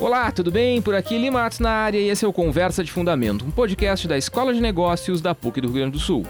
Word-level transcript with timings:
Olá, 0.00 0.32
tudo 0.32 0.50
bem? 0.50 0.80
Por 0.80 0.94
aqui 0.94 1.18
Limatos 1.18 1.58
na 1.58 1.70
área 1.70 1.98
e 1.98 2.08
esse 2.08 2.24
é 2.24 2.28
o 2.28 2.32
Conversa 2.32 2.82
de 2.82 2.90
Fundamento, 2.90 3.44
um 3.44 3.50
podcast 3.50 4.08
da 4.08 4.16
Escola 4.16 4.54
de 4.54 4.58
Negócios 4.58 5.20
da 5.20 5.34
PUC 5.34 5.60
do 5.60 5.66
Rio 5.66 5.76
Grande 5.76 5.92
do 5.92 5.98
Sul. 5.98 6.24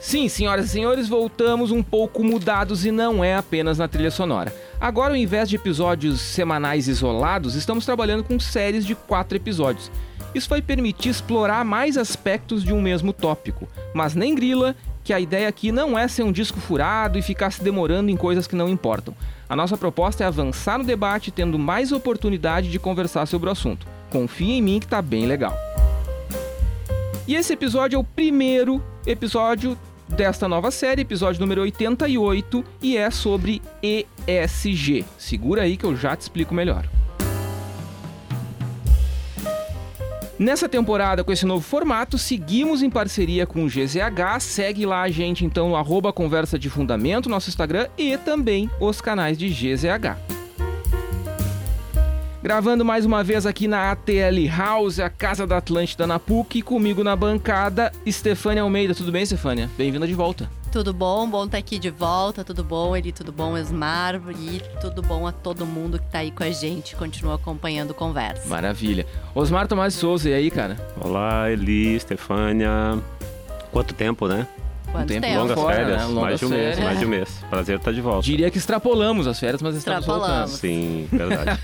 Sim, 0.00 0.26
senhoras 0.26 0.64
e 0.64 0.68
senhores, 0.70 1.06
voltamos 1.06 1.70
um 1.70 1.82
pouco 1.82 2.24
mudados 2.24 2.86
e 2.86 2.90
não 2.90 3.22
é 3.22 3.36
apenas 3.36 3.76
na 3.76 3.86
trilha 3.86 4.10
sonora. 4.10 4.54
Agora, 4.80 5.12
ao 5.12 5.18
invés 5.18 5.50
de 5.50 5.56
episódios 5.56 6.18
semanais 6.18 6.88
isolados, 6.88 7.54
estamos 7.56 7.84
trabalhando 7.84 8.24
com 8.24 8.40
séries 8.40 8.86
de 8.86 8.94
quatro 8.94 9.36
episódios. 9.36 9.92
Isso 10.34 10.48
vai 10.48 10.62
permitir 10.62 11.10
explorar 11.10 11.62
mais 11.62 11.98
aspectos 11.98 12.64
de 12.64 12.72
um 12.72 12.80
mesmo 12.80 13.12
tópico, 13.12 13.68
mas 13.92 14.14
nem 14.14 14.34
grila 14.34 14.74
que 15.04 15.12
a 15.12 15.20
ideia 15.20 15.46
aqui 15.46 15.70
não 15.70 15.98
é 15.98 16.08
ser 16.08 16.22
um 16.22 16.32
disco 16.32 16.58
furado 16.58 17.18
e 17.18 17.22
ficar 17.22 17.50
se 17.50 17.62
demorando 17.62 18.10
em 18.10 18.16
coisas 18.16 18.46
que 18.46 18.56
não 18.56 18.68
importam. 18.68 19.14
A 19.46 19.54
nossa 19.54 19.76
proposta 19.76 20.24
é 20.24 20.26
avançar 20.26 20.78
no 20.78 20.84
debate 20.84 21.30
tendo 21.30 21.58
mais 21.58 21.92
oportunidade 21.92 22.70
de 22.70 22.78
conversar 22.78 23.26
sobre 23.26 23.50
o 23.50 23.52
assunto. 23.52 23.86
Confia 24.10 24.54
em 24.54 24.62
mim 24.62 24.80
que 24.80 24.88
tá 24.88 25.02
bem 25.02 25.26
legal. 25.26 25.54
E 27.28 27.34
esse 27.34 27.52
episódio 27.52 27.96
é 27.96 28.00
o 28.00 28.04
primeiro 28.04 28.82
episódio 29.06 29.78
desta 30.08 30.48
nova 30.48 30.70
série, 30.70 31.02
episódio 31.02 31.40
número 31.40 31.62
88, 31.62 32.64
e 32.82 32.96
é 32.96 33.10
sobre 33.10 33.60
ESG. 33.82 35.04
Segura 35.18 35.62
aí 35.62 35.76
que 35.76 35.84
eu 35.84 35.94
já 35.96 36.16
te 36.16 36.22
explico 36.22 36.54
melhor. 36.54 36.88
Nessa 40.36 40.68
temporada, 40.68 41.22
com 41.22 41.30
esse 41.30 41.46
novo 41.46 41.64
formato, 41.64 42.18
seguimos 42.18 42.82
em 42.82 42.90
parceria 42.90 43.46
com 43.46 43.64
o 43.64 43.68
GZH. 43.68 44.40
Segue 44.40 44.84
lá 44.84 45.02
a 45.02 45.10
gente 45.10 45.44
então 45.44 45.68
no 45.68 45.76
arroba 45.76 46.12
Conversa 46.12 46.58
de 46.58 46.68
Fundamento, 46.68 47.28
nosso 47.28 47.48
Instagram, 47.48 47.86
e 47.96 48.18
também 48.18 48.68
os 48.80 49.00
canais 49.00 49.38
de 49.38 49.48
GZH. 49.48 50.18
Gravando 52.42 52.84
mais 52.84 53.06
uma 53.06 53.22
vez 53.22 53.46
aqui 53.46 53.68
na 53.68 53.92
ATL 53.92 54.48
House, 54.54 54.98
a 54.98 55.08
casa 55.08 55.46
da 55.46 55.58
Atlântida 55.58 56.06
na 56.06 56.18
PUC, 56.18 56.62
comigo 56.62 57.04
na 57.04 57.14
bancada, 57.14 57.92
Stefânia 58.06 58.64
Almeida. 58.64 58.94
Tudo 58.94 59.12
bem, 59.12 59.24
Stefânia? 59.24 59.70
Bem-vinda 59.78 60.06
de 60.06 60.14
volta. 60.14 60.50
Tudo 60.74 60.92
bom, 60.92 61.30
bom 61.30 61.44
estar 61.44 61.52
tá 61.52 61.58
aqui 61.58 61.78
de 61.78 61.88
volta, 61.88 62.42
tudo 62.42 62.64
bom, 62.64 62.96
Eli, 62.96 63.12
tudo 63.12 63.30
bom, 63.30 63.56
Esmar, 63.56 64.20
e 64.36 64.60
tudo 64.80 65.02
bom 65.02 65.24
a 65.24 65.30
todo 65.30 65.64
mundo 65.64 66.00
que 66.00 66.04
está 66.06 66.18
aí 66.18 66.32
com 66.32 66.42
a 66.42 66.50
gente, 66.50 66.96
continua 66.96 67.36
acompanhando 67.36 67.92
a 67.92 67.94
conversa. 67.94 68.48
Maravilha. 68.48 69.06
Osmar 69.36 69.68
Tomás 69.68 69.94
Souza, 69.94 70.30
e 70.30 70.34
aí, 70.34 70.50
cara? 70.50 70.76
Olá, 71.00 71.48
Eli, 71.48 71.96
Stefânia. 72.00 72.98
Quanto 73.70 73.94
tempo, 73.94 74.26
né? 74.26 74.48
Quanto 74.90 75.06
tempo? 75.06 75.20
tempo? 75.20 75.38
Longas 75.38 75.60
Fora, 75.60 75.76
férias, 75.76 75.96
né? 75.96 76.06
Longas 76.06 76.22
mais 76.22 76.40
de 76.40 76.46
um 76.46 76.48
férias. 76.48 76.74
mês, 76.74 76.84
mais 76.84 76.98
de 76.98 77.06
um 77.06 77.08
mês. 77.08 77.44
Prazer 77.48 77.76
estar 77.76 77.92
de 77.92 78.00
volta. 78.00 78.22
Diria 78.24 78.50
que 78.50 78.58
extrapolamos 78.58 79.28
as 79.28 79.38
férias, 79.38 79.62
mas 79.62 79.76
estamos 79.76 80.04
voltando. 80.04 80.24
Extrapolamos. 80.24 80.58
Sim, 80.58 81.08
verdade. 81.12 81.60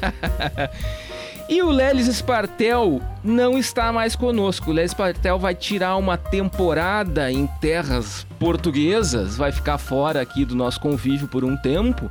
E 1.51 1.61
o 1.62 1.69
Lelis 1.69 2.06
Spartel 2.06 3.03
não 3.25 3.59
está 3.59 3.93
mais 3.93 4.15
conosco. 4.15 4.70
O 4.70 4.73
Lelis 4.73 4.93
Spartel 4.93 5.37
vai 5.37 5.53
tirar 5.53 5.97
uma 5.97 6.17
temporada 6.17 7.29
em 7.29 7.48
terras 7.61 8.25
portuguesas, 8.39 9.37
vai 9.37 9.51
ficar 9.51 9.77
fora 9.77 10.21
aqui 10.21 10.45
do 10.45 10.55
nosso 10.55 10.78
convívio 10.78 11.27
por 11.27 11.43
um 11.43 11.56
tempo. 11.56 12.09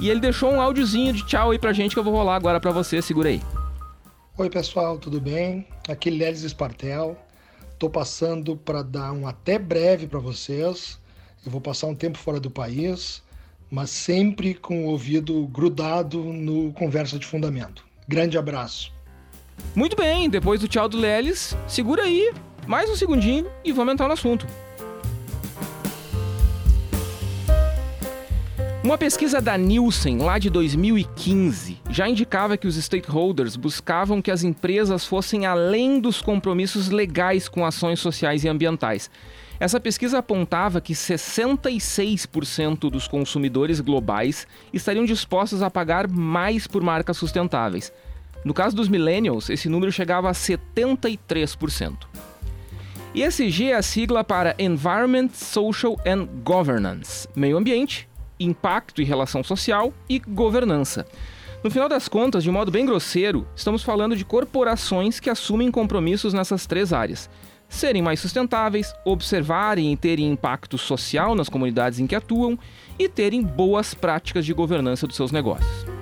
E 0.00 0.10
ele 0.10 0.18
deixou 0.18 0.50
um 0.50 0.60
áudiozinho 0.60 1.12
de 1.12 1.24
tchau 1.24 1.52
aí 1.52 1.58
pra 1.58 1.72
gente 1.72 1.94
que 1.94 2.00
eu 2.00 2.02
vou 2.02 2.12
rolar 2.12 2.34
agora 2.34 2.58
pra 2.58 2.72
você. 2.72 3.00
Segura 3.00 3.28
aí. 3.28 3.40
Oi 4.36 4.50
pessoal, 4.50 4.98
tudo 4.98 5.20
bem? 5.20 5.68
Aqui 5.88 6.10
Lelis 6.10 6.42
Espartel. 6.42 7.16
Tô 7.78 7.88
passando 7.88 8.56
para 8.56 8.82
dar 8.82 9.12
um 9.12 9.24
até 9.24 9.56
breve 9.56 10.08
para 10.08 10.18
vocês. 10.18 10.98
Eu 11.46 11.52
vou 11.52 11.60
passar 11.60 11.86
um 11.86 11.94
tempo 11.94 12.18
fora 12.18 12.40
do 12.40 12.50
país, 12.50 13.22
mas 13.70 13.88
sempre 13.90 14.52
com 14.52 14.86
o 14.86 14.88
ouvido 14.88 15.46
grudado 15.46 16.24
no 16.24 16.72
conversa 16.72 17.20
de 17.20 17.24
fundamento. 17.24 17.88
Grande 18.10 18.36
abraço. 18.36 18.92
Muito 19.72 19.94
bem, 19.94 20.28
depois 20.28 20.60
do 20.60 20.66
tchau 20.66 20.88
do 20.88 20.98
Lelis, 20.98 21.56
segura 21.68 22.02
aí 22.02 22.32
mais 22.66 22.90
um 22.90 22.96
segundinho 22.96 23.46
e 23.64 23.70
vamos 23.70 23.92
entrar 23.92 24.08
no 24.08 24.14
assunto. 24.14 24.48
Uma 28.82 28.98
pesquisa 28.98 29.40
da 29.40 29.56
Nielsen, 29.56 30.18
lá 30.18 30.40
de 30.40 30.50
2015, 30.50 31.78
já 31.88 32.08
indicava 32.08 32.56
que 32.56 32.66
os 32.66 32.74
stakeholders 32.74 33.54
buscavam 33.54 34.20
que 34.20 34.32
as 34.32 34.42
empresas 34.42 35.04
fossem 35.04 35.46
além 35.46 36.00
dos 36.00 36.20
compromissos 36.20 36.88
legais 36.88 37.48
com 37.48 37.64
ações 37.64 38.00
sociais 38.00 38.42
e 38.42 38.48
ambientais. 38.48 39.08
Essa 39.60 39.78
pesquisa 39.78 40.18
apontava 40.18 40.80
que 40.80 40.94
66% 40.94 42.90
dos 42.90 43.06
consumidores 43.06 43.78
globais 43.78 44.46
estariam 44.72 45.04
dispostos 45.04 45.60
a 45.60 45.70
pagar 45.70 46.08
mais 46.08 46.66
por 46.66 46.82
marcas 46.82 47.18
sustentáveis. 47.18 47.92
No 48.44 48.54
caso 48.54 48.74
dos 48.74 48.88
millennials, 48.88 49.50
esse 49.50 49.68
número 49.68 49.92
chegava 49.92 50.30
a 50.30 50.32
73%. 50.32 51.96
ESG 53.14 53.72
é 53.72 53.74
a 53.74 53.82
sigla 53.82 54.22
para 54.22 54.54
Environment, 54.58 55.28
Social 55.34 55.98
and 56.06 56.28
Governance, 56.44 57.28
meio 57.34 57.58
ambiente, 57.58 58.08
impacto 58.38 59.02
e 59.02 59.04
relação 59.04 59.42
social 59.42 59.92
e 60.08 60.18
governança. 60.20 61.04
No 61.62 61.70
final 61.70 61.88
das 61.88 62.08
contas, 62.08 62.42
de 62.42 62.50
modo 62.50 62.70
bem 62.70 62.86
grosseiro, 62.86 63.46
estamos 63.54 63.82
falando 63.82 64.16
de 64.16 64.24
corporações 64.24 65.20
que 65.20 65.28
assumem 65.28 65.70
compromissos 65.70 66.32
nessas 66.32 66.66
três 66.66 66.92
áreas. 66.92 67.28
Serem 67.68 68.00
mais 68.00 68.20
sustentáveis, 68.20 68.94
observarem 69.04 69.92
e 69.92 69.96
terem 69.96 70.30
impacto 70.30 70.78
social 70.78 71.34
nas 71.34 71.48
comunidades 71.48 71.98
em 71.98 72.06
que 72.06 72.14
atuam 72.14 72.58
e 72.98 73.08
terem 73.08 73.42
boas 73.42 73.92
práticas 73.92 74.46
de 74.46 74.54
governança 74.54 75.06
dos 75.06 75.16
seus 75.16 75.30
negócios. 75.30 75.99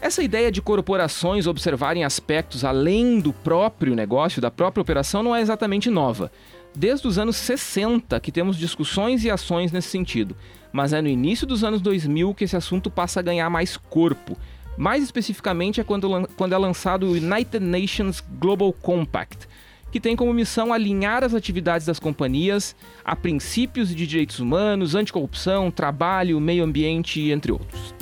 Essa 0.00 0.22
ideia 0.22 0.50
de 0.52 0.62
corporações 0.62 1.48
observarem 1.48 2.04
aspectos 2.04 2.64
além 2.64 3.18
do 3.18 3.32
próprio 3.32 3.96
negócio, 3.96 4.40
da 4.40 4.50
própria 4.50 4.80
operação, 4.80 5.24
não 5.24 5.34
é 5.34 5.40
exatamente 5.40 5.90
nova. 5.90 6.30
Desde 6.74 7.08
os 7.08 7.18
anos 7.18 7.36
60 7.36 8.20
que 8.20 8.30
temos 8.30 8.56
discussões 8.56 9.24
e 9.24 9.30
ações 9.30 9.72
nesse 9.72 9.88
sentido, 9.88 10.36
mas 10.72 10.92
é 10.92 11.02
no 11.02 11.08
início 11.08 11.44
dos 11.46 11.64
anos 11.64 11.80
2000 11.80 12.32
que 12.34 12.44
esse 12.44 12.56
assunto 12.56 12.88
passa 12.88 13.18
a 13.18 13.22
ganhar 13.22 13.50
mais 13.50 13.76
corpo. 13.76 14.36
Mais 14.76 15.02
especificamente 15.02 15.80
é 15.80 15.84
quando, 15.84 16.28
quando 16.36 16.52
é 16.52 16.58
lançado 16.58 17.06
o 17.06 17.12
United 17.12 17.58
Nations 17.58 18.22
Global 18.38 18.72
Compact, 18.72 19.48
que 19.90 19.98
tem 19.98 20.14
como 20.14 20.32
missão 20.32 20.72
alinhar 20.72 21.24
as 21.24 21.34
atividades 21.34 21.84
das 21.84 21.98
companhias 21.98 22.76
a 23.04 23.16
princípios 23.16 23.92
de 23.92 24.06
direitos 24.06 24.38
humanos, 24.38 24.94
anticorrupção, 24.94 25.72
trabalho, 25.72 26.38
meio 26.38 26.62
ambiente, 26.62 27.32
entre 27.32 27.50
outros. 27.50 27.92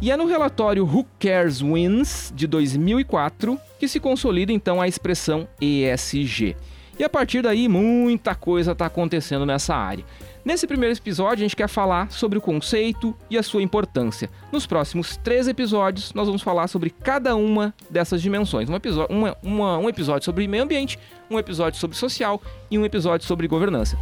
E 0.00 0.10
é 0.12 0.16
no 0.16 0.26
relatório 0.26 0.84
Who 0.84 1.04
Cares 1.18 1.60
Wins, 1.60 2.32
de 2.34 2.46
2004, 2.46 3.58
que 3.80 3.88
se 3.88 3.98
consolida 3.98 4.52
então 4.52 4.80
a 4.80 4.86
expressão 4.86 5.48
ESG. 5.60 6.56
E 6.98 7.04
a 7.04 7.08
partir 7.08 7.42
daí, 7.42 7.68
muita 7.68 8.34
coisa 8.34 8.72
está 8.72 8.86
acontecendo 8.86 9.44
nessa 9.46 9.74
área. 9.74 10.04
Nesse 10.44 10.66
primeiro 10.66 10.96
episódio, 10.96 11.34
a 11.44 11.46
gente 11.48 11.54
quer 11.56 11.68
falar 11.68 12.10
sobre 12.10 12.38
o 12.38 12.40
conceito 12.40 13.14
e 13.28 13.36
a 13.36 13.42
sua 13.42 13.62
importância. 13.62 14.30
Nos 14.52 14.66
próximos 14.66 15.16
três 15.16 15.46
episódios, 15.46 16.12
nós 16.14 16.26
vamos 16.26 16.42
falar 16.42 16.68
sobre 16.68 16.90
cada 16.90 17.36
uma 17.36 17.74
dessas 17.90 18.22
dimensões. 18.22 18.68
Um, 18.70 18.74
episo- 18.76 19.06
uma- 19.10 19.36
uma- 19.42 19.78
um 19.78 19.88
episódio 19.88 20.24
sobre 20.24 20.46
meio 20.48 20.62
ambiente, 20.62 20.98
um 21.30 21.38
episódio 21.38 21.78
sobre 21.78 21.96
social 21.96 22.40
e 22.70 22.78
um 22.78 22.84
episódio 22.84 23.26
sobre 23.26 23.46
governança. 23.46 23.96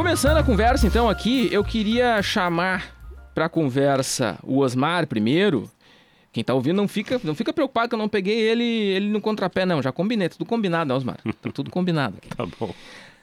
Começando 0.00 0.38
a 0.38 0.42
conversa, 0.42 0.86
então, 0.86 1.10
aqui, 1.10 1.50
eu 1.52 1.62
queria 1.62 2.22
chamar 2.22 2.96
para 3.34 3.50
conversa 3.50 4.38
o 4.42 4.60
Osmar 4.60 5.06
primeiro. 5.06 5.70
Quem 6.32 6.42
tá 6.42 6.54
ouvindo 6.54 6.78
não 6.78 6.88
fica, 6.88 7.20
não 7.22 7.34
fica 7.34 7.52
preocupado 7.52 7.90
que 7.90 7.94
eu 7.94 7.98
não 7.98 8.08
peguei 8.08 8.40
ele, 8.40 8.64
ele 8.64 9.10
no 9.10 9.20
contrapé, 9.20 9.66
não. 9.66 9.82
Já 9.82 9.92
combinei, 9.92 10.30
tudo 10.30 10.46
combinado, 10.46 10.88
né, 10.88 10.94
Osmar? 10.94 11.18
Tá 11.42 11.50
tudo 11.52 11.70
combinado 11.70 12.16
aqui. 12.16 12.28
tá 12.34 12.46
bom. 12.58 12.74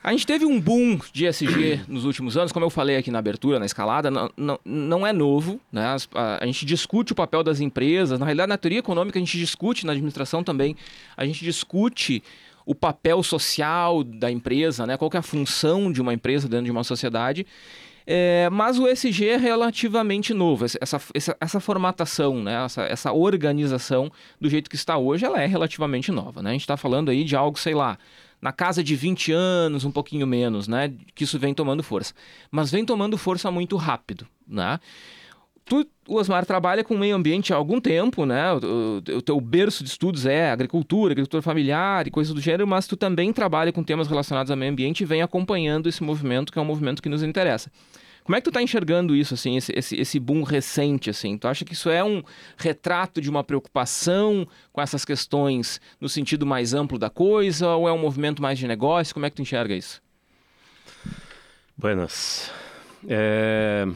A 0.03 0.12
gente 0.12 0.27
teve 0.27 0.45
um 0.45 0.62
boom 0.62 1.00
de 1.12 1.25
ESG 1.25 1.81
nos 1.89 2.06
últimos 2.06 2.38
anos, 2.38 2.51
como 2.51 2.63
eu 2.63 2.69
falei 2.69 2.95
aqui 2.95 3.09
na 3.09 3.18
abertura, 3.18 3.57
na 3.57 3.65
escalada, 3.65 4.12
não, 4.12 4.30
não, 4.38 4.59
não 4.63 5.07
é 5.07 5.12
novo, 5.12 5.59
né? 5.71 5.97
A, 6.13 6.44
a 6.44 6.45
gente 6.45 6.63
discute 6.63 7.12
o 7.12 7.15
papel 7.15 7.44
das 7.44 7.59
empresas, 7.59 8.19
na 8.19 8.25
realidade 8.25 8.50
na 8.50 8.57
teoria 8.57 8.80
econômica 8.80 9.18
a 9.18 9.19
gente 9.19 9.35
discute, 9.35 9.83
na 9.83 9.94
administração 9.94 10.44
também, 10.44 10.77
a 11.18 11.25
gente 11.25 11.44
discute 11.44 12.23
o 12.67 12.75
papel 12.75 13.23
social 13.23 14.03
da 14.03 14.29
empresa, 14.29 14.85
né? 14.85 14.97
Qual 14.97 15.09
é 15.13 15.17
a 15.17 15.21
função 15.21 15.89
de 15.91 16.01
uma 16.01 16.13
empresa 16.13 16.49
dentro 16.49 16.65
de 16.65 16.71
uma 16.71 16.83
sociedade. 16.83 17.47
É, 18.05 18.49
mas 18.51 18.77
o 18.77 18.87
ESG 18.87 19.27
é 19.29 19.37
relativamente 19.37 20.33
novo. 20.33 20.65
Essa, 20.65 20.77
essa, 20.81 21.01
essa- 21.13 21.37
essa 21.39 21.59
formatação, 21.59 22.41
né? 22.43 22.63
essa, 22.65 22.83
essa 22.83 23.11
organização 23.13 24.11
do 24.39 24.49
jeito 24.49 24.69
que 24.69 24.75
está 24.75 24.97
hoje, 24.97 25.25
ela 25.25 25.41
é 25.41 25.45
relativamente 25.45 26.11
nova. 26.11 26.41
Né? 26.41 26.49
A 26.49 26.53
gente 26.53 26.61
está 26.61 26.77
falando 26.77 27.09
aí 27.09 27.23
de 27.23 27.35
algo, 27.35 27.57
sei 27.57 27.73
lá, 27.73 27.97
na 28.41 28.51
casa 28.51 28.83
de 28.83 28.95
20 28.95 29.31
anos, 29.31 29.83
um 29.85 29.91
pouquinho 29.91 30.27
menos, 30.27 30.67
né? 30.67 30.93
Que 31.15 31.23
isso 31.23 31.39
vem 31.39 31.53
tomando 31.53 31.81
força. 31.83 32.13
Mas 32.51 32.69
vem 32.71 32.85
tomando 32.85 33.17
força 33.17 33.49
muito 33.49 33.75
rápido, 33.77 34.27
né? 34.47 34.79
Tu, 35.69 35.85
o 36.07 36.15
Osmar, 36.15 36.45
trabalha 36.45 36.83
com 36.83 36.97
meio 36.97 37.15
ambiente 37.15 37.51
há 37.51 37.57
algum 37.57 37.81
tempo, 37.81 38.25
né? 38.25 38.53
O, 38.53 38.57
o- 39.13 39.17
o 39.17 39.21
teu 39.21 39.39
berço 39.41 39.83
de 39.83 39.89
estudos 39.89 40.25
é 40.25 40.49
agricultura, 40.49 41.11
agricultura 41.11 41.41
familiar 41.41 42.07
e 42.07 42.11
coisas 42.11 42.33
do 42.33 42.39
gênero, 42.39 42.65
mas 42.65 42.87
tu 42.87 42.95
também 42.95 43.33
trabalha 43.33 43.71
com 43.73 43.83
temas 43.83 44.07
relacionados 44.07 44.49
ao 44.49 44.55
meio 44.55 44.71
ambiente 44.71 45.01
e 45.01 45.05
vem 45.05 45.21
acompanhando 45.21 45.89
esse 45.89 46.01
movimento, 46.03 46.51
que 46.53 46.57
é 46.59 46.61
um 46.61 46.65
movimento 46.65 47.01
que 47.01 47.09
nos 47.09 47.21
interessa. 47.21 47.69
Como 48.23 48.35
é 48.35 48.41
que 48.41 48.45
tu 48.45 48.51
tá 48.51 48.61
enxergando 48.61 49.15
isso, 49.15 49.33
assim, 49.33 49.55
esse, 49.57 49.71
esse, 49.73 49.95
esse 49.95 50.19
boom 50.19 50.43
recente, 50.43 51.09
assim? 51.09 51.37
Tu 51.37 51.47
acha 51.47 51.63
que 51.63 51.73
isso 51.73 51.89
é 51.89 52.03
um 52.03 52.21
retrato 52.57 53.21
de 53.21 53.29
uma 53.29 53.41
preocupação 53.43 54.45
com 54.73 54.81
essas 54.81 55.03
questões 55.05 55.79
no 55.99 56.09
sentido 56.09 56.45
mais 56.45 56.73
amplo 56.73 56.97
da 56.99 57.09
coisa 57.09 57.69
ou 57.75 57.87
é 57.87 57.91
um 57.91 57.97
movimento 57.97 58.41
mais 58.41 58.59
de 58.59 58.67
negócio? 58.67 59.13
Como 59.13 59.25
é 59.25 59.29
que 59.29 59.35
tu 59.37 59.41
enxerga 59.41 59.73
isso? 59.73 60.01
Buenas. 61.77 62.51
É... 63.07 63.87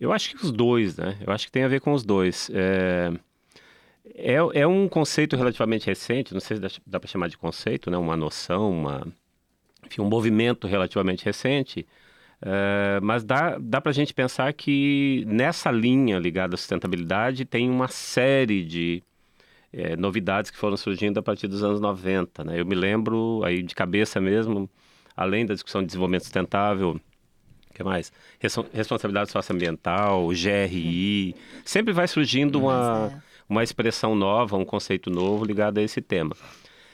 Eu 0.00 0.12
acho 0.12 0.30
que 0.30 0.44
os 0.44 0.50
dois, 0.50 0.96
né? 0.96 1.18
Eu 1.24 1.32
acho 1.32 1.46
que 1.46 1.52
tem 1.52 1.62
a 1.62 1.68
ver 1.68 1.80
com 1.80 1.92
os 1.92 2.02
dois. 2.02 2.50
É... 2.52 3.12
É, 4.12 4.34
é 4.34 4.66
um 4.66 4.88
conceito 4.88 5.36
relativamente 5.36 5.86
recente, 5.86 6.34
não 6.34 6.40
sei 6.40 6.56
se 6.56 6.62
dá, 6.62 6.68
dá 6.86 7.00
para 7.00 7.08
chamar 7.08 7.28
de 7.28 7.38
conceito, 7.38 7.90
né? 7.90 7.96
Uma 7.96 8.16
noção, 8.16 8.70
uma... 8.70 9.06
Enfim, 9.86 10.02
um 10.02 10.08
movimento 10.08 10.66
relativamente 10.66 11.24
recente, 11.24 11.86
é, 12.42 13.00
mas 13.02 13.22
dá, 13.24 13.58
dá 13.58 13.80
para 13.80 13.90
a 13.90 13.94
gente 13.94 14.14
pensar 14.14 14.52
que 14.52 15.24
nessa 15.26 15.70
linha 15.70 16.18
ligada 16.18 16.54
à 16.54 16.58
sustentabilidade 16.58 17.44
tem 17.44 17.68
uma 17.68 17.88
série 17.88 18.64
de 18.64 19.02
é, 19.72 19.96
novidades 19.96 20.50
que 20.50 20.56
foram 20.56 20.76
surgindo 20.76 21.18
a 21.18 21.22
partir 21.22 21.48
dos 21.48 21.62
anos 21.62 21.80
90. 21.80 22.44
Né? 22.44 22.60
Eu 22.60 22.66
me 22.66 22.74
lembro, 22.74 23.42
aí 23.44 23.62
de 23.62 23.74
cabeça 23.74 24.20
mesmo, 24.20 24.68
além 25.16 25.44
da 25.44 25.54
discussão 25.54 25.82
de 25.82 25.88
desenvolvimento 25.88 26.22
sustentável, 26.22 27.00
que 27.74 27.82
mais? 27.82 28.12
Responsabilidade 28.72 29.30
socioambiental, 29.30 30.28
GRI, 30.28 31.34
sempre 31.64 31.92
vai 31.92 32.08
surgindo 32.08 32.60
uma, 32.60 33.12
é. 33.12 33.22
uma 33.48 33.62
expressão 33.62 34.14
nova, 34.14 34.56
um 34.56 34.64
conceito 34.64 35.10
novo 35.10 35.44
ligado 35.44 35.78
a 35.78 35.82
esse 35.82 36.00
tema. 36.00 36.34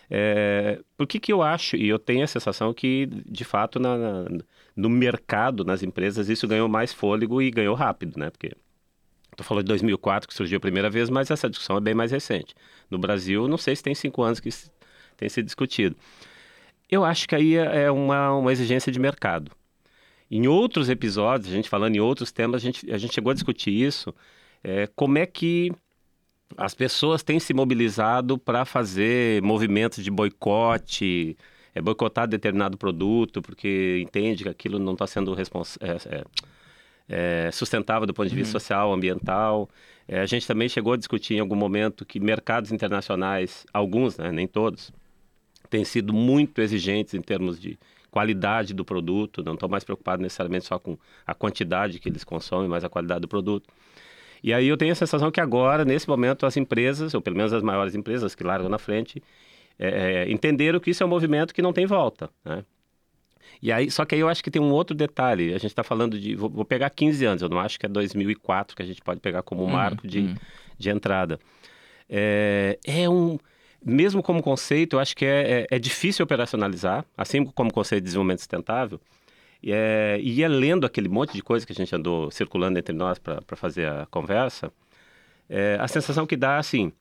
É, 0.09 0.81
por 0.97 1.07
que, 1.07 1.19
que 1.19 1.33
eu 1.33 1.43
acho, 1.43 1.77
e 1.77 1.89
eu 1.89 1.99
tenho 1.99 2.23
a 2.23 2.29
sensação 2.29 2.73
que, 2.73 3.07
de 3.07 3.45
fato, 3.45 3.81
na, 3.81 3.97
na, 3.97 4.25
no 4.77 4.89
mercado, 4.89 5.65
nas 5.65 5.83
empresas, 5.83 6.29
isso 6.29 6.47
ganhou 6.47 6.69
mais 6.69 6.93
fôlego 6.93 7.43
e 7.43 7.51
ganhou 7.51 7.75
rápido, 7.75 8.19
né? 8.19 8.31
Porque 8.31 8.53
Estou 9.37 9.45
falando 9.45 9.65
de 9.65 9.69
2004 9.69 10.27
que 10.27 10.35
surgiu 10.35 10.57
a 10.57 10.61
primeira 10.61 10.89
vez, 10.89 11.11
mas 11.11 11.31
essa 11.31 11.49
discussão 11.49 11.77
é 11.77 11.81
bem 11.81 11.93
mais 11.93 12.11
recente. 12.11 12.55
No 12.91 12.97
Brasil, 12.97 13.47
não 13.47 13.59
sei 13.59 13.77
se 13.77 13.83
tem 13.83 13.95
cinco 13.95 14.23
anos 14.23 14.41
que 14.41 14.49
tem 15.15 15.29
sido 15.29 15.45
discutido. 15.45 15.95
Eu 16.91 17.05
acho 17.05 17.29
que 17.29 17.35
aí 17.35 17.55
é, 17.55 17.83
é 17.83 17.91
uma, 17.91 18.33
uma 18.33 18.51
exigência 18.51 18.91
de 18.91 18.99
mercado. 18.99 19.53
Em 20.31 20.47
outros 20.49 20.89
episódios, 20.89 21.53
a 21.53 21.55
gente 21.55 21.69
falando 21.69 21.95
em 21.95 22.01
outros 22.01 22.33
temas, 22.33 22.63
a 22.63 22.65
gente, 22.65 22.91
a 22.91 22.99
gente 22.99 23.15
chegou 23.15 23.31
a 23.31 23.35
discutir 23.35 23.71
isso. 23.71 24.15
É, 24.63 24.89
como 24.89 25.19
é 25.19 25.27
que 25.27 25.73
as 26.57 26.75
pessoas 26.75 27.23
têm 27.23 27.39
se 27.39 27.55
mobilizado 27.55 28.39
para 28.39 28.65
fazer 28.65 29.43
movimentos 29.43 30.03
de 30.03 30.11
boicote, 30.11 31.37
é, 31.75 31.81
boicotar 31.81 32.27
determinado 32.27 32.77
produto, 32.77 33.43
porque 33.43 34.01
entende 34.03 34.45
que 34.45 34.49
aquilo 34.49 34.79
não 34.79 34.93
está 34.93 35.07
sendo 35.07 35.37
é, 35.39 35.43
é, 36.09 36.25
é, 37.09 37.51
sustentável 37.53 38.07
do 38.07 38.15
ponto 38.15 38.29
de 38.29 38.35
vista 38.35 38.57
uhum. 38.57 38.61
social, 38.61 38.93
ambiental. 38.93 39.69
É, 40.09 40.21
a 40.21 40.27
gente 40.27 40.47
também 40.47 40.69
chegou 40.69 40.93
a 40.93 40.97
discutir 40.97 41.35
em 41.35 41.41
algum 41.41 41.57
momento 41.57 42.05
que 42.05 42.19
mercados 42.19 42.73
internacionais, 42.73 43.67
alguns, 43.73 44.17
né, 44.17 44.31
nem 44.33 44.47
todos, 44.47 44.93
têm 45.69 45.85
sido 45.85 46.13
muito 46.13 46.61
exigentes 46.61 47.15
em 47.15 47.21
termos 47.21 47.61
de 47.61 47.79
qualidade 48.17 48.73
do 48.73 48.83
produto, 48.83 49.45
não 49.45 49.53
estão 49.53 49.69
mais 49.69 49.85
preocupados 49.85 50.23
necessariamente 50.23 50.65
só 50.65 50.79
com 50.79 50.97
a 51.27 51.35
quantidade 51.35 51.99
que 51.99 52.09
eles 52.09 52.25
consomem, 52.25 52.67
mas 52.67 52.83
a 52.83 52.89
qualidade 52.89 53.21
do 53.21 53.29
produto. 53.29 53.69
E 54.43 54.55
aí 54.55 54.67
eu 54.67 54.77
tenho 54.79 54.93
a 54.93 54.95
sensação 54.95 55.31
que 55.31 55.39
agora, 55.39 55.85
nesse 55.85 56.09
momento, 56.09 56.47
as 56.47 56.57
empresas, 56.57 57.13
ou 57.13 57.21
pelo 57.21 57.37
menos 57.37 57.53
as 57.53 57.63
maiores 57.63 57.95
empresas 57.95 58.35
que 58.35 58.43
largam 58.43 58.71
na 58.71 58.79
frente, 58.79 59.23
é, 59.79 59.89
é 60.25 60.33
entenderam 60.33 60.81
que 60.81 60.89
isso 60.93 61.03
é 61.03 61.07
um 61.07 61.11
movimento 61.11 61.53
que 61.53 61.61
não 61.61 61.75
tem 61.75 61.85
volta, 61.85 62.31
né? 62.43 62.65
E 63.61 63.71
aí, 63.71 63.91
só 63.91 64.07
que 64.07 64.15
aí 64.15 64.21
eu 64.23 64.29
acho 64.31 64.43
que 64.43 64.51
tem 64.51 64.63
um 64.63 64.71
outro 64.71 64.97
detalhe. 64.97 65.51
A 65.51 65.59
gente 65.59 65.67
está 65.67 65.85
falando 65.85 66.19
de. 66.19 66.35
Vou, 66.35 66.49
vou, 66.49 66.65
pegar 66.65 66.89
15 66.89 67.25
anos, 67.25 67.43
eu 67.43 67.51
não 67.51 67.59
acho 67.59 67.79
que 67.79 67.85
é 67.85 67.89
2004 67.89 68.75
que 68.75 68.83
a 68.83 68.87
gente 68.87 69.03
pode 69.03 69.21
pegar 69.21 69.43
como 69.43 69.63
um 69.63 69.67
uhum, 69.67 69.73
marco 69.73 70.09
de, 70.09 70.21
uhum. 70.21 70.35
de 70.79 70.89
entrada. 70.89 71.39
É, 72.09 72.79
é, 72.83 73.09
um. 73.09 73.39
Mesmo 73.85 74.23
como 74.23 74.43
conceito, 74.43 74.97
eu 74.97 75.01
acho 75.01 75.15
que 75.15 75.25
é, 75.25 75.67
é, 75.71 75.77
é 75.77 75.79
difícil 75.79 76.25
operacionalizar, 76.25 77.05
assim 77.17 77.45
como 77.45 77.73
conceito 77.73 78.03
de 78.03 78.07
desenvolvimento 78.07 78.41
sustentável. 78.41 79.01
E, 79.63 79.73
é, 79.73 80.19
e 80.21 80.43
é 80.43 80.49
lendo 80.49 80.87
aquele 80.87 81.09
monte 81.09 81.33
de 81.33 81.43
coisa 81.43 81.67
que 81.67 81.73
a 81.73 81.75
gente 81.75 81.95
andou 81.95 82.31
circulando 82.31 82.79
entre 82.79 82.95
nós 82.95 83.19
para 83.19 83.57
fazer 83.57 83.89
a 83.89 84.07
conversa, 84.07 84.73
é, 85.49 85.77
a 85.81 85.89
sensação 85.89 86.27
que 86.27 86.37
dá, 86.37 86.59
assim, 86.59 86.93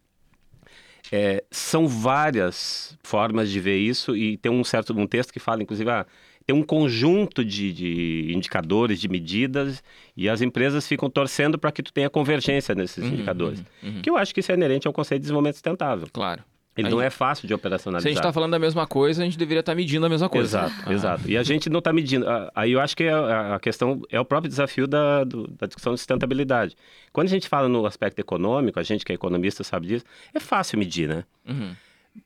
é, 1.11 1.43
são 1.51 1.87
várias 1.87 2.97
formas 3.03 3.49
de 3.49 3.59
ver 3.59 3.77
isso 3.77 4.15
e 4.15 4.37
tem 4.37 4.51
um 4.51 4.63
certo 4.63 4.97
um 4.97 5.07
texto 5.07 5.31
que 5.31 5.39
fala, 5.39 5.61
inclusive, 5.61 5.89
ah, 5.89 6.05
tem 6.45 6.55
um 6.55 6.63
conjunto 6.63 7.43
de, 7.43 7.73
de, 7.73 8.31
indicadores, 8.33 8.99
de 8.99 9.07
medidas, 9.07 9.83
e 10.15 10.29
as 10.29 10.41
empresas 10.41 10.87
ficam 10.87 11.09
torcendo 11.09 11.57
para 11.57 11.71
que 11.71 11.81
tu 11.81 11.91
tenha 11.91 12.09
convergência 12.09 12.75
nesses 12.75 13.03
uhum, 13.03 13.13
indicadores. 13.13 13.63
Uhum, 13.81 13.95
uhum. 13.95 14.01
Que 14.01 14.09
eu 14.09 14.15
acho 14.15 14.33
que 14.33 14.41
isso 14.41 14.51
é 14.51 14.55
inerente 14.55 14.85
ao 14.85 14.93
conceito 14.93 15.21
de 15.21 15.23
desenvolvimento 15.23 15.55
sustentável. 15.55 16.07
Claro. 16.13 16.43
Ele 16.77 16.89
não 16.89 17.01
é 17.01 17.09
fácil 17.09 17.47
de 17.47 17.53
operacionalizar. 17.53 18.01
Se 18.01 18.07
a 18.09 18.11
gente 18.11 18.19
está 18.19 18.33
falando 18.33 18.51
da 18.51 18.59
mesma 18.59 18.85
coisa, 18.85 19.21
a 19.21 19.25
gente 19.25 19.37
deveria 19.37 19.61
estar 19.61 19.71
tá 19.71 19.75
medindo 19.75 20.05
a 20.05 20.09
mesma 20.09 20.27
coisa. 20.27 20.65
Exato, 20.65 20.83
ah. 20.85 20.93
exato. 20.93 21.29
E 21.29 21.37
a 21.37 21.43
gente 21.43 21.69
não 21.69 21.79
está 21.79 21.93
medindo. 21.93 22.25
Aí 22.53 22.73
eu 22.73 22.81
acho 22.81 22.97
que 22.97 23.03
é 23.03 23.13
a 23.13 23.57
questão 23.61 24.01
é 24.09 24.19
o 24.19 24.25
próprio 24.25 24.49
desafio 24.49 24.85
da, 24.85 25.23
do, 25.23 25.47
da 25.47 25.67
discussão 25.67 25.93
de 25.93 25.99
sustentabilidade. 25.99 26.75
Quando 27.13 27.27
a 27.27 27.29
gente 27.29 27.47
fala 27.47 27.69
no 27.69 27.85
aspecto 27.85 28.19
econômico, 28.19 28.77
a 28.77 28.83
gente 28.83 29.05
que 29.05 29.11
é 29.13 29.15
economista 29.15 29.63
sabe 29.63 29.87
disso, 29.87 30.05
é 30.33 30.39
fácil 30.39 30.77
medir, 30.77 31.07
né? 31.07 31.23
Uhum. 31.47 31.73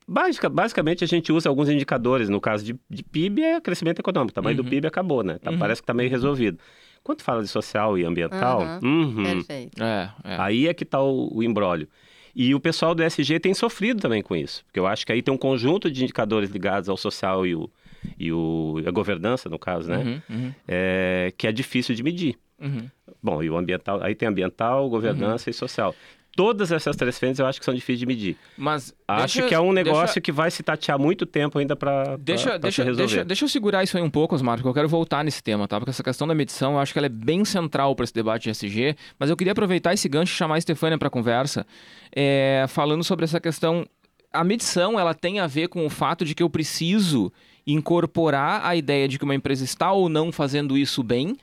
Basic, 0.06 0.48
basicamente, 0.48 1.04
a 1.04 1.06
gente 1.06 1.32
usa 1.32 1.48
alguns 1.48 1.68
indicadores. 1.68 2.28
No 2.28 2.40
caso 2.40 2.64
de, 2.64 2.76
de 2.88 3.02
PIB, 3.02 3.42
é 3.42 3.60
crescimento 3.60 4.00
econômico. 4.00 4.32
O 4.32 4.34
tamanho 4.34 4.56
uhum. 4.56 4.64
do 4.64 4.68
PIB 4.68 4.86
acabou, 4.86 5.22
né? 5.22 5.38
Tá, 5.38 5.50
uhum. 5.50 5.58
Parece 5.58 5.80
que 5.80 5.84
está 5.84 5.94
meio 5.94 6.10
resolvido. 6.10 6.58
Quando 7.02 7.22
fala 7.22 7.42
de 7.42 7.48
social 7.48 7.96
e 7.96 8.04
ambiental, 8.04 8.62
uhum. 8.82 9.22
Perfeito. 9.22 9.82
É, 9.82 10.10
é. 10.24 10.36
aí 10.38 10.68
é 10.68 10.74
que 10.74 10.84
está 10.84 11.00
o, 11.00 11.30
o 11.34 11.42
embrólio. 11.42 11.88
E 12.34 12.54
o 12.54 12.60
pessoal 12.60 12.94
do 12.94 13.02
SG 13.02 13.40
tem 13.40 13.54
sofrido 13.54 14.00
também 14.00 14.22
com 14.22 14.36
isso, 14.36 14.64
porque 14.64 14.78
eu 14.78 14.86
acho 14.86 15.04
que 15.04 15.12
aí 15.12 15.22
tem 15.22 15.32
um 15.32 15.38
conjunto 15.38 15.90
de 15.90 16.02
indicadores 16.04 16.50
ligados 16.50 16.88
ao 16.88 16.96
social 16.96 17.46
e, 17.46 17.54
o, 17.54 17.70
e 18.18 18.32
o, 18.32 18.76
a 18.86 18.90
governança, 18.90 19.48
no 19.48 19.58
caso, 19.58 19.90
né? 19.90 19.98
Uhum, 19.98 20.36
uhum. 20.36 20.54
É, 20.66 21.32
que 21.36 21.46
é 21.46 21.52
difícil 21.52 21.94
de 21.94 22.02
medir. 22.02 22.36
Uhum. 22.60 22.88
Bom, 23.22 23.42
e 23.42 23.50
o 23.50 23.56
ambiental, 23.56 24.02
aí 24.02 24.14
tem 24.14 24.28
ambiental, 24.28 24.88
governança 24.88 25.48
uhum. 25.48 25.50
e 25.50 25.54
social. 25.54 25.94
Todas 26.40 26.72
essas 26.72 26.96
três 26.96 27.18
frentes 27.18 27.38
eu 27.38 27.44
acho 27.44 27.58
que 27.58 27.64
são 27.66 27.74
difíceis 27.74 27.98
de 27.98 28.06
medir. 28.06 28.34
Mas 28.56 28.94
acho 29.06 29.34
deixa, 29.34 29.48
que 29.48 29.54
é 29.54 29.60
um 29.60 29.74
negócio 29.74 30.06
deixa, 30.06 30.20
que 30.22 30.32
vai 30.32 30.50
se 30.50 30.62
tatear 30.62 30.98
muito 30.98 31.26
tempo 31.26 31.58
ainda 31.58 31.76
para 31.76 32.16
deixa, 32.16 32.58
deixa, 32.58 32.82
deixa, 32.94 33.22
deixa 33.26 33.44
eu 33.44 33.48
segurar 33.50 33.84
isso 33.84 33.94
aí 33.98 34.02
um 34.02 34.08
pouco, 34.08 34.34
Osmar, 34.34 34.56
porque 34.56 34.66
eu 34.66 34.72
quero 34.72 34.88
voltar 34.88 35.22
nesse 35.22 35.42
tema, 35.42 35.68
tá? 35.68 35.78
Porque 35.78 35.90
essa 35.90 36.02
questão 36.02 36.26
da 36.26 36.34
medição 36.34 36.72
eu 36.72 36.78
acho 36.78 36.94
que 36.94 36.98
ela 36.98 37.04
é 37.04 37.10
bem 37.10 37.44
central 37.44 37.94
para 37.94 38.04
esse 38.04 38.14
debate 38.14 38.44
de 38.44 38.50
SG, 38.50 38.96
mas 39.18 39.28
eu 39.28 39.36
queria 39.36 39.52
aproveitar 39.52 39.92
esse 39.92 40.08
gancho 40.08 40.32
e 40.32 40.34
chamar 40.34 40.54
a 40.54 40.58
Estefânia 40.58 40.96
para 40.96 41.10
conversa, 41.10 41.66
é, 42.10 42.64
falando 42.70 43.04
sobre 43.04 43.26
essa 43.26 43.38
questão. 43.38 43.86
A 44.32 44.42
medição 44.42 44.98
ela 44.98 45.12
tem 45.12 45.40
a 45.40 45.46
ver 45.46 45.68
com 45.68 45.84
o 45.84 45.90
fato 45.90 46.24
de 46.24 46.34
que 46.34 46.42
eu 46.42 46.48
preciso 46.48 47.30
incorporar 47.66 48.64
a 48.64 48.74
ideia 48.74 49.06
de 49.06 49.18
que 49.18 49.24
uma 49.24 49.34
empresa 49.34 49.62
está 49.62 49.92
ou 49.92 50.08
não 50.08 50.32
fazendo 50.32 50.78
isso 50.78 51.02
bem, 51.02 51.36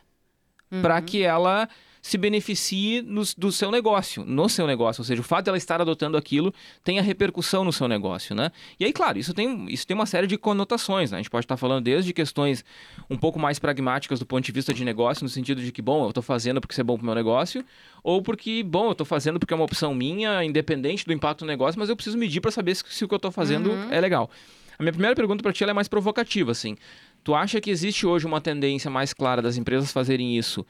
uhum. 0.71 0.81
para 0.81 0.99
que 1.03 1.21
ela 1.21 1.69
se 2.07 2.17
beneficie 2.17 3.01
no, 3.01 3.21
do 3.37 3.51
seu 3.51 3.69
negócio, 3.69 4.23
no 4.23 4.47
seu 4.47 4.65
negócio. 4.65 5.01
Ou 5.01 5.05
seja, 5.05 5.19
o 5.19 5.23
fato 5.25 5.43
de 5.43 5.49
ela 5.49 5.57
estar 5.57 5.81
adotando 5.81 6.15
aquilo 6.15 6.53
tem 6.81 6.99
a 6.99 7.01
repercussão 7.01 7.65
no 7.65 7.73
seu 7.73 7.85
negócio, 7.85 8.33
né? 8.33 8.49
E 8.79 8.85
aí, 8.85 8.93
claro, 8.93 9.19
isso 9.19 9.33
tem, 9.33 9.65
isso 9.69 9.85
tem 9.85 9.93
uma 9.93 10.05
série 10.05 10.25
de 10.25 10.37
conotações, 10.37 11.11
né? 11.11 11.17
A 11.17 11.19
gente 11.19 11.29
pode 11.29 11.43
estar 11.43 11.57
falando 11.57 11.83
desde 11.83 12.13
questões 12.13 12.63
um 13.09 13.17
pouco 13.17 13.37
mais 13.37 13.59
pragmáticas 13.59 14.19
do 14.19 14.25
ponto 14.25 14.45
de 14.45 14.53
vista 14.53 14.73
de 14.73 14.85
negócio, 14.85 15.21
no 15.21 15.29
sentido 15.29 15.61
de 15.61 15.69
que, 15.69 15.81
bom, 15.81 16.05
eu 16.05 16.09
estou 16.09 16.23
fazendo 16.23 16.61
porque 16.61 16.73
isso 16.73 16.79
é 16.79 16.83
bom 16.83 16.95
para 16.95 17.03
o 17.03 17.05
meu 17.07 17.13
negócio, 17.15 17.61
ou 18.01 18.21
porque, 18.21 18.63
bom, 18.63 18.85
eu 18.85 18.91
estou 18.93 19.05
fazendo 19.05 19.37
porque 19.37 19.53
é 19.53 19.57
uma 19.57 19.65
opção 19.65 19.93
minha, 19.93 20.41
independente 20.45 21.05
do 21.05 21.11
impacto 21.11 21.39
do 21.39 21.45
negócio, 21.45 21.77
mas 21.77 21.89
eu 21.89 21.95
preciso 21.97 22.17
medir 22.17 22.39
para 22.39 22.51
saber 22.51 22.73
se, 22.73 22.85
se, 22.87 23.03
o 23.03 23.07
que 23.09 23.15
eu 23.15 23.17
estou 23.17 23.33
fazendo 23.33 23.69
uhum. 23.69 23.91
é 23.91 23.99
legal. 23.99 24.31
A 24.79 24.81
minha 24.81 24.93
primeira 24.93 25.13
pergunta 25.13 25.43
para 25.43 25.51
ti 25.51 25.65
é 25.65 25.73
mais 25.73 25.89
provocativa, 25.89 26.53
assim. 26.53 26.77
Tu 27.21 27.35
acha 27.35 27.59
que 27.59 27.69
existe 27.69 28.07
hoje 28.07 28.25
uma 28.25 28.39
tendência 28.39 28.89
mais 28.89 29.13
clara 29.13 29.41
das 29.41 29.57
empresas 29.57 29.91
fazerem 29.91 30.37
isso 30.37 30.65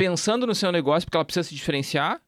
pensando 0.00 0.46
no 0.46 0.54
seu 0.54 0.72
negócio 0.72 1.06
porque 1.06 1.18
ela 1.18 1.24
precisa 1.26 1.46
se 1.46 1.54
diferenciar? 1.54 2.22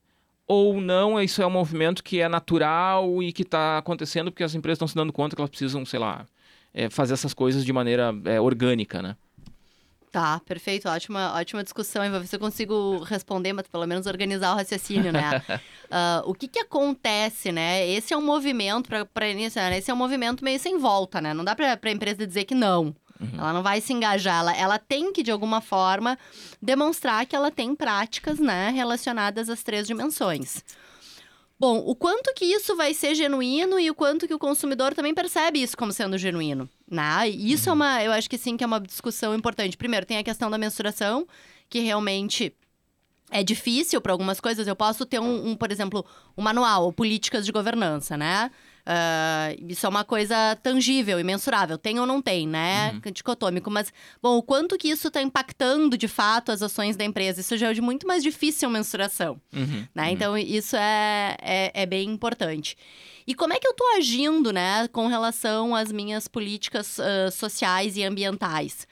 Ou 0.47 0.79
não, 0.79 1.19
isso 1.19 1.41
é 1.41 1.47
um 1.47 1.51
movimento 1.51 2.05
que 2.05 2.21
é 2.21 2.29
natural 2.29 3.23
e 3.23 3.33
que 3.33 3.41
está 3.41 3.79
acontecendo 3.79 4.31
porque 4.31 4.45
as 4.45 4.55
empresas 4.55 4.77
estão 4.77 4.89
se 4.89 4.95
dando 4.95 5.11
conta 5.11 5.35
que 5.35 5.41
elas 5.41 5.49
precisam, 5.49 5.83
sei 5.87 5.99
lá, 5.99 6.27
é, 6.75 6.91
fazer 6.91 7.15
essas 7.15 7.33
coisas 7.33 7.65
de 7.65 7.73
maneira 7.73 8.15
é, 8.27 8.39
orgânica, 8.39 9.01
né? 9.01 9.17
Tá, 10.11 10.39
perfeito. 10.41 10.87
Ótima, 10.87 11.33
ótima 11.35 11.65
discussão. 11.65 12.05
E 12.05 12.11
vou 12.11 12.21
ver 12.21 12.27
se 12.27 12.37
eu 12.37 12.41
consigo 12.41 12.99
responder, 13.05 13.55
mas 13.55 13.67
pelo 13.67 13.87
menos 13.87 14.07
organizar 14.07 14.53
o 14.53 14.57
raciocínio, 14.57 15.11
né? 15.11 15.43
uh, 15.49 16.29
o 16.29 16.35
que 16.35 16.49
que 16.49 16.59
acontece, 16.59 17.51
né? 17.51 17.89
Esse 17.89 18.13
é 18.13 18.17
um 18.19 18.21
movimento, 18.21 18.91
para 19.15 19.31
iniciar, 19.31 19.71
né? 19.71 19.79
esse 19.79 19.91
é 19.91 19.95
um 19.95 19.97
movimento 19.97 20.45
meio 20.45 20.61
sem 20.61 20.77
volta, 20.77 21.23
né? 21.23 21.33
Não 21.33 21.43
dá 21.43 21.57
para 21.57 21.79
a 21.83 21.91
empresa 21.91 22.27
dizer 22.27 22.45
que 22.45 22.55
não. 22.55 22.95
Uhum. 23.23 23.39
Ela 23.39 23.53
não 23.53 23.63
vai 23.63 23.81
se 23.81 23.93
engajar, 23.93 24.41
ela, 24.41 24.57
ela 24.57 24.79
tem 24.79 25.13
que, 25.13 25.23
de 25.23 25.31
alguma 25.31 25.61
forma, 25.61 26.19
demonstrar 26.61 27.25
que 27.27 27.37
ela 27.37 27.51
tem 27.51 27.75
práticas 27.75 28.39
né, 28.39 28.71
relacionadas 28.71 29.49
às 29.49 29.63
três 29.63 29.87
dimensões. 29.87 30.65
Bom, 31.59 31.79
o 31.79 31.95
quanto 31.95 32.35
que 32.35 32.45
isso 32.45 32.75
vai 32.75 32.93
ser 32.93 33.15
genuíno 33.15 33.79
e 33.79 33.89
o 33.89 33.95
quanto 33.95 34.27
que 34.27 34.35
o 34.35 34.39
consumidor 34.39 34.95
também 34.95 35.15
percebe 35.15 35.63
isso 35.63 35.77
como 35.77 35.93
sendo 35.93 36.19
genuíno, 36.19 36.69
né? 36.91 37.29
Isso 37.29 37.69
é 37.69 37.73
uhum. 37.73 37.77
uma, 37.77 38.03
eu 38.03 38.11
acho 38.11 38.29
que 38.29 38.37
sim, 38.37 38.57
que 38.57 38.65
é 38.65 38.67
uma 38.67 38.81
discussão 38.81 39.33
importante. 39.33 39.77
Primeiro, 39.77 40.05
tem 40.05 40.19
a 40.19 40.25
questão 40.25 40.51
da 40.51 40.59
mensuração, 40.59 41.25
que 41.71 41.79
realmente 41.79 42.53
é 43.31 43.45
difícil 43.45 44.01
para 44.01 44.13
algumas 44.13 44.41
coisas. 44.41 44.67
Eu 44.67 44.75
posso 44.75 45.07
ter 45.07 45.21
um, 45.21 45.51
um, 45.51 45.57
por 45.57 45.71
exemplo, 45.71 46.05
um 46.37 46.43
manual 46.43 46.85
ou 46.85 46.93
políticas 46.93 47.47
de 47.47 47.53
governança, 47.53 48.17
né? 48.17 48.51
Uh, 48.85 49.65
isso 49.69 49.87
é 49.87 49.89
uma 49.89 50.05
coisa 50.05 50.57
tangível 50.57 51.21
e 51.21 51.25
mensurável. 51.25 51.79
Tem 51.79 52.01
ou 52.01 52.07
não 52.07 52.21
tem, 52.21 52.49
né? 52.49 52.93
Uhum. 53.05 53.13
Dicotômico. 53.13 53.71
Mas, 53.71 53.93
bom, 54.21 54.37
o 54.37 54.43
quanto 54.43 54.77
que 54.77 54.89
isso 54.89 55.09
está 55.09 55.23
impactando 55.23 55.97
de 55.97 56.09
fato 56.09 56.51
as 56.51 56.63
ações 56.63 56.97
da 56.97 57.05
empresa? 57.05 57.41
Isso 57.41 57.57
já 57.57 57.71
é 57.71 57.73
de 57.73 57.81
muito 57.81 58.07
mais 58.07 58.23
difícil 58.23 58.69
mensuração. 58.69 59.41
Uhum. 59.55 59.87
Né? 59.95 60.05
Uhum. 60.05 60.09
Então, 60.09 60.39
isso 60.39 60.77
é, 60.77 61.37
é, 61.41 61.83
é, 61.83 61.87
bem 61.87 62.11
importante. 62.11 62.77
E 63.27 63.35
como 63.35 63.53
é 63.53 63.59
que 63.61 63.67
eu 63.67 63.71
estou 63.71 63.97
agindo, 63.97 64.53
né, 64.53 64.89
com 64.89 65.07
relação 65.07 65.77
às 65.77 65.93
minhas 65.93 66.27
políticas 66.27 66.99
uh, 66.99 67.31
sociais 67.31 67.97
e 67.97 68.03
ambientais? 68.03 68.87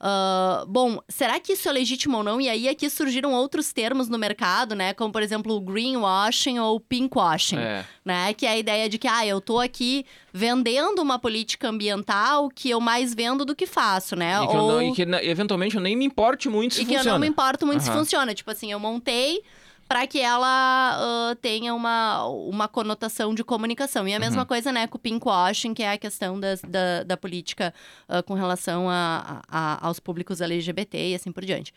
Uh, 0.00 0.66
bom, 0.66 0.98
será 1.08 1.40
que 1.40 1.52
isso 1.52 1.68
é 1.68 1.72
legítimo 1.72 2.18
ou 2.18 2.22
não? 2.22 2.40
E 2.40 2.48
aí 2.48 2.68
aqui 2.68 2.90
surgiram 2.90 3.32
outros 3.32 3.72
termos 3.72 4.08
no 4.08 4.18
mercado, 4.18 4.74
né? 4.74 4.92
Como, 4.92 5.12
por 5.12 5.22
exemplo, 5.22 5.54
o 5.54 5.60
greenwashing 5.60 6.58
ou 6.58 6.78
pinkwashing, 6.78 7.58
é. 7.58 7.84
né? 8.04 8.34
Que 8.34 8.44
é 8.44 8.50
a 8.50 8.58
ideia 8.58 8.88
de 8.88 8.98
que, 8.98 9.08
ah, 9.08 9.26
eu 9.26 9.40
tô 9.40 9.58
aqui 9.58 10.04
vendendo 10.32 11.00
uma 11.00 11.18
política 11.18 11.68
ambiental 11.68 12.48
que 12.48 12.68
eu 12.68 12.80
mais 12.80 13.14
vendo 13.14 13.44
do 13.44 13.54
que 13.54 13.66
faço, 13.66 14.16
né? 14.16 14.42
E 14.42 14.48
que, 14.48 14.56
ou... 14.56 14.72
não, 14.72 14.82
e 14.82 14.92
que 14.92 15.02
eventualmente 15.02 15.76
eu 15.76 15.80
nem 15.80 15.96
me 15.96 16.04
importe 16.04 16.48
muito 16.48 16.74
se 16.74 16.82
e 16.82 16.84
funciona. 16.84 17.00
E 17.00 17.02
que 17.02 17.08
eu 17.08 17.12
não 17.12 17.20
me 17.20 17.28
importo 17.28 17.66
muito 17.66 17.80
uhum. 17.80 17.86
se 17.86 17.92
funciona. 17.92 18.34
Tipo 18.34 18.50
assim, 18.50 18.72
eu 18.72 18.80
montei 18.80 19.42
para 19.88 20.06
que 20.06 20.18
ela 20.20 20.98
uh, 20.98 21.36
tenha 21.36 21.74
uma, 21.74 22.26
uma 22.26 22.68
conotação 22.68 23.34
de 23.34 23.44
comunicação. 23.44 24.08
E 24.08 24.14
a 24.14 24.18
mesma 24.18 24.42
uhum. 24.42 24.46
coisa, 24.46 24.72
né, 24.72 24.86
com 24.86 24.96
o 24.96 25.00
pinkwashing, 25.00 25.74
que 25.74 25.82
é 25.82 25.92
a 25.92 25.98
questão 25.98 26.38
das, 26.38 26.60
da, 26.62 27.02
da 27.02 27.16
política 27.16 27.72
uh, 28.08 28.22
com 28.22 28.34
relação 28.34 28.88
a, 28.88 29.42
a, 29.48 29.86
aos 29.86 30.00
públicos 30.00 30.40
LGBT 30.40 31.10
e 31.10 31.14
assim 31.14 31.30
por 31.30 31.44
diante. 31.44 31.72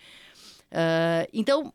Uh, 0.72 1.28
então, 1.34 1.74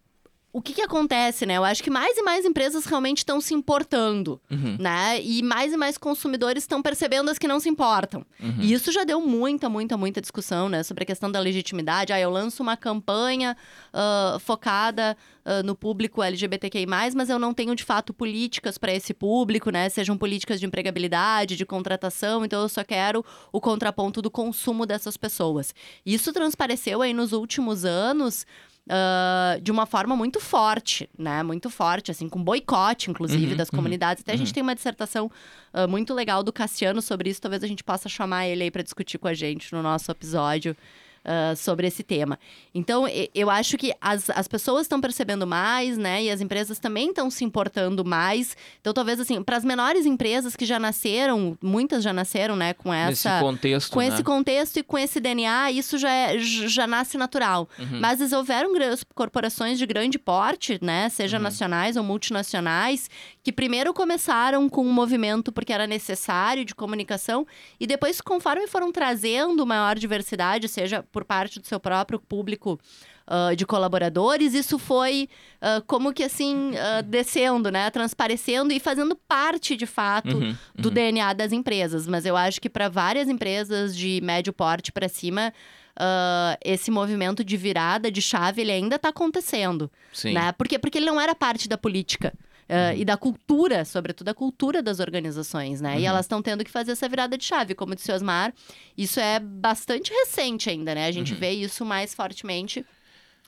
o 0.52 0.60
que, 0.60 0.74
que 0.74 0.82
acontece, 0.82 1.46
né? 1.46 1.56
Eu 1.56 1.64
acho 1.64 1.82
que 1.82 1.88
mais 1.88 2.18
e 2.18 2.22
mais 2.22 2.44
empresas 2.44 2.84
realmente 2.84 3.18
estão 3.18 3.40
se 3.40 3.54
importando, 3.54 4.38
uhum. 4.50 4.76
né? 4.78 5.18
E 5.22 5.42
mais 5.42 5.72
e 5.72 5.78
mais 5.78 5.96
consumidores 5.96 6.64
estão 6.64 6.82
percebendo 6.82 7.30
as 7.30 7.38
que 7.38 7.48
não 7.48 7.58
se 7.58 7.70
importam. 7.70 8.22
Uhum. 8.38 8.56
E 8.60 8.74
isso 8.74 8.92
já 8.92 9.02
deu 9.02 9.18
muita, 9.22 9.70
muita, 9.70 9.96
muita 9.96 10.20
discussão, 10.20 10.68
né? 10.68 10.82
Sobre 10.82 11.04
a 11.04 11.06
questão 11.06 11.32
da 11.32 11.40
legitimidade. 11.40 12.12
Ah, 12.12 12.20
eu 12.20 12.30
lanço 12.30 12.62
uma 12.62 12.76
campanha 12.76 13.56
uh, 13.94 14.38
focada 14.40 15.16
uh, 15.46 15.64
no 15.64 15.74
público 15.74 16.22
LGBTQI+, 16.22 16.84
mas 16.86 17.30
eu 17.30 17.38
não 17.38 17.54
tenho, 17.54 17.74
de 17.74 17.82
fato, 17.82 18.12
políticas 18.12 18.76
para 18.76 18.92
esse 18.92 19.14
público, 19.14 19.70
né? 19.70 19.88
Sejam 19.88 20.18
políticas 20.18 20.60
de 20.60 20.66
empregabilidade, 20.66 21.56
de 21.56 21.64
contratação. 21.64 22.44
Então, 22.44 22.60
eu 22.60 22.68
só 22.68 22.84
quero 22.84 23.24
o 23.50 23.58
contraponto 23.58 24.20
do 24.20 24.30
consumo 24.30 24.84
dessas 24.84 25.16
pessoas. 25.16 25.74
Isso 26.04 26.30
transpareceu 26.30 27.00
aí 27.00 27.14
nos 27.14 27.32
últimos 27.32 27.86
anos 27.86 28.44
uh, 28.86 29.60
de 29.60 29.70
uma 29.70 29.86
forma 29.86 30.16
muito 30.16 30.40
forte, 30.40 31.08
né? 31.18 31.42
Muito 31.42 31.70
forte, 31.70 32.10
assim, 32.10 32.28
com 32.28 32.42
boicote, 32.42 33.10
inclusive, 33.10 33.52
uhum, 33.52 33.56
das 33.56 33.68
uhum, 33.68 33.76
comunidades. 33.76 34.22
Até 34.22 34.32
uhum. 34.32 34.34
a 34.34 34.38
gente 34.38 34.48
uhum. 34.48 34.54
tem 34.54 34.62
uma 34.62 34.74
dissertação 34.74 35.30
uh, 35.72 35.88
muito 35.88 36.14
legal 36.14 36.42
do 36.42 36.52
Cassiano 36.52 37.00
sobre 37.02 37.30
isso. 37.30 37.40
Talvez 37.40 37.62
a 37.62 37.66
gente 37.66 37.84
possa 37.84 38.08
chamar 38.08 38.46
ele 38.46 38.64
aí 38.64 38.70
para 38.70 38.82
discutir 38.82 39.18
com 39.18 39.28
a 39.28 39.34
gente 39.34 39.72
no 39.72 39.82
nosso 39.82 40.10
episódio 40.10 40.76
uh, 41.24 41.56
sobre 41.56 41.86
esse 41.86 42.02
tema. 42.02 42.38
Então, 42.74 43.06
eu 43.34 43.50
acho 43.50 43.76
que 43.76 43.92
as, 44.00 44.30
as 44.30 44.48
pessoas 44.48 44.82
estão 44.82 45.00
percebendo 45.00 45.46
mais, 45.46 45.96
né? 45.98 46.24
E 46.24 46.30
as 46.30 46.40
empresas 46.40 46.78
também 46.78 47.08
estão 47.08 47.30
se 47.30 47.44
importando 47.44 48.04
mais. 48.04 48.56
Então, 48.80 48.92
talvez, 48.92 49.20
assim, 49.20 49.42
para 49.42 49.56
as 49.56 49.64
menores 49.64 50.06
empresas 50.06 50.56
que 50.56 50.64
já 50.64 50.78
nasceram, 50.78 51.56
muitas 51.62 52.02
já 52.02 52.12
nasceram, 52.12 52.56
né? 52.56 52.74
Com 52.74 52.92
essa... 52.92 53.30
Esse 53.30 53.40
contexto, 53.40 53.92
Com 53.92 54.00
né? 54.00 54.08
esse 54.08 54.22
contexto 54.22 54.76
e 54.78 54.82
com 54.82 54.98
esse 54.98 55.20
DNA, 55.20 55.72
isso 55.72 55.98
já, 55.98 56.10
é, 56.10 56.38
já 56.38 56.86
nasce 56.86 57.16
natural. 57.16 57.68
Uhum. 57.78 58.00
Mas 58.00 58.32
houveram 58.32 58.70
corporações 59.14 59.78
de 59.78 59.86
grande 59.86 60.18
porte, 60.18 60.78
né? 60.82 61.08
Seja 61.08 61.36
uhum. 61.36 61.42
nacionais 61.42 61.96
ou 61.96 62.02
multinacionais, 62.02 63.08
que 63.42 63.52
primeiro 63.52 63.92
começaram 63.92 64.68
com 64.68 64.86
um 64.86 64.92
movimento 64.92 65.52
porque 65.52 65.72
era 65.72 65.86
necessário 65.86 66.64
de 66.64 66.74
comunicação 66.74 67.46
e 67.78 67.86
depois, 67.86 68.20
conforme 68.20 68.66
foram 68.66 68.92
trazendo 68.92 69.66
maior 69.66 69.98
diversidade, 69.98 70.68
seja 70.68 71.04
por 71.12 71.24
parte 71.24 71.60
do 71.60 71.66
seu 71.66 71.78
próprio 71.78 72.18
público 72.18 72.80
uh, 73.26 73.54
de 73.54 73.66
colaboradores, 73.66 74.54
isso 74.54 74.78
foi 74.78 75.28
uh, 75.60 75.82
como 75.86 76.12
que 76.12 76.24
assim, 76.24 76.70
uh, 76.70 77.02
descendo, 77.04 77.70
né? 77.70 77.90
Transparecendo 77.90 78.72
e 78.72 78.80
fazendo 78.80 79.14
parte, 79.14 79.76
de 79.76 79.86
fato, 79.86 80.36
uhum, 80.36 80.56
do 80.74 80.88
uhum. 80.88 80.94
DNA 80.94 81.32
das 81.34 81.52
empresas. 81.52 82.06
Mas 82.06 82.24
eu 82.24 82.36
acho 82.36 82.60
que 82.60 82.70
para 82.70 82.88
várias 82.88 83.28
empresas 83.28 83.96
de 83.96 84.20
médio 84.22 84.52
porte 84.52 84.90
para 84.90 85.08
cima. 85.08 85.52
Uh, 85.94 86.56
esse 86.64 86.90
movimento 86.90 87.44
de 87.44 87.54
virada 87.54 88.10
de 88.10 88.22
chave 88.22 88.62
ele 88.62 88.72
ainda 88.72 88.96
está 88.96 89.10
acontecendo, 89.10 89.90
Sim. 90.10 90.32
né? 90.32 90.50
Porque 90.52 90.78
porque 90.78 90.96
ele 90.96 91.04
não 91.04 91.20
era 91.20 91.34
parte 91.34 91.68
da 91.68 91.76
política. 91.76 92.32
Uh, 92.68 92.96
e 92.96 93.04
da 93.04 93.16
cultura, 93.16 93.84
sobretudo 93.84 94.28
a 94.28 94.34
cultura 94.34 94.82
das 94.82 94.98
organizações, 95.00 95.80
né? 95.80 95.94
Uhum. 95.94 96.00
E 96.00 96.06
elas 96.06 96.24
estão 96.24 96.40
tendo 96.40 96.64
que 96.64 96.70
fazer 96.70 96.92
essa 96.92 97.08
virada 97.08 97.36
de 97.36 97.44
chave, 97.44 97.74
como 97.74 97.94
disse 97.94 98.10
o 98.10 98.14
Osmar. 98.14 98.54
Isso 98.96 99.20
é 99.20 99.38
bastante 99.38 100.10
recente 100.10 100.70
ainda, 100.70 100.94
né? 100.94 101.06
A 101.06 101.12
gente 101.12 101.34
uhum. 101.34 101.38
vê 101.38 101.50
isso 101.50 101.84
mais 101.84 102.14
fortemente 102.14 102.84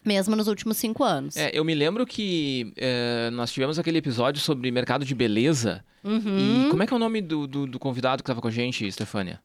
mesmo 0.05 0.37
nos 0.37 0.49
últimos 0.49 0.77
cinco 0.77 1.03
anos. 1.03 1.37
É, 1.37 1.51
eu 1.55 1.65
me 1.65 1.75
lembro 1.75 2.05
que 2.05 2.73
é, 2.77 3.31
nós 3.31 3.51
tivemos 3.51 3.79
aquele 3.79 3.99
episódio 3.99 4.41
sobre 4.41 4.71
mercado 4.71 5.05
de 5.05 5.15
beleza. 5.15 5.83
Uhum. 6.03 6.67
E 6.67 6.71
como 6.71 6.83
é 6.83 6.87
que 6.87 6.93
é 6.93 6.97
o 6.97 7.01
nome 7.01 7.23
do, 7.23 7.47
do, 7.47 7.67
do 7.67 7.79
convidado 7.79 8.23
que 8.23 8.27
estava 8.27 8.43
com 8.43 8.49
a 8.49 8.51
gente, 8.51 8.91
Stefânia? 8.93 9.41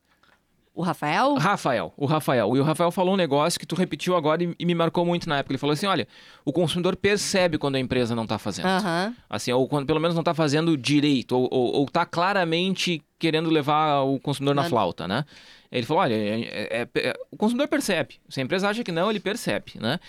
O 0.74 0.82
Rafael? 0.82 1.34
Rafael, 1.36 1.94
o 1.98 2.06
Rafael. 2.06 2.56
E 2.56 2.60
o 2.60 2.64
Rafael 2.64 2.92
falou 2.92 3.14
um 3.14 3.18
negócio 3.18 3.60
que 3.60 3.66
tu 3.66 3.76
repetiu 3.76 4.16
agora 4.16 4.44
e, 4.44 4.56
e, 4.58 4.66
me 4.66 4.74
marcou 4.74 5.06
muito 5.06 5.28
na 5.28 5.40
época. 5.40 5.52
Ele 5.52 5.58
falou 5.58 5.74
assim: 5.74 5.88
olha, 5.88 6.08
o 6.46 6.54
consumidor 6.54 6.96
percebe 6.96 7.58
quando 7.58 7.76
a 7.76 7.80
empresa 7.80 8.16
não 8.16 8.24
está 8.24 8.38
fazendo. 8.38 8.68
Uhum. 8.68 9.16
Assim, 9.30 9.52
ou 9.52 9.68
quando 9.68 9.86
pelo 9.86 10.00
menos 10.00 10.16
não 10.16 10.22
está 10.22 10.34
fazendo 10.34 10.78
direito, 10.78 11.36
ou, 11.36 11.50
ou, 11.52 11.84
está 11.86 12.06
claramente 12.06 13.04
querendo 13.18 13.50
levar 13.50 14.02
o 14.02 14.20
consumidor 14.20 14.56
na 14.56 14.64
flauta, 14.64 15.08
né? 15.08 15.26
Ele 15.72 15.86
falou: 15.86 16.04
olha, 16.04 16.16
é, 16.16 16.42
é, 16.82 16.88
é, 16.96 17.14
o 17.30 17.38
consumidor 17.38 17.68
percebe. 17.68 18.16
Se 18.30 18.40
a 18.40 18.44
empresa 18.44 18.70
acha 18.70 18.84
que 18.84 18.92
não, 18.92 19.10
ele 19.10 19.20
percebe, 19.20 19.74
né? 19.76 20.00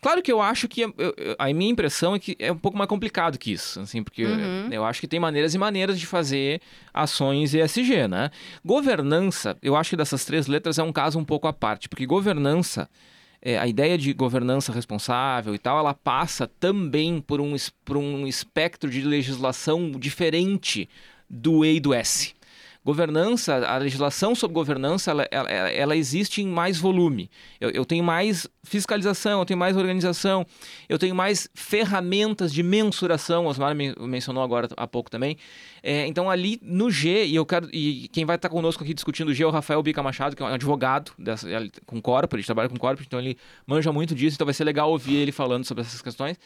Claro 0.00 0.22
que 0.22 0.30
eu 0.30 0.40
acho 0.40 0.68
que 0.68 0.82
eu, 0.82 0.94
a 1.38 1.52
minha 1.52 1.70
impressão 1.70 2.14
é 2.14 2.18
que 2.18 2.36
é 2.38 2.52
um 2.52 2.58
pouco 2.58 2.78
mais 2.78 2.88
complicado 2.88 3.38
que 3.38 3.52
isso, 3.52 3.80
assim, 3.80 4.02
porque 4.02 4.24
uhum. 4.24 4.68
eu 4.70 4.84
acho 4.84 5.00
que 5.00 5.08
tem 5.08 5.18
maneiras 5.18 5.54
e 5.54 5.58
maneiras 5.58 5.98
de 5.98 6.06
fazer 6.06 6.60
ações 6.94 7.52
ESG, 7.52 8.06
né? 8.08 8.30
Governança, 8.64 9.56
eu 9.60 9.74
acho 9.74 9.90
que 9.90 9.96
dessas 9.96 10.24
três 10.24 10.46
letras 10.46 10.78
é 10.78 10.82
um 10.82 10.92
caso 10.92 11.18
um 11.18 11.24
pouco 11.24 11.48
à 11.48 11.52
parte, 11.52 11.88
porque 11.88 12.06
governança 12.06 12.88
é, 13.40 13.58
a 13.58 13.66
ideia 13.66 13.96
de 13.96 14.12
governança 14.12 14.72
responsável 14.72 15.54
e 15.54 15.58
tal, 15.58 15.78
ela 15.78 15.94
passa 15.94 16.46
também 16.46 17.20
por 17.20 17.40
um, 17.40 17.54
por 17.84 17.96
um 17.96 18.26
espectro 18.26 18.90
de 18.90 19.00
legislação 19.02 19.90
diferente 19.92 20.88
do 21.28 21.64
E 21.64 21.76
e 21.76 21.80
do 21.80 21.94
S 21.94 22.34
governança, 22.88 23.66
a 23.66 23.76
legislação 23.76 24.34
sobre 24.34 24.54
governança, 24.54 25.10
ela, 25.10 25.28
ela, 25.30 25.50
ela 25.50 25.94
existe 25.94 26.40
em 26.40 26.46
mais 26.46 26.78
volume. 26.78 27.30
Eu, 27.60 27.68
eu, 27.68 27.84
tenho 27.84 28.02
mais 28.02 28.48
fiscalização, 28.64 29.40
eu 29.40 29.44
tenho 29.44 29.58
mais 29.60 29.76
organização, 29.76 30.46
eu 30.88 30.98
tenho 30.98 31.14
mais 31.14 31.50
ferramentas 31.52 32.50
de 32.50 32.62
mensuração, 32.62 33.44
o 33.44 33.48
Osmar 33.50 33.76
mencionou 33.76 34.42
agora 34.42 34.70
há 34.74 34.86
pouco 34.86 35.10
também. 35.10 35.36
É, 35.82 36.06
então 36.06 36.30
ali 36.30 36.58
no 36.62 36.90
G, 36.90 37.26
e 37.26 37.36
eu 37.36 37.44
quero. 37.44 37.68
E 37.74 38.08
quem 38.08 38.24
vai 38.24 38.36
estar 38.36 38.48
conosco 38.48 38.82
aqui 38.82 38.94
discutindo 38.94 39.28
o 39.28 39.34
G 39.34 39.42
é 39.42 39.46
o 39.46 39.50
Rafael 39.50 39.82
Bica 39.82 40.02
Machado, 40.02 40.34
que 40.34 40.42
é 40.42 40.46
um 40.46 40.48
advogado 40.48 41.12
dessa, 41.18 41.46
com 41.84 42.00
corporate, 42.00 42.46
trabalha 42.46 42.70
com 42.70 42.76
corporate, 42.78 43.06
então 43.06 43.20
ele 43.20 43.36
manja 43.66 43.92
muito 43.92 44.14
disso, 44.14 44.36
então 44.36 44.46
vai 44.46 44.54
ser 44.54 44.64
legal 44.64 44.90
ouvir 44.90 45.16
ele 45.16 45.30
falando 45.30 45.66
sobre 45.66 45.82
essas 45.82 46.00
questões. 46.00 46.38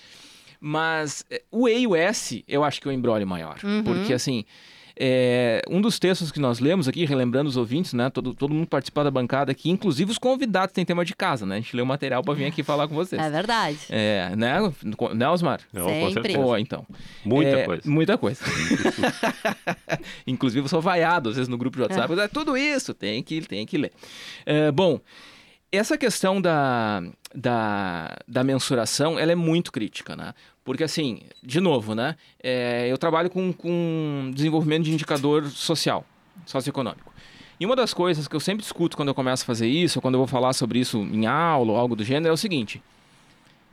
Mas 0.60 1.24
é, 1.30 1.40
o 1.52 1.68
E 1.68 1.82
e 1.82 1.86
o 1.86 1.94
S, 1.94 2.44
eu 2.48 2.64
acho 2.64 2.80
que 2.80 2.88
é 2.88 2.90
o 2.90 2.92
embrólio 2.92 3.28
maior. 3.28 3.60
Uhum. 3.62 3.84
Porque 3.84 4.12
assim. 4.12 4.44
É, 4.98 5.62
um 5.68 5.80
dos 5.80 5.98
textos 5.98 6.30
que 6.30 6.40
nós 6.40 6.60
lemos 6.60 6.86
aqui, 6.86 7.04
relembrando 7.04 7.48
os 7.48 7.56
ouvintes, 7.56 7.92
né? 7.92 8.10
Todo, 8.10 8.34
todo 8.34 8.52
mundo 8.52 8.66
participar 8.66 9.04
da 9.04 9.10
bancada 9.10 9.52
aqui, 9.52 9.70
inclusive 9.70 10.10
os 10.10 10.18
convidados 10.18 10.72
têm 10.72 10.84
tema 10.84 11.04
de 11.04 11.14
casa, 11.14 11.46
né? 11.46 11.56
A 11.56 11.60
gente 11.60 11.74
leu 11.74 11.86
material 11.86 12.22
para 12.22 12.34
vir 12.34 12.46
aqui 12.46 12.62
falar 12.62 12.88
com 12.88 12.94
vocês. 12.94 13.20
É 13.20 13.30
verdade. 13.30 13.78
É, 13.88 14.34
né, 14.36 14.58
né 15.14 15.28
Osmar? 15.28 15.60
Não, 15.72 15.88
Sempre. 15.88 16.36
Oh, 16.36 16.56
então. 16.56 16.86
Muita 17.24 17.50
é, 17.50 17.64
coisa. 17.64 17.82
Muita 17.84 18.18
coisa. 18.18 18.42
inclusive 20.26 20.64
eu 20.64 20.68
sou 20.68 20.80
vaiado, 20.80 21.30
às 21.30 21.36
vezes, 21.36 21.48
no 21.48 21.58
grupo 21.58 21.76
de 21.76 21.82
WhatsApp. 21.82 22.20
É. 22.20 22.28
Tudo 22.28 22.56
isso, 22.56 22.94
tem 22.94 23.22
que, 23.22 23.40
tem 23.42 23.66
que 23.66 23.78
ler. 23.78 23.92
É, 24.44 24.70
bom, 24.70 25.00
essa 25.72 25.96
questão 25.96 26.40
da, 26.40 27.02
da, 27.34 28.16
da 28.28 28.44
mensuração, 28.44 29.18
ela 29.18 29.32
é 29.32 29.34
muito 29.34 29.72
crítica, 29.72 30.14
né? 30.14 30.34
Porque, 30.64 30.84
assim, 30.84 31.20
de 31.42 31.60
novo, 31.60 31.94
né? 31.94 32.16
É, 32.42 32.86
eu 32.88 32.96
trabalho 32.96 33.28
com, 33.28 33.52
com 33.52 34.30
desenvolvimento 34.34 34.84
de 34.84 34.92
indicador 34.92 35.46
social, 35.48 36.06
socioeconômico. 36.46 37.12
E 37.58 37.66
uma 37.66 37.76
das 37.76 37.92
coisas 37.92 38.28
que 38.28 38.34
eu 38.34 38.40
sempre 38.40 38.62
discuto 38.62 38.96
quando 38.96 39.08
eu 39.08 39.14
começo 39.14 39.42
a 39.42 39.46
fazer 39.46 39.68
isso, 39.68 39.98
ou 39.98 40.02
quando 40.02 40.14
eu 40.14 40.18
vou 40.18 40.26
falar 40.26 40.52
sobre 40.52 40.78
isso 40.78 40.98
em 40.98 41.26
aula 41.26 41.72
ou 41.72 41.78
algo 41.78 41.96
do 41.96 42.04
gênero, 42.04 42.30
é 42.30 42.32
o 42.32 42.36
seguinte: 42.36 42.82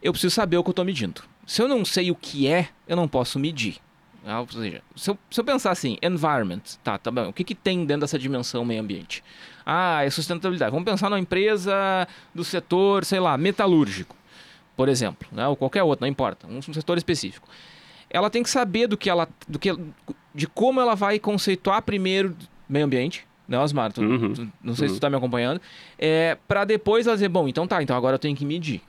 eu 0.02 0.12
preciso 0.12 0.34
saber 0.34 0.58
o 0.58 0.64
que 0.64 0.70
eu 0.70 0.72
estou 0.72 0.86
medindo. 0.86 1.22
Se 1.46 1.62
eu 1.62 1.68
não 1.68 1.86
sei 1.86 2.12
o 2.12 2.16
que 2.16 2.48
é, 2.48 2.70
eu 2.88 2.96
não 2.96 3.08
posso 3.08 3.40
medir. 3.40 3.78
Ah, 4.26 4.42
ou 4.42 4.48
seja, 4.52 4.82
se 4.96 5.10
eu, 5.10 5.18
se 5.32 5.40
eu 5.40 5.46
pensar 5.46 5.72
assim, 5.72 5.98
environment, 6.04 6.62
tá, 6.84 6.98
tá 6.98 7.10
bom, 7.10 7.30
o 7.30 7.34
que, 7.34 7.44
que 7.44 7.56
tem 7.56 7.86
dentro 7.86 8.02
dessa 8.02 8.20
dimensão 8.20 8.66
meio 8.66 8.82
ambiente? 8.82 9.24
Ah, 9.66 10.04
é 10.04 10.10
sustentabilidade. 10.10 10.72
Vamos 10.72 10.86
pensar 10.86 11.10
numa 11.10 11.20
empresa 11.20 12.08
do 12.36 12.44
setor, 12.44 13.06
sei 13.06 13.20
lá, 13.20 13.38
metalúrgico 13.38 14.19
por 14.80 14.88
exemplo, 14.88 15.28
né? 15.34 15.46
ou 15.46 15.58
qualquer 15.58 15.84
outro, 15.84 16.06
não 16.06 16.08
importa, 16.10 16.48
um 16.48 16.62
setor 16.62 16.98
específico. 16.98 17.46
Ela 18.10 18.30
tem 18.30 18.42
que 18.42 18.50
saber 18.50 18.88
do 18.88 18.96
que 18.96 19.10
ela, 19.10 19.28
do 19.46 19.60
que, 19.60 19.78
de 20.34 20.48
como 20.48 20.80
ela 20.80 20.96
vai 20.96 21.20
conceituar 21.20 21.82
primeiro 21.82 22.34
meio 22.70 22.86
ambiente, 22.86 23.28
né, 23.46 23.60
Osmar? 23.60 23.92
Tu, 23.92 24.02
Uhum. 24.02 24.34
tu- 24.34 24.48
não 24.64 24.74
sei 24.76 24.88
se 24.88 24.94
Uhum. 24.94 25.00
tu 25.00 25.02
tá 25.02 25.10
me 25.10 25.18
acompanhando. 25.18 25.60
É, 25.98 26.38
para 26.48 26.64
depois 26.64 27.08
ela 27.08 27.18
dizer, 27.18 27.28
bom, 27.28 27.46
então 27.46 27.68
tá, 27.68 27.84
então 27.84 27.94
agora 27.98 28.16
eu 28.16 28.20
tenho 28.20 28.34
que 28.38 28.46
medir. 28.46 28.82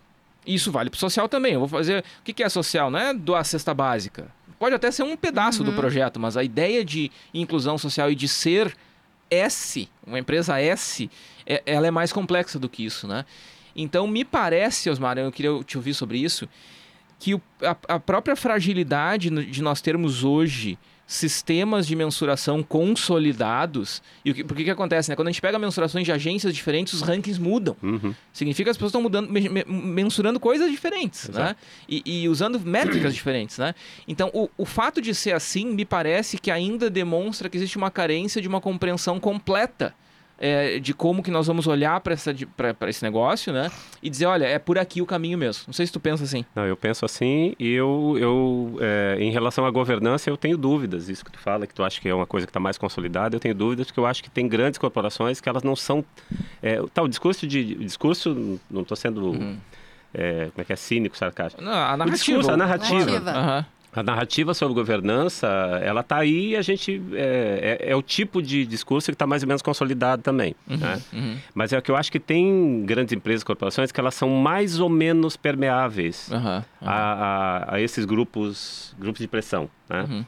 Isso 0.46 0.70
vale 0.70 0.90
pro 0.90 0.98
social 1.00 1.28
também. 1.28 1.54
Eu 1.54 1.58
vou 1.58 1.68
fazer. 1.68 2.04
O 2.20 2.22
que, 2.22 2.32
que 2.32 2.44
é 2.44 2.48
social? 2.48 2.88
Não 2.88 2.98
é 3.00 3.12
doar 3.12 3.44
cesta 3.44 3.74
básica. 3.74 4.28
Pode 4.60 4.76
até 4.76 4.92
ser 4.92 5.02
um 5.02 5.16
pedaço 5.16 5.64
do 5.64 5.72
projeto, 5.72 6.20
mas 6.20 6.36
a 6.36 6.44
ideia 6.44 6.84
de 6.84 7.10
inclusão 7.34 7.76
social 7.76 8.12
e 8.12 8.14
de 8.14 8.28
ser 8.28 8.76
S, 9.28 9.88
uma 10.06 10.20
empresa 10.20 10.60
S, 10.60 11.10
é- 11.44 11.62
ela 11.66 11.88
é 11.88 11.90
mais 11.90 12.12
complexa 12.12 12.60
do 12.60 12.68
que 12.68 12.84
isso, 12.84 13.08
né? 13.08 13.24
Então, 13.74 14.06
me 14.06 14.24
parece, 14.24 14.90
Osmar, 14.90 15.18
eu 15.18 15.30
queria 15.32 15.62
te 15.64 15.76
ouvir 15.76 15.94
sobre 15.94 16.18
isso, 16.18 16.48
que 17.18 17.34
o- 17.34 17.42
a, 17.62 17.76
a 17.96 18.00
própria 18.00 18.34
fragilidade 18.34 19.28
de 19.30 19.62
nós 19.62 19.80
termos 19.80 20.24
hoje 20.24 20.78
sistemas 21.06 21.88
de 21.88 21.96
mensuração 21.96 22.62
consolidados. 22.62 24.02
E 24.24 24.30
o 24.30 24.34
que, 24.34 24.44
por 24.44 24.56
que 24.56 24.70
acontece, 24.70 25.10
né? 25.10 25.16
Quando 25.16 25.26
a 25.28 25.30
gente 25.32 25.40
pega 25.42 25.58
mensurações 25.58 26.04
de 26.04 26.12
agências 26.12 26.54
diferentes, 26.54 26.92
os 26.94 27.02
rankings 27.02 27.40
mudam. 27.40 27.76
Uhum. 27.82 28.14
Significa 28.32 28.64
que 28.66 28.70
as 28.70 28.76
pessoas 28.76 28.90
estão 28.90 29.02
mudando, 29.02 29.28
me- 29.30 29.48
me- 29.48 29.64
mensurando 29.66 30.38
coisas 30.38 30.70
diferentes, 30.70 31.28
né? 31.28 31.40
Exato. 31.42 31.60
E, 31.88 32.02
e 32.22 32.28
usando 32.28 32.60
métricas 32.60 33.12
diferentes, 33.14 33.58
né? 33.58 33.74
Então, 34.06 34.30
o, 34.32 34.48
o 34.56 34.64
fato 34.64 35.00
de 35.02 35.14
ser 35.14 35.32
assim, 35.32 35.66
me 35.66 35.84
parece 35.84 36.38
que 36.38 36.50
ainda 36.50 36.88
demonstra 36.88 37.48
que 37.48 37.56
existe 37.56 37.76
uma 37.76 37.90
carência 37.90 38.40
de 38.40 38.46
uma 38.48 38.60
compreensão 38.60 39.18
completa 39.18 39.94
é, 40.40 40.78
de 40.78 40.94
como 40.94 41.22
que 41.22 41.30
nós 41.30 41.46
vamos 41.46 41.66
olhar 41.66 42.00
para 42.00 42.14
esse 42.88 43.02
negócio, 43.04 43.52
né? 43.52 43.70
E 44.02 44.08
dizer, 44.08 44.24
olha, 44.24 44.46
é 44.46 44.58
por 44.58 44.78
aqui 44.78 45.02
o 45.02 45.06
caminho 45.06 45.36
mesmo. 45.36 45.64
Não 45.66 45.74
sei 45.74 45.86
se 45.86 45.92
tu 45.92 46.00
pensa 46.00 46.24
assim. 46.24 46.44
Não, 46.56 46.64
eu 46.64 46.76
penso 46.76 47.04
assim 47.04 47.54
e 47.58 47.70
eu, 47.72 48.16
eu 48.18 48.78
é, 48.80 49.18
em 49.20 49.30
relação 49.30 49.66
à 49.66 49.70
governança, 49.70 50.30
eu 50.30 50.36
tenho 50.38 50.56
dúvidas. 50.56 51.10
Isso 51.10 51.22
que 51.24 51.30
tu 51.30 51.38
fala, 51.38 51.66
que 51.66 51.74
tu 51.74 51.84
acha 51.84 52.00
que 52.00 52.08
é 52.08 52.14
uma 52.14 52.26
coisa 52.26 52.46
que 52.46 52.50
está 52.50 52.58
mais 52.60 52.78
consolidada, 52.78 53.36
eu 53.36 53.40
tenho 53.40 53.54
dúvidas 53.54 53.86
porque 53.88 54.00
eu 54.00 54.06
acho 54.06 54.22
que 54.22 54.30
tem 54.30 54.48
grandes 54.48 54.78
corporações 54.78 55.40
que 55.40 55.48
elas 55.48 55.62
não 55.62 55.76
são... 55.76 56.02
É, 56.62 56.80
tá, 56.94 57.02
o 57.02 57.08
discurso, 57.08 57.46
de, 57.46 57.76
o 57.78 57.84
discurso 57.84 58.58
não 58.70 58.80
estou 58.82 58.96
sendo... 58.96 59.34
é, 60.14 60.46
como 60.54 60.62
é 60.62 60.64
que 60.64 60.72
é? 60.72 60.76
Cínico, 60.76 61.16
sarcástico. 61.18 61.62
Não, 61.62 61.70
a 61.70 61.94
O 61.94 61.96
narrativa. 61.98 62.10
discurso, 62.16 62.50
a 62.50 62.56
narrativa. 62.56 63.04
Narrativa. 63.04 63.30
Aham. 63.30 63.66
A 63.92 64.02
narrativa 64.04 64.54
sobre 64.54 64.74
governança, 64.74 65.48
ela 65.82 66.00
está 66.00 66.18
aí 66.18 66.50
e 66.50 66.56
a 66.56 66.62
gente... 66.62 67.02
É, 67.12 67.78
é, 67.82 67.90
é 67.90 67.96
o 67.96 68.02
tipo 68.02 68.40
de 68.40 68.64
discurso 68.64 69.06
que 69.10 69.14
está 69.16 69.26
mais 69.26 69.42
ou 69.42 69.48
menos 69.48 69.62
consolidado 69.62 70.22
também. 70.22 70.54
né? 70.68 71.02
Uhum. 71.12 71.36
Mas 71.52 71.72
é 71.72 71.80
que 71.80 71.90
eu 71.90 71.96
acho 71.96 72.12
que 72.12 72.20
tem 72.20 72.84
grandes 72.86 73.12
empresas, 73.12 73.42
corporações, 73.42 73.90
que 73.90 73.98
elas 73.98 74.14
são 74.14 74.28
mais 74.28 74.78
ou 74.78 74.88
menos 74.88 75.36
permeáveis 75.36 76.30
Aham. 76.30 76.64
a, 76.80 77.64
a- 77.68 77.74
a 77.74 77.80
esses 77.80 78.04
grupos, 78.04 78.94
grupos 78.98 79.20
de 79.20 79.26
pressão. 79.26 79.68
Né? 79.88 80.06
Uhum. 80.08 80.24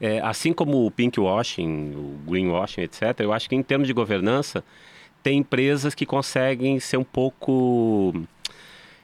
É, 0.00 0.18
assim 0.20 0.50
como 0.54 0.86
o 0.86 0.90
pinkwashing, 0.90 1.92
o 1.94 2.18
greenwashing, 2.26 2.80
etc., 2.80 3.02
eu 3.20 3.32
acho 3.34 3.46
que 3.48 3.54
em 3.54 3.62
termos 3.62 3.86
de 3.86 3.92
governança, 3.92 4.64
tem 5.22 5.38
empresas 5.40 5.94
que 5.94 6.06
conseguem 6.06 6.80
ser 6.80 6.96
um 6.96 7.04
pouco. 7.04 8.14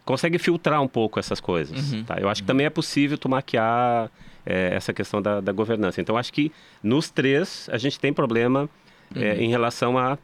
Conseguem 0.06 0.38
filtrar 0.38 0.80
um 0.80 0.88
pouco 0.88 1.18
essas 1.18 1.40
coisas. 1.40 1.92
Uhum. 1.92 2.04
tá? 2.04 2.16
Eu 2.18 2.30
acho 2.30 2.40
que 2.42 2.46
também 2.46 2.64
é 2.64 2.70
possível 2.70 3.18
tu 3.18 3.28
maquiar 3.28 4.10
é, 4.46 4.70
essa 4.74 4.92
questão 4.94 5.20
da, 5.20 5.40
da 5.42 5.52
governança. 5.52 6.00
Então, 6.00 6.16
acho 6.16 6.32
que 6.32 6.50
nos 6.82 7.10
três 7.10 7.68
a 7.70 7.76
gente 7.76 8.00
tem 8.00 8.12
problema 8.12 8.70
é, 9.14 9.32
Uhum. 9.34 9.40
em 9.40 9.48
relação 9.50 9.98
a 9.98 10.16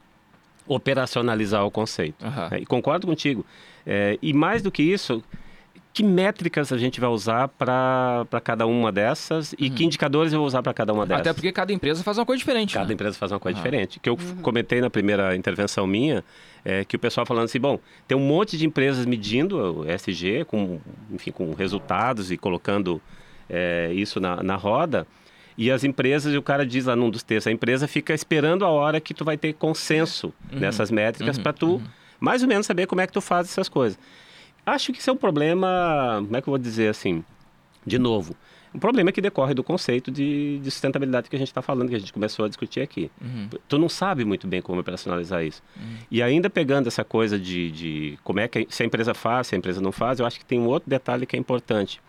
operacionalizar 0.66 1.64
o 1.66 1.70
conceito. 1.70 2.24
Aham. 2.24 2.48
É, 2.52 2.58
e 2.60 2.66
concordo 2.66 3.06
contigo. 3.06 3.44
É, 3.86 4.18
e 4.22 4.32
mais 4.32 4.62
do 4.62 4.70
que 4.70 4.82
isso, 4.82 5.22
que 5.92 6.02
métricas 6.02 6.72
a 6.72 6.78
gente 6.78 6.98
vai 7.00 7.10
usar 7.10 7.48
para 7.48 8.26
cada 8.42 8.66
uma 8.66 8.90
dessas 8.90 9.54
e 9.58 9.68
que 9.68 9.84
indicadores 9.84 10.32
eu 10.32 10.38
vou 10.38 10.46
usar 10.46 10.62
para 10.62 10.72
cada 10.72 10.92
uma 10.92 11.04
dessas? 11.04 11.18
Uhum. 11.18 11.30
Até 11.30 11.32
porque 11.34 11.52
cada 11.52 11.72
empresa 11.72 12.02
faz 12.02 12.16
uma 12.18 12.24
coisa 12.24 12.38
diferente. 12.38 12.74
Cada 12.74 12.86
né? 12.88 12.94
empresa 12.94 13.16
faz 13.18 13.30
uma 13.30 13.38
coisa 13.38 13.58
Ah. 13.58 13.62
diferente. 13.62 14.00
Que 14.00 14.08
eu 14.08 14.16
comentei 14.42 14.80
na 14.80 14.88
primeira 14.88 15.36
intervenção 15.36 15.86
minha, 15.86 16.24
é 16.64 16.84
que 16.84 16.96
o 16.96 16.98
pessoal 16.98 17.26
falando 17.26 17.44
assim, 17.44 17.60
bom, 17.60 17.78
tem 18.08 18.16
um 18.16 18.20
monte 18.26 18.56
de 18.56 18.64
empresas 18.64 19.04
medindo 19.04 19.80
o 19.80 19.84
SG, 19.90 20.44
com, 20.46 20.80
enfim, 21.10 21.30
com 21.30 21.52
resultados 21.52 22.30
e 22.32 22.38
colocando 22.38 23.00
é, 23.50 23.92
isso 23.92 24.18
na, 24.18 24.42
na 24.42 24.56
roda, 24.56 25.06
e 25.58 25.70
as 25.70 25.84
empresas, 25.84 26.32
e 26.32 26.38
o 26.38 26.42
cara 26.42 26.64
diz 26.64 26.86
lá 26.86 26.96
num 26.96 27.10
dos 27.10 27.22
textos, 27.22 27.48
a 27.48 27.52
empresa 27.52 27.86
fica 27.86 28.14
esperando 28.14 28.64
a 28.64 28.68
hora 28.68 28.98
que 28.98 29.12
tu 29.12 29.22
vai 29.26 29.36
ter 29.36 29.52
consenso 29.52 30.32
nessas 30.50 30.90
métricas 30.90 31.36
Uhum. 31.36 31.42
para 31.42 31.52
tu, 31.52 31.82
mais 32.18 32.42
ou 32.42 32.48
menos, 32.48 32.66
saber 32.66 32.86
como 32.86 33.02
é 33.02 33.06
que 33.06 33.12
tu 33.12 33.20
faz 33.20 33.48
essas 33.50 33.68
coisas. 33.68 33.98
Acho 34.64 34.92
que 34.92 35.00
isso 35.00 35.10
é 35.10 35.12
um 35.12 35.16
problema, 35.16 36.20
como 36.22 36.36
é 36.36 36.40
que 36.40 36.48
eu 36.48 36.52
vou 36.52 36.58
dizer 36.58 36.88
assim, 36.88 37.24
de 37.84 37.98
novo, 37.98 38.36
um 38.74 38.78
problema 38.78 39.12
que 39.12 39.20
decorre 39.20 39.52
do 39.52 39.62
conceito 39.62 40.10
de, 40.10 40.58
de 40.58 40.70
sustentabilidade 40.70 41.28
que 41.28 41.36
a 41.36 41.38
gente 41.38 41.48
está 41.48 41.60
falando, 41.60 41.90
que 41.90 41.94
a 41.94 41.98
gente 41.98 42.12
começou 42.12 42.44
a 42.44 42.48
discutir 42.48 42.80
aqui. 42.80 43.10
Uhum. 43.20 43.48
Tu 43.68 43.78
não 43.78 43.88
sabe 43.88 44.24
muito 44.24 44.46
bem 44.46 44.62
como 44.62 44.80
operacionalizar 44.80 45.44
isso. 45.44 45.62
E 46.10 46.22
ainda 46.22 46.48
pegando 46.48 46.86
essa 46.86 47.04
coisa 47.04 47.38
de, 47.38 47.70
de 47.70 48.18
como 48.24 48.40
é 48.40 48.48
que 48.48 48.66
se 48.70 48.82
a 48.82 48.86
empresa 48.86 49.12
faz, 49.12 49.48
se 49.48 49.54
a 49.54 49.58
empresa 49.58 49.80
não 49.80 49.92
faz, 49.92 50.20
eu 50.20 50.26
acho 50.26 50.38
que 50.38 50.44
tem 50.44 50.58
um 50.58 50.66
outro 50.66 50.88
detalhe 50.88 51.26
que 51.26 51.36
é 51.36 51.38
importante, 51.38 52.00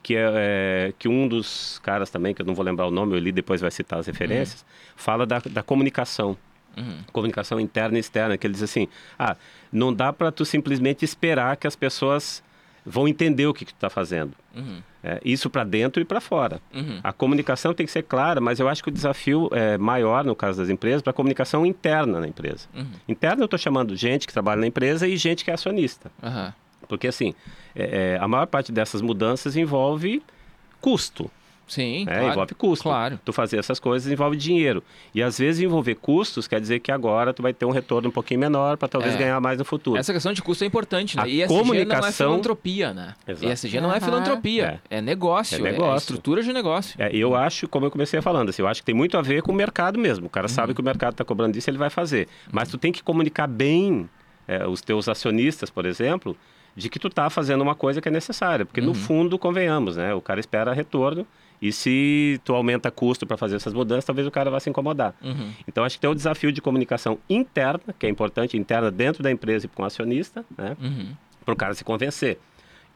que 0.00 0.14
é, 0.14 0.30
é, 0.34 0.94
que 0.96 1.08
um 1.08 1.26
dos 1.26 1.80
caras 1.82 2.10
também, 2.10 2.32
que 2.32 2.42
eu 2.42 2.46
não 2.46 2.54
vou 2.54 2.64
lembrar 2.64 2.86
o 2.86 2.90
nome, 2.92 3.14
eu 3.14 3.18
li 3.18 3.32
depois 3.32 3.60
vai 3.60 3.70
citar 3.70 3.98
as 3.98 4.06
referências, 4.06 4.64
fala 4.94 5.26
da, 5.26 5.40
da 5.40 5.62
comunicação. 5.64 6.36
Uhum. 6.78 6.98
Comunicação 7.12 7.58
interna 7.60 7.98
e 7.98 8.00
externa, 8.00 8.38
que 8.38 8.46
ele 8.46 8.54
diz 8.54 8.62
assim, 8.62 8.88
ah, 9.18 9.36
não 9.72 9.92
dá 9.92 10.12
para 10.12 10.32
tu 10.32 10.44
simplesmente 10.44 11.04
esperar 11.04 11.56
que 11.56 11.66
as 11.66 11.76
pessoas 11.76 12.42
vão 12.84 13.06
entender 13.06 13.46
o 13.46 13.52
que, 13.52 13.64
que 13.64 13.72
tu 13.72 13.76
está 13.76 13.90
fazendo. 13.90 14.32
Uhum. 14.54 14.80
É, 15.02 15.20
isso 15.24 15.48
para 15.48 15.62
dentro 15.62 16.02
e 16.02 16.04
para 16.04 16.20
fora. 16.20 16.60
Uhum. 16.74 17.00
A 17.04 17.12
comunicação 17.12 17.74
tem 17.74 17.86
que 17.86 17.92
ser 17.92 18.02
clara, 18.02 18.40
mas 18.40 18.58
eu 18.58 18.68
acho 18.68 18.82
que 18.82 18.88
o 18.88 18.92
desafio 18.92 19.48
é 19.52 19.78
maior, 19.78 20.24
no 20.24 20.34
caso 20.34 20.58
das 20.58 20.70
empresas, 20.70 21.02
para 21.02 21.10
a 21.10 21.14
comunicação 21.14 21.64
interna 21.64 22.20
na 22.20 22.26
empresa. 22.26 22.66
Uhum. 22.74 22.86
Interna 23.06 23.42
eu 23.42 23.44
estou 23.44 23.58
chamando 23.58 23.94
gente 23.94 24.26
que 24.26 24.32
trabalha 24.32 24.60
na 24.60 24.66
empresa 24.66 25.06
e 25.06 25.16
gente 25.16 25.44
que 25.44 25.50
é 25.50 25.54
acionista. 25.54 26.10
Porque, 26.88 27.06
assim, 27.06 27.34
é, 27.76 28.14
é, 28.14 28.18
a 28.18 28.26
maior 28.26 28.46
parte 28.46 28.72
dessas 28.72 29.02
mudanças 29.02 29.56
envolve 29.56 30.22
custo. 30.80 31.30
Sim, 31.68 32.04
né? 32.06 32.12
claro. 32.14 32.28
Envolve 32.32 32.54
custo. 32.54 32.82
Claro. 32.84 33.20
Tu 33.24 33.32
fazer 33.32 33.58
essas 33.58 33.78
coisas 33.78 34.10
envolve 34.10 34.36
dinheiro. 34.36 34.82
E 35.14 35.22
às 35.22 35.38
vezes 35.38 35.62
envolver 35.62 35.94
custos 35.96 36.48
quer 36.48 36.60
dizer 36.60 36.80
que 36.80 36.90
agora 36.90 37.32
tu 37.32 37.42
vai 37.42 37.52
ter 37.52 37.64
um 37.66 37.70
retorno 37.70 38.08
um 38.08 38.12
pouquinho 38.12 38.40
menor 38.40 38.76
para 38.76 38.88
talvez 38.88 39.14
É. 39.14 39.18
ganhar 39.18 39.40
mais 39.40 39.58
no 39.58 39.64
futuro. 39.64 39.98
Essa 39.98 40.12
questão 40.12 40.32
de 40.32 40.42
custo 40.42 40.64
é 40.64 40.66
importante, 40.66 41.16
né? 41.16 41.22
A 41.22 41.28
ESG 41.28 41.46
não 41.48 41.56
é 41.56 41.58
comunicação- 41.60 42.30
filantropia, 42.30 42.94
né? 42.94 43.14
Exato. 43.26 43.52
ESG 43.52 43.80
não 43.80 43.92
é 43.94 44.00
filantropia, 44.00 44.80
é, 44.90 45.00
negócio, 45.00 45.56
É 45.56 45.68
é, 45.68 45.72
negócio. 45.72 45.96
estrutura 45.98 46.42
de 46.42 46.52
negócio. 46.52 46.94
É, 47.00 47.14
eu 47.14 47.36
acho, 47.36 47.68
como 47.68 47.86
eu 47.86 47.90
comecei 47.90 48.20
falando, 48.22 48.48
assim, 48.48 48.62
eu 48.62 48.68
acho 48.68 48.80
que 48.80 48.86
tem 48.86 48.94
muito 48.94 49.16
a 49.18 49.22
ver 49.22 49.42
com 49.42 49.52
o 49.52 49.54
mercado 49.54 49.98
mesmo. 49.98 50.26
O 50.26 50.30
cara 50.30 50.48
sabe 50.48 50.72
que 50.74 50.80
o 50.80 50.84
mercado 50.84 51.12
está 51.12 51.24
cobrando 51.24 51.56
isso, 51.56 51.68
ele 51.68 51.78
vai 51.78 51.90
fazer. 51.90 52.28
Mas 52.50 52.68
tu 52.68 52.78
tem 52.78 52.90
que 52.90 53.02
comunicar 53.02 53.46
bem 53.46 54.08
é, 54.46 54.66
os 54.66 54.80
teus 54.80 55.08
acionistas, 55.10 55.68
por 55.68 55.84
exemplo, 55.84 56.34
de 56.74 56.88
que 56.88 56.98
tu 56.98 57.08
está 57.08 57.28
fazendo 57.28 57.60
uma 57.60 57.74
coisa 57.74 58.00
que 58.00 58.08
é 58.08 58.10
necessária. 58.10 58.64
Porque 58.64 58.80
no 58.80 58.94
fundo, 58.94 59.38
convenhamos, 59.38 59.96
né? 59.96 60.14
O 60.14 60.20
cara 60.22 60.40
espera 60.40 60.72
retorno 60.72 61.26
e 61.60 61.72
se 61.72 62.40
tu 62.44 62.54
aumenta 62.54 62.90
custo 62.90 63.26
para 63.26 63.36
fazer 63.36 63.56
essas 63.56 63.72
mudanças, 63.72 64.04
talvez 64.04 64.26
o 64.26 64.30
cara 64.30 64.50
vá 64.50 64.60
se 64.60 64.70
incomodar. 64.70 65.14
Uhum. 65.22 65.52
Então 65.66 65.84
acho 65.84 65.96
que 65.96 66.00
tem 66.00 66.10
o 66.10 66.14
desafio 66.14 66.52
de 66.52 66.60
comunicação 66.60 67.18
interna, 67.28 67.94
que 67.98 68.06
é 68.06 68.08
importante, 68.08 68.56
interna 68.56 68.90
dentro 68.90 69.22
da 69.22 69.30
empresa 69.30 69.66
e 69.66 69.68
com 69.68 69.82
o 69.82 69.86
acionista, 69.86 70.44
né? 70.56 70.76
Uhum. 70.80 71.08
para 71.44 71.54
o 71.54 71.56
cara 71.56 71.74
se 71.74 71.84
convencer. 71.84 72.38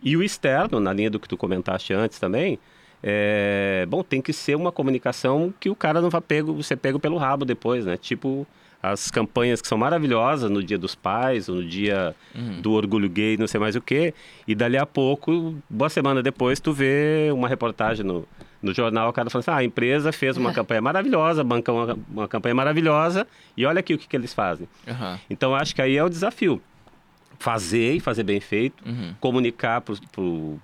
E 0.02 0.16
o 0.16 0.22
externo, 0.22 0.80
na 0.80 0.92
linha 0.92 1.10
do 1.10 1.18
que 1.18 1.28
tu 1.28 1.36
comentaste 1.36 1.92
antes 1.92 2.18
também, 2.18 2.58
é, 3.02 3.84
bom, 3.88 4.02
tem 4.02 4.22
que 4.22 4.32
ser 4.32 4.54
uma 4.54 4.70
comunicação 4.70 5.52
que 5.58 5.68
o 5.68 5.74
cara 5.74 6.00
não 6.00 6.08
vá 6.08 6.20
pego, 6.20 6.62
ser 6.62 6.76
pego 6.76 7.00
pelo 7.00 7.16
rabo 7.16 7.44
depois, 7.44 7.84
né? 7.84 7.96
Tipo 7.96 8.46
as 8.82 9.12
campanhas 9.12 9.62
que 9.62 9.68
são 9.68 9.78
maravilhosas 9.78 10.50
no 10.50 10.60
Dia 10.60 10.76
dos 10.76 10.94
Pais, 10.96 11.48
ou 11.48 11.56
no 11.56 11.64
Dia 11.64 12.16
do 12.60 12.72
Orgulho 12.72 13.08
Gay, 13.08 13.36
não 13.36 13.46
sei 13.46 13.60
mais 13.60 13.76
o 13.76 13.80
quê, 13.80 14.12
e 14.46 14.56
dali 14.56 14.76
a 14.76 14.84
pouco, 14.84 15.54
boa 15.70 15.88
semana 15.88 16.20
depois, 16.20 16.58
tu 16.58 16.72
vê 16.72 17.30
uma 17.32 17.48
reportagem 17.48 18.04
no, 18.04 18.26
no 18.62 18.72
jornal, 18.72 19.08
o 19.08 19.12
cara 19.12 19.28
falando 19.28 19.42
assim, 19.48 19.50
ah, 19.50 19.56
a 19.60 19.64
empresa 19.64 20.12
fez 20.12 20.36
uma 20.36 20.52
campanha 20.52 20.80
maravilhosa, 20.80 21.42
bancou 21.42 21.84
uma, 21.84 21.98
uma 22.08 22.28
campanha 22.28 22.54
maravilhosa, 22.54 23.26
e 23.56 23.66
olha 23.66 23.80
aqui 23.80 23.92
o 23.94 23.98
que, 23.98 24.06
que 24.06 24.16
eles 24.16 24.32
fazem. 24.32 24.68
Aham. 24.88 25.18
Então, 25.28 25.54
acho 25.54 25.74
que 25.74 25.82
aí 25.82 25.96
é 25.96 26.04
o 26.04 26.08
desafio. 26.08 26.62
Fazer 27.38 27.94
e 27.94 28.00
fazer 28.00 28.22
bem 28.22 28.40
feito, 28.40 28.84
Uhum. 28.88 29.14
comunicar 29.20 29.80
para 29.80 29.94
o 30.20 30.60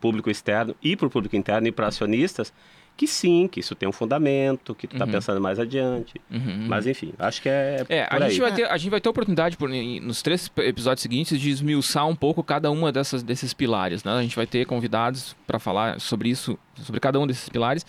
público 0.00 0.28
externo 0.30 0.74
e 0.82 0.96
para 0.96 1.06
o 1.06 1.10
público 1.10 1.36
interno 1.36 1.68
e 1.68 1.72
para 1.72 1.86
acionistas 1.86 2.52
que 2.96 3.06
sim, 3.06 3.46
que 3.46 3.60
isso 3.60 3.74
tem 3.74 3.86
um 3.88 3.92
fundamento, 3.92 4.74
que 4.74 4.86
tu 4.86 4.94
está 4.94 5.06
pensando 5.06 5.40
mais 5.40 5.58
adiante. 5.58 6.14
Uhum. 6.30 6.66
Mas, 6.66 6.86
enfim, 6.86 7.12
acho 7.18 7.42
que 7.42 7.48
é, 7.48 7.84
É, 7.88 8.06
a 8.10 8.28
gente, 8.28 8.40
vai 8.40 8.52
ter, 8.54 8.64
a 8.64 8.76
gente 8.78 8.90
vai 8.90 9.00
ter 9.00 9.08
oportunidade 9.08 9.56
por, 9.56 9.68
nos 9.68 10.22
três 10.22 10.50
episódios 10.58 11.02
seguintes 11.02 11.38
de 11.40 11.50
esmiuçar 11.50 12.06
um 12.08 12.16
pouco 12.16 12.42
cada 12.42 12.70
uma 12.70 12.90
dessas, 12.90 13.22
desses 13.22 13.52
pilares, 13.52 14.02
né? 14.02 14.12
A 14.12 14.22
gente 14.22 14.34
vai 14.34 14.46
ter 14.46 14.64
convidados 14.64 15.36
para 15.46 15.58
falar 15.58 16.00
sobre 16.00 16.30
isso, 16.30 16.58
sobre 16.82 16.98
cada 17.00 17.20
um 17.20 17.26
desses 17.26 17.48
pilares. 17.48 17.84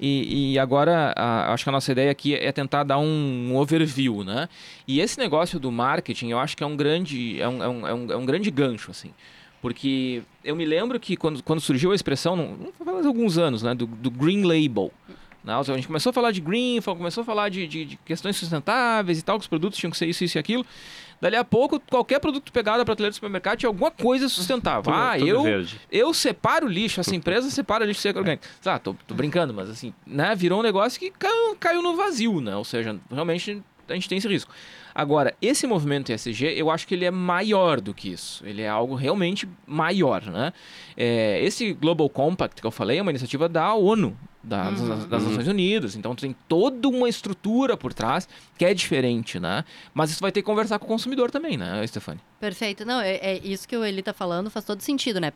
E, 0.00 0.52
e 0.52 0.58
agora, 0.58 1.12
a- 1.16 1.52
acho 1.52 1.64
que 1.64 1.70
a 1.70 1.72
nossa 1.72 1.90
ideia 1.92 2.10
aqui 2.10 2.34
é 2.34 2.52
tentar 2.52 2.84
dar 2.84 2.98
um, 2.98 3.56
overview, 3.56 4.22
né? 4.24 4.48
E 4.86 5.00
esse 5.00 5.18
negócio 5.18 5.58
do 5.58 5.70
marketing, 5.72 6.30
eu 6.30 6.38
acho 6.38 6.56
que 6.56 6.62
é 6.62 6.66
um 6.66 6.76
grande, 6.76 7.40
é 7.40 7.48
um, 7.48 7.62
é 7.62 7.68
um, 7.68 7.86
é 7.88 7.94
um, 7.94 8.12
é 8.12 8.16
um 8.16 8.24
grande 8.26 8.50
gancho, 8.50 8.90
assim. 8.90 9.10
Porque 9.60 10.22
eu 10.48 10.56
me 10.56 10.64
lembro 10.64 10.98
que 10.98 11.14
quando, 11.14 11.42
quando 11.42 11.60
surgiu 11.60 11.92
a 11.92 11.94
expressão, 11.94 12.56
faz 12.82 13.04
alguns 13.04 13.36
anos, 13.36 13.62
né, 13.62 13.74
do, 13.74 13.86
do 13.86 14.10
Green 14.10 14.42
Label. 14.44 14.90
Né? 15.44 15.54
A 15.54 15.62
gente 15.62 15.86
começou 15.86 16.08
a 16.08 16.12
falar 16.12 16.32
de 16.32 16.40
green, 16.40 16.80
começou 16.80 17.20
a 17.20 17.24
falar 17.24 17.50
de, 17.50 17.66
de, 17.66 17.84
de, 17.84 17.96
questões 17.98 18.36
sustentáveis 18.36 19.18
e 19.18 19.22
tal, 19.22 19.38
que 19.38 19.42
os 19.42 19.48
produtos 19.48 19.78
tinham 19.78 19.90
que 19.90 19.98
ser 19.98 20.06
isso, 20.06 20.24
isso 20.24 20.38
e 20.38 20.40
aquilo. 20.40 20.64
Dali 21.20 21.36
a 21.36 21.44
pouco, 21.44 21.78
qualquer 21.80 22.18
produto 22.18 22.50
pegado 22.50 22.78
da 22.78 22.84
prateleira 22.84 23.10
do 23.10 23.14
supermercado 23.14 23.58
tinha 23.58 23.68
alguma 23.68 23.90
coisa 23.90 24.26
sustentável. 24.28 24.84
Tudo- 24.84 24.94
ah, 24.94 25.14
tudo 25.18 25.28
eu, 25.28 25.42
verde. 25.42 25.80
eu 25.92 26.14
separo 26.14 26.66
lixo, 26.66 26.98
essa 26.98 27.14
empresa 27.14 27.50
separa 27.50 27.84
lixo 27.84 28.00
seco 28.00 28.18
orgânico. 28.18 28.44
Ah, 28.64 28.78
tô, 28.78 28.94
tô 29.06 29.14
brincando, 29.14 29.52
mas 29.52 29.68
assim, 29.68 29.92
né, 30.06 30.34
virou 30.34 30.60
um 30.60 30.62
negócio 30.62 30.98
que 30.98 31.10
caiu, 31.10 31.56
caiu 31.60 31.82
no 31.82 31.94
vazio, 31.94 32.40
né? 32.40 32.56
Ou 32.56 32.64
seja, 32.64 32.98
realmente 33.10 33.62
a 33.86 33.94
gente 33.94 34.08
tem 34.08 34.16
esse 34.16 34.28
risco. 34.28 34.50
Agora, 34.98 35.32
esse 35.40 35.64
movimento 35.64 36.10
ESG, 36.10 36.54
eu 36.56 36.68
acho 36.72 36.84
que 36.84 36.92
ele 36.92 37.04
é 37.04 37.10
maior 37.12 37.80
do 37.80 37.94
que 37.94 38.08
isso. 38.10 38.44
Ele 38.44 38.62
é 38.62 38.68
algo 38.68 38.96
realmente 38.96 39.48
maior, 39.64 40.24
né? 40.26 40.52
É, 40.96 41.40
esse 41.44 41.72
Global 41.72 42.08
Compact 42.08 42.60
que 42.60 42.66
eu 42.66 42.72
falei 42.72 42.98
é 42.98 43.02
uma 43.02 43.12
iniciativa 43.12 43.48
da 43.48 43.72
ONU, 43.74 44.16
da- 44.42 44.70
das, 44.70 45.06
das 45.06 45.22
Nações 45.24 45.46
Unidas. 45.46 45.94
Então 45.94 46.16
tem 46.16 46.34
toda 46.48 46.88
uma 46.88 47.08
estrutura 47.08 47.76
por 47.76 47.94
trás 47.94 48.28
que 48.58 48.64
é 48.64 48.74
diferente, 48.74 49.38
né? 49.38 49.64
Mas 49.94 50.10
isso 50.10 50.20
vai 50.20 50.32
ter 50.32 50.42
que 50.42 50.46
conversar 50.46 50.80
com 50.80 50.86
o 50.86 50.88
consumidor 50.88 51.30
também, 51.30 51.56
né, 51.56 51.86
Stefani? 51.86 52.18
Perfeito. 52.40 52.84
Não, 52.84 53.00
é, 53.00 53.14
é 53.18 53.38
isso 53.44 53.68
que 53.68 53.76
o 53.76 53.84
Eli 53.84 54.02
tá 54.02 54.12
falando 54.12 54.50
faz 54.50 54.64
todo 54.64 54.80
sentido, 54.80 55.20
né? 55.20 55.30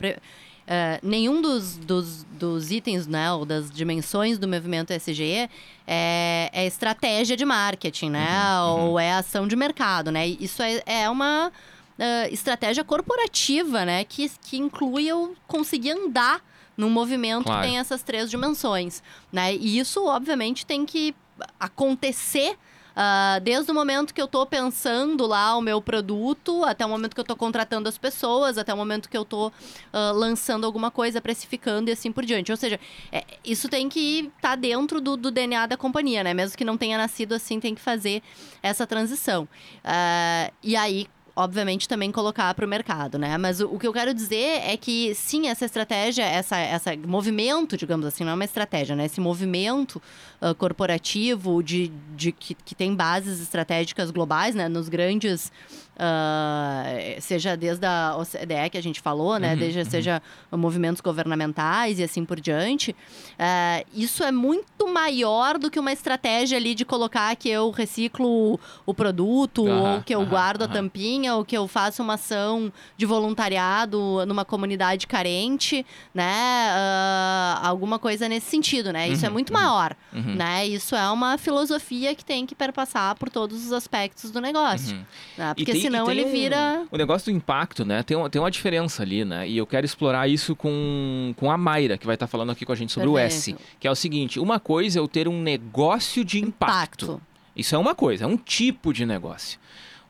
É, 0.66 1.01
nenhum 1.03 1.42
dos, 1.42 1.77
dos, 1.77 2.25
dos 2.38 2.70
itens, 2.70 3.07
né, 3.07 3.33
ou 3.33 3.44
das 3.44 3.70
dimensões 3.70 4.38
do 4.38 4.46
movimento 4.46 4.92
SGE 4.92 5.48
é, 5.87 6.51
é 6.53 6.66
estratégia 6.66 7.37
de 7.37 7.44
marketing, 7.44 8.11
né? 8.11 8.61
Ou 8.62 8.98
é 8.98 9.12
ação 9.12 9.48
de 9.48 9.57
mercado, 9.57 10.12
né? 10.12 10.27
Isso 10.27 10.62
é, 10.62 10.83
é 10.87 11.11
uma 11.11 11.51
é, 11.98 12.33
estratégia 12.33 12.85
corporativa, 12.85 13.85
né? 13.85 14.05
Que, 14.05 14.31
que 14.40 14.57
inclui 14.57 15.07
eu 15.07 15.35
conseguir 15.48 15.90
andar 15.90 16.40
num 16.77 16.88
movimento 16.88 17.44
Claro. 17.44 17.61
que 17.62 17.66
tem 17.68 17.79
essas 17.79 18.03
três 18.03 18.31
dimensões, 18.31 19.03
né? 19.33 19.55
E 19.55 19.79
isso, 19.79 20.07
obviamente, 20.07 20.64
tem 20.64 20.87
que 20.87 21.14
acontecer 21.59 22.57
ah, 22.94 23.38
desde 23.42 23.70
o 23.70 23.74
momento 23.74 24.12
que 24.12 24.20
eu 24.20 24.28
tô 24.28 24.44
pensando 24.46 25.26
lá 25.26 25.57
o 25.57 25.61
meu 25.61 25.81
produto, 25.81 26.64
até 26.64 26.85
o 26.85 26.88
momento 26.88 27.14
que 27.14 27.20
eu 27.20 27.24
tô 27.24 27.37
contratando 27.37 27.88
as 27.88 27.98
pessoas, 27.98 28.59
até 28.59 28.72
o 28.72 28.76
momento 28.76 29.09
que 29.09 29.16
eu 29.16 29.24
tô 29.24 29.52
ah, 29.92 30.12
lançando 30.12 30.64
alguma 30.64 30.90
coisa, 30.90 31.20
precificando 31.20 31.90
e 31.90 31.92
assim 31.92 32.12
por 32.12 32.24
diante. 32.24 32.50
Ou 32.50 32.57
seja, 32.57 32.78
é, 33.11 33.24
isso 33.44 33.68
tem 33.68 33.88
que 33.88 34.31
estar 34.37 34.57
dentro 34.57 35.00
do, 35.00 35.16
do 35.16 35.31
DNA 35.31 35.66
da 35.66 35.76
companhia, 35.76 36.22
né? 36.22 36.35
Mesmo 36.35 36.57
que 36.57 36.64
não 36.64 36.76
tenha 36.76 36.98
nascido 36.98 37.35
assim, 37.35 37.59
tem 37.61 37.74
que 37.74 37.81
fazer 37.81 38.22
essa 38.62 38.87
transição. 38.87 39.48
Ah, 39.85 40.50
e 40.62 40.76
aí, 40.76 41.07
obviamente, 41.35 41.88
também 41.88 42.12
colocar 42.12 42.53
para 42.55 42.64
o 42.64 42.68
mercado, 42.68 43.18
né? 43.18 43.38
Mas 43.38 43.61
o, 43.61 43.66
o 43.75 43.79
que 43.79 43.87
eu 43.87 43.92
quero 43.92 44.12
dizer 44.12 44.61
é 44.66 44.77
que, 44.77 45.14
sim, 45.14 45.49
essa 45.49 45.64
estratégia, 45.64 46.25
essa, 46.25 46.59
essa 46.59 46.97
movimento, 46.97 47.77
digamos 47.77 48.07
assim, 48.07 48.25
não 48.25 48.33
é 48.33 48.35
uma 48.35 48.45
estratégia, 48.45 48.95
né? 48.95 49.07
Esse 49.07 49.21
movimento 49.21 50.01
ah, 50.40 50.55
corporativo 50.55 51.62
de, 51.62 51.90
de 52.14 52.33
que, 52.33 52.55
que 52.55 52.75
tem 52.75 52.95
bases 52.95 53.40
estratégicas 53.40 54.11
globais, 54.11 54.55
né? 54.55 54.68
Nos 54.68 54.88
grandes... 54.88 55.51
ah, 55.99 56.85
seja 57.21 57.57
desde 57.57 57.87
a 57.87 58.16
OCDE 58.18 58.71
que 58.71 58.79
a 58.79 58.83
gente 58.83 59.01
falou, 59.01 59.38
né? 59.38 59.53
Uhum, 59.53 59.59
desde, 59.59 59.79
uhum. 59.81 59.85
Seja 59.85 60.23
movimentos 60.51 61.01
governamentais 61.01 61.99
e 61.99 62.03
assim 62.03 62.25
por 62.25 62.40
diante. 62.40 62.95
ah, 63.38 63.83
isso 63.95 64.23
é 64.23 64.33
muito 64.33 64.87
maior 64.92 65.59
do 65.59 65.71
que 65.71 65.79
uma 65.79 65.92
estratégia 65.92 66.59
ali 66.59 66.75
de 66.75 66.85
colocar 66.85 67.35
que 67.37 67.49
eu 67.49 67.71
reciclo 67.71 68.59
o 68.85 68.95
produto, 68.95 69.66
Aham, 69.66 69.97
ou 69.97 70.03
que 70.03 70.14
eu 70.14 70.25
guardo 70.27 70.62
a 70.62 70.64
aham. 70.64 70.75
Tampinha, 71.22 71.35
ou 71.35 71.44
que 71.44 71.56
eu 71.56 71.68
faço 71.68 72.02
uma 72.02 72.14
ação 72.14 72.72
de 72.96 73.06
voluntariado 73.06 74.24
numa 74.26 74.44
comunidade 74.44 75.06
carente, 75.06 75.87
né? 76.14 76.32
Ah, 76.70 77.61
alguma 77.62 77.98
coisa 77.98 78.28
nesse 78.28 78.50
sentido, 78.50 78.92
né? 78.92 79.08
Isso 79.08 79.24
é 79.24 79.28
Uhum, 79.28 79.32
muito 79.35 79.52
uhum. 79.52 79.61
maior, 79.61 79.96
Uhum. 80.12 80.35
né? 80.35 80.66
Isso 80.66 80.94
é 80.94 81.08
uma 81.11 81.38
filosofia 81.38 82.14
que 82.14 82.24
tem 82.24 82.44
que 82.46 82.54
perpassar 82.54 83.14
por 83.16 83.30
todos 83.30 83.64
os 83.66 83.72
aspectos 83.72 84.30
do 84.30 84.40
negócio, 84.40 84.96
Uhum. 84.96 85.04
né? 85.38 85.54
Porque 85.54 85.72
tem- 85.72 85.80
senão 85.80 86.11
ele 86.11 86.24
um- 86.24 86.30
vira... 86.32 86.85
O 86.90 86.96
negócio 86.96 87.32
do 87.32 87.37
impacto, 87.37 87.85
né? 87.85 88.02
Tem, 88.02 88.16
uma- 88.16 88.28
tem 88.28 88.40
uma 88.40 88.50
diferença 88.50 89.02
ali, 89.02 89.24
né? 89.24 89.48
E 89.48 89.56
eu 89.56 89.66
quero 89.66 89.87
explorar 89.87 90.28
isso 90.28 90.54
com, 90.56 91.32
com 91.37 91.50
a 91.50 91.56
Mayra, 91.56 91.96
que 91.96 92.06
vai 92.06 92.14
estar 92.14 92.26
falando 92.26 92.50
aqui 92.50 92.64
com 92.64 92.72
a 92.72 92.76
gente 92.76 92.92
sobre 92.92 93.08
o 93.08 93.16
S. 93.18 93.52
Perfeito. 93.52 93.76
Que 93.80 93.87
é 93.88 93.90
o 93.90 93.94
seguinte: 93.94 94.40
uma 94.40 94.58
coisa 94.58 94.98
é 94.98 95.00
eu 95.00 95.08
ter 95.08 95.28
um 95.28 95.40
negócio 95.40 96.24
de 96.24 96.38
impacto. 96.40 97.04
Impacto. 97.04 97.22
Isso 97.54 97.74
é 97.74 97.78
uma 97.78 97.94
coisa, 97.94 98.24
é 98.24 98.26
um 98.26 98.37
tipo 98.37 98.92
de 98.92 99.04
negócio. 99.04 99.58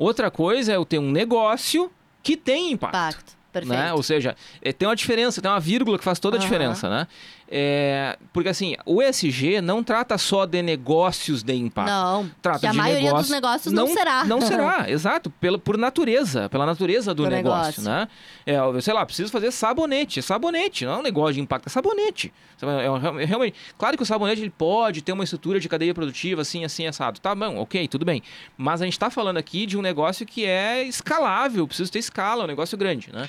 Outra 0.03 0.33
coisa 0.33 0.73
é 0.73 0.77
eu 0.77 0.85
ter 0.85 0.99
um 0.99 1.13
negócio 1.13 1.89
que 2.25 2.37
tem 2.37 2.73
impacto. 2.73 2.97
Impacto. 2.97 3.37
Perfeito. 3.53 3.79
Né? 3.79 3.93
Ou 3.93 4.03
seja, 4.03 4.35
é, 4.63 4.73
tem 4.73 4.89
uma 4.89 4.97
diferença, 4.97 5.43
tem 5.43 5.51
uma 5.51 5.61
vírgula 5.61 5.99
que 5.99 6.05
faz 6.05 6.19
toda 6.19 6.37
a 6.37 6.39
Aham. 6.39 6.45
diferença, 6.49 6.89
né? 6.89 7.07
É, 7.55 8.17
porque 8.33 8.49
assim, 8.49 8.75
o 8.87 9.03
ESG 9.03 9.61
não 9.61 9.85
trata 9.85 10.17
só 10.17 10.47
de 10.47 10.63
negócios 10.63 11.43
de 11.43 11.53
impacto. 11.55 11.91
Não, 11.91 12.31
Trata 12.41 12.61
que 12.61 12.67
a 12.67 12.71
de 12.71 12.77
maioria 12.79 13.03
negócio- 13.05 13.25
dos 13.25 13.31
negócios 13.31 13.75
não, 13.75 13.87
será. 13.89 14.25
Não 14.25 14.41
será, 14.43 14.91
exato. 14.91 15.29
Pela, 15.39 15.59
por 15.59 15.77
natureza, 15.77 16.49
pela 16.49 16.65
natureza 16.65 17.13
do, 17.13 17.25
Do 17.25 17.29
negócio, 17.29 17.83
negócio. 17.83 17.83
né? 17.83 18.09
É, 18.47 18.81
sei 18.81 18.95
lá, 18.95 19.05
preciso 19.05 19.31
fazer 19.31 19.51
sabonete. 19.51 20.21
É 20.21 20.23
sabonete, 20.23 20.87
não 20.87 20.95
é 20.95 20.97
um 20.97 21.03
negócio 21.03 21.35
de 21.35 21.41
impacto, 21.43 21.67
é 21.67 21.71
sabonete. 21.71 22.33
É, 22.63 22.91
um- 22.91 23.21
é 23.21 23.25
realmente, 23.27 23.55
claro 23.77 23.99
que 23.99 24.03
o 24.03 24.07
sabonete 24.07 24.41
ele 24.41 24.49
pode 24.57 25.03
ter 25.03 25.13
uma 25.13 25.25
estrutura 25.25 25.61
de 25.61 25.69
cadeia 25.69 25.93
produtiva 25.93 26.41
assim, 26.41 26.65
assim, 26.65 26.87
assado. 26.87 27.21
Tá 27.21 27.35
bom, 27.35 27.59
ok, 27.59 27.87
tudo 27.87 28.07
bem. 28.07 28.23
Mas 28.57 28.81
a 28.81 28.87
gente 28.87 28.95
está 28.95 29.11
falando 29.11 29.37
aqui 29.37 29.67
de 29.67 29.77
um 29.77 29.83
negócio 29.83 30.25
que 30.25 30.47
é 30.47 30.83
escalável, 30.85 31.67
preciso 31.67 31.93
ter 31.93 31.99
escala, 31.99 32.43
é 32.43 32.45
um 32.45 32.49
negócio 32.49 32.79
grande, 32.79 33.11
né? 33.13 33.29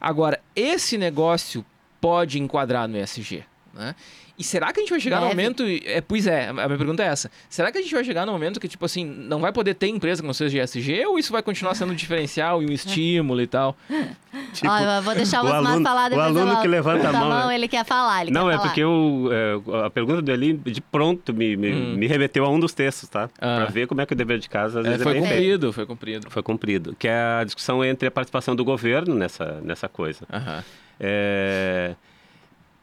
Agora, 0.00 0.40
esse 0.54 0.96
negócio 0.98 1.64
pode 2.00 2.38
enquadrar 2.38 2.88
no 2.88 2.96
ESG, 2.96 3.44
né? 3.76 3.94
E 4.38 4.44
será 4.44 4.70
que 4.70 4.80
a 4.80 4.82
gente 4.82 4.90
vai 4.90 5.00
chegar 5.00 5.16
no 5.20 5.28
Deve. 5.28 5.34
momento. 5.34 5.62
É, 5.86 6.00
pois 6.02 6.26
é, 6.26 6.48
a 6.48 6.52
minha 6.52 6.68
pergunta 6.76 7.02
é 7.02 7.06
essa. 7.06 7.30
Será 7.48 7.72
que 7.72 7.78
a 7.78 7.80
gente 7.80 7.94
vai 7.94 8.04
chegar 8.04 8.26
no 8.26 8.32
momento 8.32 8.60
que, 8.60 8.68
tipo 8.68 8.84
assim, 8.84 9.02
não 9.02 9.40
vai 9.40 9.50
poder 9.50 9.72
ter 9.74 9.86
empresa 9.88 10.22
não 10.22 10.34
seja 10.34 10.50
de 10.50 10.78
ESG 10.78 11.06
ou 11.06 11.18
isso 11.18 11.32
vai 11.32 11.40
continuar 11.42 11.74
sendo 11.74 11.92
um 11.92 11.94
diferencial 11.94 12.62
e 12.62 12.66
um 12.66 12.72
estímulo 12.72 13.40
e 13.40 13.46
tal? 13.46 13.76
Tipo, 14.52 14.68
eu 14.70 15.02
vou 15.02 15.14
deixar 15.14 15.42
o, 15.42 15.46
o 15.46 15.48
Osmar 15.48 15.66
aluno- 15.72 15.82
falar 15.84 16.06
o 16.06 16.08
depois. 16.10 16.26
aluno 16.26 16.52
eu- 16.52 16.60
que 16.60 16.68
levanta 16.68 17.08
a 17.08 17.12
da 17.12 17.18
mão, 17.18 17.48
né? 17.48 17.54
ele 17.54 17.68
quer 17.68 17.84
falar, 17.86 18.22
ele 18.22 18.30
Não, 18.30 18.44
quer 18.46 18.48
é 18.48 18.56
falar. 18.56 18.68
porque 18.68 18.80
eu, 18.82 19.28
é, 19.32 19.86
a 19.86 19.90
pergunta 19.90 20.20
do 20.22 20.30
Eli 20.30 20.52
de 20.52 20.80
pronto 20.82 21.32
me, 21.32 21.56
me, 21.56 21.72
Hum. 21.72 21.94
me 21.96 22.06
remeteu 22.06 22.44
a 22.44 22.48
um 22.50 22.60
dos 22.60 22.72
textos, 22.74 23.08
tá? 23.08 23.30
Ah. 23.40 23.56
Pra 23.56 23.64
ver 23.66 23.86
como 23.86 24.02
é 24.02 24.06
que 24.06 24.12
o 24.12 24.16
dever 24.16 24.38
de 24.38 24.48
casa 24.48 24.80
às 24.80 24.86
É, 24.86 24.90
vezes 24.90 25.02
foi 25.02 25.12
é 25.16 25.20
bem 25.20 25.22
feito. 25.28 25.36
cumprido, 25.40 25.72
foi 25.72 25.86
cumprido. 25.86 26.30
Foi 26.30 26.42
cumprido. 26.42 26.96
Que 26.98 27.08
é 27.08 27.18
a 27.40 27.44
discussão 27.44 27.82
entre 27.84 28.08
a 28.08 28.10
participação 28.10 28.54
do 28.54 28.62
governo 28.64 29.14
nessa, 29.14 29.58
nessa 29.62 29.88
coisa. 29.88 30.26
Aham. 30.32 30.62
É, 31.00 31.94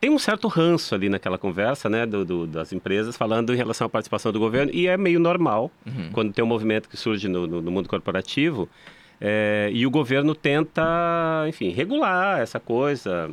Tem 0.03 0.09
um 0.09 0.19
certo 0.19 0.49
ranço 0.49 0.93
ali 0.93 1.07
naquela 1.07 1.37
conversa, 1.37 1.87
né, 1.89 2.05
do, 2.05 2.25
do- 2.25 2.45
das 2.45 2.73
empresas 2.73 3.15
falando 3.15 3.53
em 3.53 3.55
relação 3.55 3.87
à 3.87 3.89
participação 3.89 4.33
do 4.33 4.39
governo 4.39 4.69
e 4.73 4.85
é 4.85 4.97
meio 4.97 5.17
normal 5.17 5.71
Uhum. 5.85 6.09
quando 6.11 6.33
tem 6.33 6.43
um 6.43 6.47
movimento 6.47 6.89
que 6.89 6.97
surge 6.97 7.29
no, 7.29 7.47
no- 7.47 7.61
no 7.61 7.71
mundo 7.71 7.87
corporativo 7.87 8.67
é, 9.21 9.69
e 9.71 9.87
o 9.87 9.89
governo 9.89 10.35
tenta, 10.35 11.45
enfim, 11.47 11.69
regular 11.69 12.41
essa 12.41 12.59
coisa, 12.59 13.31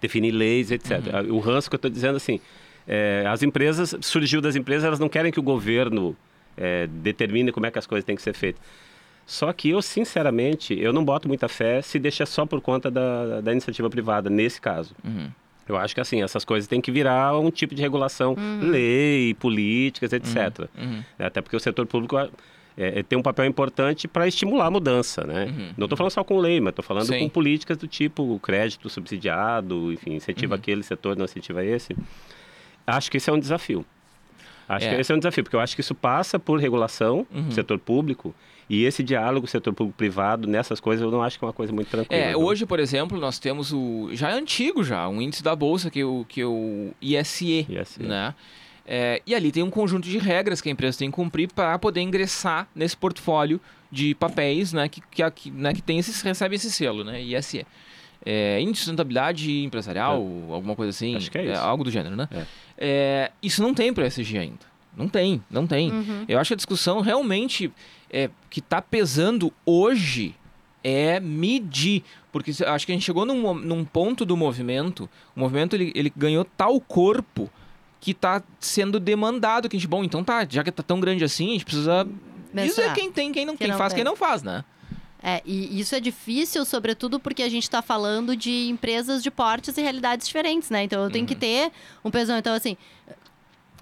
definir 0.00 0.32
leis, 0.32 0.72
etc. 0.72 0.90
O 1.30 1.38
ranço 1.38 1.70
que 1.70 1.74
eu 1.74 1.78
estou 1.78 1.88
dizendo 1.88 2.16
assim, 2.16 2.40
é, 2.84 3.24
as 3.28 3.44
empresas 3.44 3.94
surgiu 4.00 4.40
das 4.40 4.56
empresas, 4.56 4.84
elas 4.84 4.98
não 4.98 5.08
querem 5.08 5.30
que 5.30 5.38
o 5.38 5.42
governo 5.44 6.16
é, 6.56 6.88
determine 6.88 7.52
como 7.52 7.66
é 7.66 7.70
que 7.70 7.78
as 7.78 7.86
coisas 7.86 8.04
têm 8.04 8.16
que 8.16 8.22
ser 8.22 8.34
feitas. 8.34 8.60
Só 9.24 9.52
que 9.52 9.70
eu, 9.70 9.80
sinceramente, 9.80 10.76
eu 10.76 10.92
não 10.92 11.04
boto 11.04 11.28
muita 11.28 11.46
fé 11.48 11.80
se 11.80 11.96
deixa 12.00 12.26
só 12.26 12.44
por 12.44 12.60
conta 12.60 12.90
da, 12.90 13.40
da 13.40 13.52
iniciativa 13.52 13.88
privada, 13.88 14.28
nesse 14.28 14.60
caso. 14.60 14.96
Uhum. 15.04 15.28
Eu 15.68 15.76
acho 15.76 15.94
que, 15.94 16.00
assim, 16.00 16.22
essas 16.22 16.44
coisas 16.44 16.66
têm 16.68 16.80
que 16.80 16.90
virar 16.90 17.38
um 17.38 17.50
tipo 17.50 17.74
de 17.74 17.80
regulação, 17.82 18.36
lei, 18.60 19.34
políticas, 19.34 20.12
etc. 20.12 20.68
Uhum. 20.76 21.02
Até 21.18 21.40
porque 21.40 21.56
o 21.56 21.60
setor 21.60 21.86
público 21.86 22.18
é, 22.18 22.28
é, 22.76 23.02
tem 23.02 23.18
um 23.18 23.22
papel 23.22 23.44
importante 23.46 24.08
para 24.08 24.26
estimular 24.26 24.66
a 24.66 24.70
mudança, 24.70 25.24
né? 25.24 25.44
Uhum, 25.46 25.70
Não 25.76 25.84
estou 25.86 25.96
falando 25.96 26.10
só 26.12 26.24
com 26.24 26.38
lei, 26.38 26.60
mas 26.60 26.70
estou 26.72 26.84
falando 26.84 27.06
Sim. 27.06 27.18
com 27.20 27.28
políticas 27.28 27.76
do 27.76 27.86
tipo 27.86 28.38
crédito 28.40 28.88
subsidiado, 28.90 29.92
enfim, 29.92 30.14
incentiva 30.14 30.54
Uhum. 30.54 30.60
aquele 30.60 30.82
setor, 30.82 31.16
não 31.16 31.24
incentiva 31.26 31.64
esse. 31.64 31.96
Acho 32.86 33.10
que 33.10 33.18
esse 33.18 33.30
é 33.30 33.32
um 33.32 33.38
desafio. 33.38 33.84
Acho 34.68 34.86
É. 34.86 34.94
que 34.94 35.00
esse 35.00 35.12
é 35.12 35.14
um 35.14 35.18
desafio, 35.18 35.44
porque 35.44 35.54
eu 35.56 35.60
acho 35.60 35.74
que 35.74 35.80
isso 35.80 35.94
passa 35.94 36.38
por 36.38 36.58
regulação 36.58 37.26
Uhum. 37.32 37.42
do 37.48 37.54
setor 37.54 37.78
público 37.78 38.34
e 38.68 38.84
esse 38.84 39.02
diálogo 39.02 39.46
setor 39.46 39.72
público-privado 39.72 40.48
nessas 40.48 40.80
coisas 40.80 41.02
eu 41.02 41.10
não 41.10 41.22
acho 41.22 41.38
que 41.38 41.44
é 41.44 41.46
uma 41.46 41.52
coisa 41.52 41.72
muito 41.72 41.88
tranquila. 41.88 42.20
É, 42.20 42.36
hoje, 42.36 42.64
por 42.64 42.80
exemplo, 42.80 43.18
nós 43.18 43.38
temos 43.38 43.72
o. 43.72 44.10
Já 44.12 44.30
é 44.30 44.34
antigo 44.34 44.82
já, 44.84 45.08
um 45.08 45.20
índice 45.20 45.42
da 45.42 45.54
Bolsa, 45.54 45.90
que 45.90 46.00
é 46.00 46.04
o, 46.04 46.24
que 46.28 46.40
é 46.40 46.46
o 46.46 46.92
ISE, 47.00 47.66
ISE. 47.68 48.02
né? 48.02 48.34
É, 48.84 49.22
e 49.26 49.34
ali 49.34 49.52
tem 49.52 49.62
um 49.62 49.70
conjunto 49.70 50.08
de 50.08 50.18
regras 50.18 50.60
que 50.60 50.68
a 50.68 50.72
empresa 50.72 50.98
tem 50.98 51.10
que 51.10 51.14
cumprir 51.14 51.48
para 51.52 51.78
poder 51.78 52.00
ingressar 52.00 52.66
nesse 52.74 52.96
portfólio 52.96 53.60
de 53.90 54.14
papéis, 54.14 54.72
né? 54.72 54.88
Que, 54.88 55.00
que, 55.00 55.30
que, 55.30 55.50
né, 55.50 55.72
que 55.72 55.82
tem 55.82 55.98
esse, 55.98 56.24
recebe 56.24 56.56
esse 56.56 56.70
selo, 56.70 57.04
né? 57.04 57.20
ISE. 57.20 57.66
É, 58.24 58.60
índice 58.60 58.72
de 58.72 58.78
sustentabilidade 58.78 59.64
empresarial, 59.64 60.16
alguma 60.50 60.76
coisa 60.76 60.90
assim. 60.90 61.16
Acho 61.16 61.30
que 61.30 61.38
é 61.38 61.52
isso. 61.52 61.60
algo 61.60 61.84
do 61.84 61.90
gênero, 61.90 62.14
né? 62.16 62.28
É. 62.30 62.46
É, 62.78 63.30
isso 63.42 63.62
não 63.62 63.74
tem 63.74 63.92
para 63.92 64.04
o 64.04 64.06
ESG 64.06 64.38
ainda. 64.38 64.72
Não 64.96 65.08
tem, 65.08 65.42
não 65.50 65.66
tem. 65.66 65.90
Uhum. 65.90 66.24
Eu 66.28 66.38
acho 66.38 66.48
que 66.48 66.54
a 66.54 66.56
discussão 66.56 67.00
realmente 67.00 67.72
é, 68.12 68.28
que 68.50 68.60
está 68.60 68.82
pesando 68.82 69.52
hoje 69.64 70.34
é 70.84 71.18
medir. 71.18 72.04
Porque 72.30 72.50
acho 72.50 72.86
que 72.86 72.92
a 72.92 72.94
gente 72.94 73.04
chegou 73.04 73.24
num, 73.24 73.54
num 73.54 73.84
ponto 73.84 74.24
do 74.24 74.36
movimento, 74.36 75.08
o 75.34 75.40
movimento 75.40 75.74
ele, 75.74 75.92
ele 75.94 76.12
ganhou 76.16 76.44
tal 76.44 76.80
corpo 76.80 77.50
que 78.00 78.10
está 78.12 78.42
sendo 78.60 78.98
demandado. 78.98 79.68
Que 79.68 79.76
a 79.76 79.78
gente, 79.78 79.88
bom, 79.88 80.04
então 80.04 80.22
tá, 80.24 80.46
já 80.48 80.62
que 80.62 80.70
tá 80.72 80.82
tão 80.82 81.00
grande 81.00 81.24
assim, 81.24 81.50
a 81.50 81.52
gente 81.52 81.64
precisa 81.64 82.06
Mensurar. 82.52 82.90
dizer 82.90 83.00
quem 83.00 83.12
tem, 83.12 83.32
quem 83.32 83.46
não, 83.46 83.56
Quem 83.56 83.66
quem 83.66 83.68
não 83.68 83.78
faz, 83.78 83.92
tem. 83.92 83.96
quem 83.98 84.04
não 84.04 84.16
faz, 84.16 84.42
né? 84.42 84.64
É, 85.24 85.40
e 85.46 85.78
isso 85.78 85.94
é 85.94 86.00
difícil, 86.00 86.64
sobretudo 86.64 87.20
porque 87.20 87.44
a 87.44 87.48
gente 87.48 87.62
está 87.62 87.80
falando 87.80 88.36
de 88.36 88.68
empresas 88.68 89.22
de 89.22 89.30
portes 89.30 89.76
e 89.78 89.80
realidades 89.80 90.26
diferentes, 90.26 90.68
né? 90.68 90.82
Então 90.82 91.04
eu 91.04 91.10
tenho 91.10 91.24
que 91.24 91.36
ter 91.36 91.70
um 92.04 92.10
peso. 92.10 92.32
Então, 92.32 92.54
assim. 92.54 92.76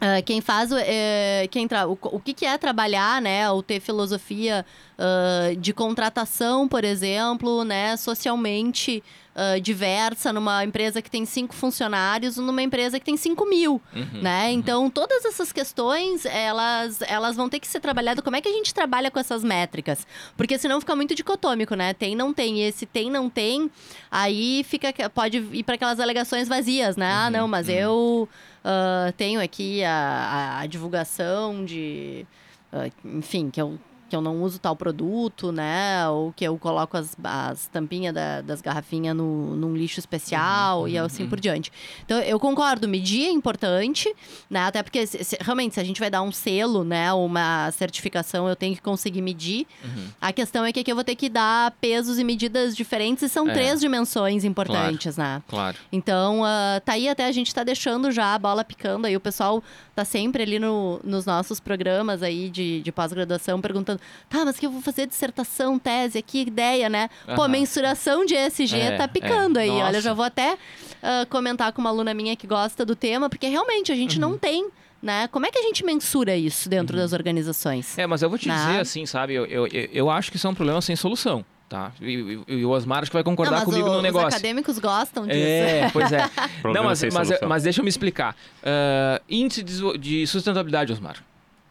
Ah, 0.01 0.23
quem 0.23 0.41
faz 0.41 0.73
o- 0.73 0.79
é, 0.79 1.47
quem 1.51 1.69
tra- 1.69 1.87
o, 1.87 1.99
o 2.01 2.19
que, 2.21 2.33
que 2.35 2.47
é 2.47 2.57
trabalhar, 2.59 3.21
né, 3.21 3.51
ou 3.51 3.63
ter 3.63 3.81
filosofia 3.81 4.65
ah, 4.99 5.51
de 5.59 5.73
contratação, 5.73 6.67
por 6.69 6.85
exemplo, 6.85 7.65
né, 7.65 7.97
socialmente 7.97 9.03
ah, 9.35 9.59
diversa 9.61 10.33
numa 10.33 10.65
empresa 10.65 11.01
que 11.01 11.11
tem 11.11 11.25
cinco 11.25 11.55
funcionários 11.55 12.37
ou 12.39 12.45
numa 12.45 12.63
empresa 12.63 12.99
que 12.99 13.05
tem 13.05 13.17
cinco 13.17 13.47
mil, 13.47 13.81
Uhum. 13.95 14.21
né? 14.23 14.51
Então, 14.53 14.91
todas 14.91 15.25
essas 15.25 15.53
questões, 15.53 16.25
elas, 16.27 17.01
elas 17.03 17.37
vão 17.37 17.49
ter 17.49 17.61
que 17.61 17.67
ser 17.69 17.81
trabalhadas. 17.81 18.23
Como 18.25 18.37
é 18.37 18.41
que 18.41 18.49
a 18.49 18.53
gente 18.53 18.75
trabalha 18.75 19.11
com 19.11 19.19
essas 19.21 19.45
métricas? 19.45 20.07
Porque 20.37 20.59
senão 20.59 20.81
fica 20.81 20.97
muito 20.97 21.15
dicotômico, 21.15 21.75
né? 21.75 21.95
Tem, 21.95 22.15
não 22.17 22.33
tem. 22.33 22.59
E 22.59 22.63
esse 22.63 22.85
tem, 22.87 23.09
não 23.11 23.31
tem, 23.31 23.71
aí 24.11 24.65
fica 24.65 24.93
pode 25.11 25.39
ir 25.53 25.63
para 25.63 25.77
aquelas 25.77 26.01
alegações 26.01 26.49
vazias, 26.49 26.97
né? 26.97 27.11
ah, 27.11 27.25
Uhum, 27.27 27.31
não, 27.31 27.49
mas 27.49 27.69
uhum. 27.69 27.75
eu 27.75 28.29
ah, 28.65 29.13
tenho 29.17 29.41
aqui 29.41 29.83
a, 29.85 30.59
a- 30.61 30.67
divulgação 30.67 31.65
de... 31.65 32.27
ah, 32.73 32.91
enfim, 33.05 33.51
que 33.51 33.61
eu... 33.61 33.79
Que 34.11 34.17
eu 34.17 34.21
não 34.21 34.43
uso 34.43 34.59
tal 34.59 34.75
produto, 34.75 35.53
né? 35.53 36.07
Ou 36.09 36.33
que 36.33 36.45
eu 36.45 36.59
coloco 36.59 36.97
as, 36.97 37.17
as 37.25 37.67
tampinhas 37.69 38.13
da- 38.13 38.41
das 38.41 38.61
garrafinhas 38.61 39.17
no, 39.17 39.55
num 39.57 39.75
lixo 39.77 40.01
especial 40.01 40.81
Uhum, 40.83 40.89
e 40.89 40.99
uhum, 40.99 41.07
assim 41.07 41.23
uhum. 41.23 41.29
por 41.31 41.39
diante. 41.41 41.71
Então, 42.05 42.19
eu 42.21 42.39
concordo, 42.41 42.89
medir 42.89 43.27
é 43.27 43.31
importante, 43.31 44.13
né? 44.51 44.61
Até 44.65 44.83
porque, 44.83 45.07
se- 45.07 45.23
se- 45.23 45.39
realmente, 45.41 45.75
se 45.75 45.81
a 45.81 45.85
gente 45.85 46.01
vai 46.01 46.11
dar 46.11 46.23
um 46.23 46.33
selo, 46.33 46.83
né? 46.85 47.13
Uma 47.13 47.71
certificação, 47.71 48.49
eu 48.49 48.57
tenho 48.57 48.75
que 48.75 48.83
conseguir 48.83 49.23
medir. 49.23 49.67
Uhum. 49.85 50.09
A 50.21 50.33
questão 50.33 50.65
é 50.65 50.73
que 50.73 50.81
aqui 50.81 50.91
eu 50.91 50.97
vou 50.97 51.05
ter 51.05 51.15
que 51.15 51.29
dar 51.29 51.71
pesos 51.81 52.19
e 52.19 52.25
medidas 52.25 52.77
diferentes 52.77 53.23
e 53.23 53.29
são 53.29 53.49
É. 53.49 53.53
três 53.53 53.79
dimensões 53.81 54.43
importantes, 54.45 55.17
né? 55.17 55.41
Claro. 55.49 55.77
Então, 55.93 56.45
ah, 56.45 56.81
tá 56.85 56.95
aí 56.95 57.09
até 57.09 57.27
a 57.27 57.33
gente 57.33 57.55
tá 57.55 57.63
deixando 57.63 58.11
já 58.11 58.35
a 58.35 58.39
bola 58.39 58.65
picando 58.65 59.07
aí. 59.07 59.17
O 59.17 59.21
pessoal 59.21 59.63
tá 59.95 60.05
sempre 60.05 60.43
ali 60.43 60.59
no- 60.59 61.01
nos 61.05 61.25
nossos 61.27 61.61
programas 61.61 62.23
aí 62.23 62.51
de, 62.51 62.81
de 62.83 62.91
pós-graduação 62.93 63.61
perguntando: 63.61 64.00
tá, 64.29 64.45
mas 64.45 64.57
o 64.57 64.59
que 64.61 64.67
eu 64.67 64.71
vou 64.71 64.81
fazer 64.83 65.07
dissertação, 65.07 65.79
tese 65.79 66.19
aqui, 66.19 66.43
ideia, 66.43 66.89
né? 66.89 67.09
Pô, 67.35 67.43
Aham. 67.43 67.49
mensuração 67.49 68.25
de 68.25 68.35
ESG 68.35 68.77
É, 68.79 68.97
tá 68.97 69.07
picando 69.09 69.59
é. 69.59 69.63
aí. 69.63 69.71
Olha, 69.71 69.81
eu 69.81 69.85
Nossa. 69.87 70.01
já 70.03 70.15
vou 70.15 70.25
até 70.25 70.57
ah, 71.03 71.27
comentar 71.31 71.73
com 71.73 71.81
uma 71.81 71.91
aluna 71.91 72.13
minha 72.15 72.35
que 72.37 72.47
gosta 72.47 72.85
do 72.85 72.95
tema, 72.97 73.29
porque 73.29 73.47
realmente 73.49 73.91
a 73.93 73.95
gente 73.95 74.15
Uhum. 74.17 74.31
não 74.31 74.39
tem. 74.39 74.69
Né? 75.03 75.29
Como 75.29 75.47
é 75.47 75.51
que 75.51 75.59
a 75.59 75.63
gente 75.63 75.83
mensura 75.83 76.37
isso 76.37 76.69
dentro 76.69 76.95
das 76.95 77.15
organizações? 77.15 77.97
É, 77.97 78.07
mas 78.07 78.21
eu 78.21 78.29
vou 78.29 78.39
te 78.39 78.47
Né? 78.49 78.55
dizer 78.55 78.81
assim, 78.81 79.07
sabe? 79.07 79.33
Eu, 79.33 79.47
eu, 79.47 79.67
eu- 79.67 80.11
acho 80.11 80.31
que 80.31 80.37
isso 80.37 80.47
é 80.47 80.51
um 80.51 80.55
problema 80.55 80.79
sem 80.83 80.95
solução, 80.95 81.43
tá? 81.71 81.91
E, 82.03 82.43
e- 82.47 82.55
e 82.59 82.65
o 82.67 82.69
Osmar 82.69 82.99
acho 83.01 83.11
que 83.11 83.15
vai 83.17 83.23
Não, 83.23 83.33
concordar 83.33 83.61
mas 83.61 83.65
comigo 83.65 83.89
o- 83.89 83.95
no 83.95 84.03
negócio. 84.03 84.29
Os 84.29 84.35
acadêmicos 84.35 84.79
gostam 84.79 85.27
disso. 85.27 85.39
É, 85.39 85.89
pois 85.91 86.13
é. 86.13 86.19
Não, 86.75 86.85
mas, 86.85 87.03
mas, 87.15 87.31
mas 87.49 87.63
deixa 87.63 87.81
eu 87.81 87.83
me 87.85 87.89
explicar. 87.89 88.37
Ah, 88.63 89.23
índice 89.27 89.63
de 89.63 89.97
de 89.97 90.27
sustentabilidade, 90.27 90.93
Osmar. 90.93 91.17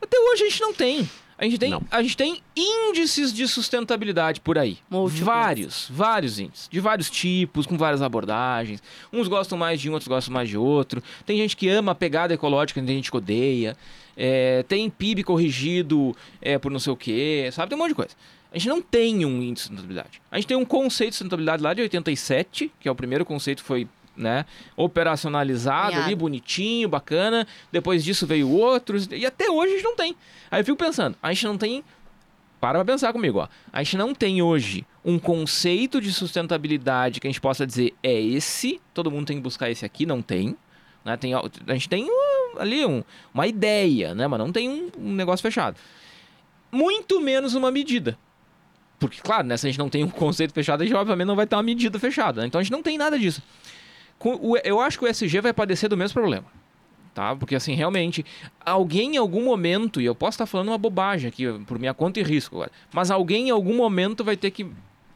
Até 0.01 0.17
hoje 0.19 0.45
a 0.45 0.49
gente 0.49 0.61
não 0.61 0.73
tem. 0.73 1.07
A 1.39 1.45
gente 1.45 1.57
tem, 1.57 1.69
Não. 1.69 1.81
a 1.89 2.03
gente 2.03 2.17
tem 2.17 2.41
índices 2.53 3.31
de 3.31 3.47
sustentabilidade 3.47 4.41
por 4.41 4.57
aí. 4.57 4.77
Múltiplos. 4.89 5.25
Vários, 5.25 5.87
vários 5.89 6.37
índices. 6.37 6.67
De 6.69 6.81
vários 6.81 7.09
tipos, 7.09 7.65
com 7.65 7.77
várias 7.77 8.01
abordagens. 8.01 8.83
Uns 9.11 9.29
gostam 9.29 9.57
mais 9.57 9.79
de 9.79 9.89
um, 9.89 9.93
outros 9.93 10.09
gostam 10.09 10.33
mais 10.33 10.49
de 10.49 10.57
outro. 10.57 11.01
Tem 11.25 11.37
gente 11.37 11.55
que 11.55 11.69
ama 11.69 11.93
a 11.93 11.95
pegada 11.95 12.33
ecológica, 12.33 12.81
tem 12.81 12.97
gente 12.97 13.09
que 13.09 13.15
odeia. 13.15 13.77
É, 14.17 14.63
tem 14.67 14.89
PIB 14.89 15.23
corrigido 15.23 16.13
é, 16.41 16.57
por 16.57 16.69
não 16.69 16.79
sei 16.79 16.91
o 16.91 16.97
quê, 16.97 17.49
sabe? 17.53 17.69
Tem 17.69 17.77
um 17.77 17.81
monte 17.81 17.91
de 17.91 17.95
coisa. 17.95 18.11
A 18.51 18.57
gente 18.57 18.67
não 18.67 18.81
tem 18.81 19.25
um 19.25 19.41
índice 19.41 19.53
de 19.53 19.59
sustentabilidade. 19.75 20.21
A 20.29 20.35
gente 20.35 20.47
tem 20.47 20.57
um 20.57 20.65
conceito 20.65 21.11
de 21.11 21.15
sustentabilidade 21.15 21.63
lá 21.63 21.73
de 21.73 21.81
87, 21.83 22.69
que 22.81 22.89
é 22.89 22.91
o 22.91 22.95
primeiro 22.95 23.23
conceito 23.23 23.61
que 23.61 23.67
foi 23.67 23.87
né, 24.19 24.45
operacionalizado 24.75 25.87
Cunhado. 25.91 26.05
ali, 26.05 26.15
bonitinho, 26.15 26.89
bacana. 26.89 27.47
Depois 27.71 28.03
disso 28.03 28.27
veio 28.27 28.49
outros, 28.49 29.07
e 29.11 29.25
até 29.25 29.49
hoje 29.49 29.71
a 29.71 29.75
gente 29.77 29.85
não 29.85 29.95
tem. 29.95 30.15
Aí 30.51 30.59
eu 30.61 30.65
fico 30.65 30.77
pensando, 30.77 31.15
a 31.21 31.31
gente 31.33 31.45
não 31.45 31.57
tem. 31.57 31.83
Para 32.59 32.77
pra 32.83 32.93
pensar 32.93 33.13
comigo, 33.13 33.39
ó. 33.39 33.47
A 33.71 33.81
gente 33.81 33.95
não 33.95 34.13
tem 34.13 34.41
hoje 34.41 34.85
um 35.05 35.17
conceito 35.17 36.01
de 36.01 36.11
sustentabilidade 36.11 37.21
que 37.21 37.27
a 37.27 37.29
gente 37.29 37.39
possa 37.39 37.65
dizer 37.65 37.93
é 38.03 38.19
esse, 38.19 38.81
todo 38.93 39.09
mundo 39.09 39.27
tem 39.27 39.37
que 39.37 39.41
buscar 39.43 39.69
esse 39.71 39.85
aqui, 39.85 40.05
não 40.05 40.21
tem. 40.21 40.57
Né? 41.05 41.15
tem 41.15 41.33
a 41.33 41.41
gente 41.69 41.87
tem 41.87 42.03
uh, 42.03 42.59
ali 42.59 42.85
um- 42.85 43.01
uma 43.33 43.47
ideia, 43.47 44.13
né? 44.13 44.27
mas 44.27 44.37
não 44.37 44.51
tem 44.51 44.67
um, 44.69 44.91
um 44.97 45.13
negócio 45.13 45.41
fechado. 45.41 45.77
Muito 46.69 47.21
menos 47.21 47.55
uma 47.55 47.71
medida. 47.71 48.17
Porque, 48.99 49.21
claro, 49.21 49.47
né, 49.47 49.55
se 49.55 49.65
a 49.65 49.69
gente 49.69 49.79
não 49.79 49.87
tem 49.87 50.03
um 50.03 50.09
conceito 50.09 50.53
fechado, 50.53 50.81
a 50.81 50.85
gente 50.85 50.93
obviamente 50.93 51.27
não 51.27 51.37
vai 51.37 51.47
ter 51.47 51.55
uma 51.55 51.63
medida 51.63 51.97
fechada. 51.97 52.41
né? 52.41 52.47
Então 52.47 52.59
a 52.59 52.63
gente 52.63 52.73
não 52.73 52.83
tem 52.83 52.97
nada 52.97 53.17
disso. 53.17 53.41
Eu 54.63 54.79
acho 54.79 54.99
que 54.99 55.05
o 55.05 55.07
SG 55.07 55.41
vai 55.41 55.53
padecer 55.53 55.89
do 55.89 55.97
mesmo 55.97 56.13
problema. 56.13 56.45
Tá? 57.13 57.35
Porque, 57.35 57.55
assim, 57.55 57.73
realmente, 57.73 58.25
alguém 58.63 59.15
em 59.15 59.17
algum 59.17 59.43
momento, 59.43 59.99
e 59.99 60.05
eu 60.05 60.15
posso 60.15 60.35
estar 60.35 60.45
falando 60.45 60.69
uma 60.69 60.77
bobagem 60.77 61.27
aqui, 61.27 61.51
por 61.65 61.79
minha 61.79 61.93
conta 61.93 62.19
e 62.19 62.23
risco 62.23 62.55
agora, 62.55 62.71
mas 62.93 63.11
alguém 63.11 63.47
em 63.47 63.51
algum 63.51 63.75
momento 63.75 64.23
vai 64.23 64.37
ter 64.37 64.51
que 64.51 64.67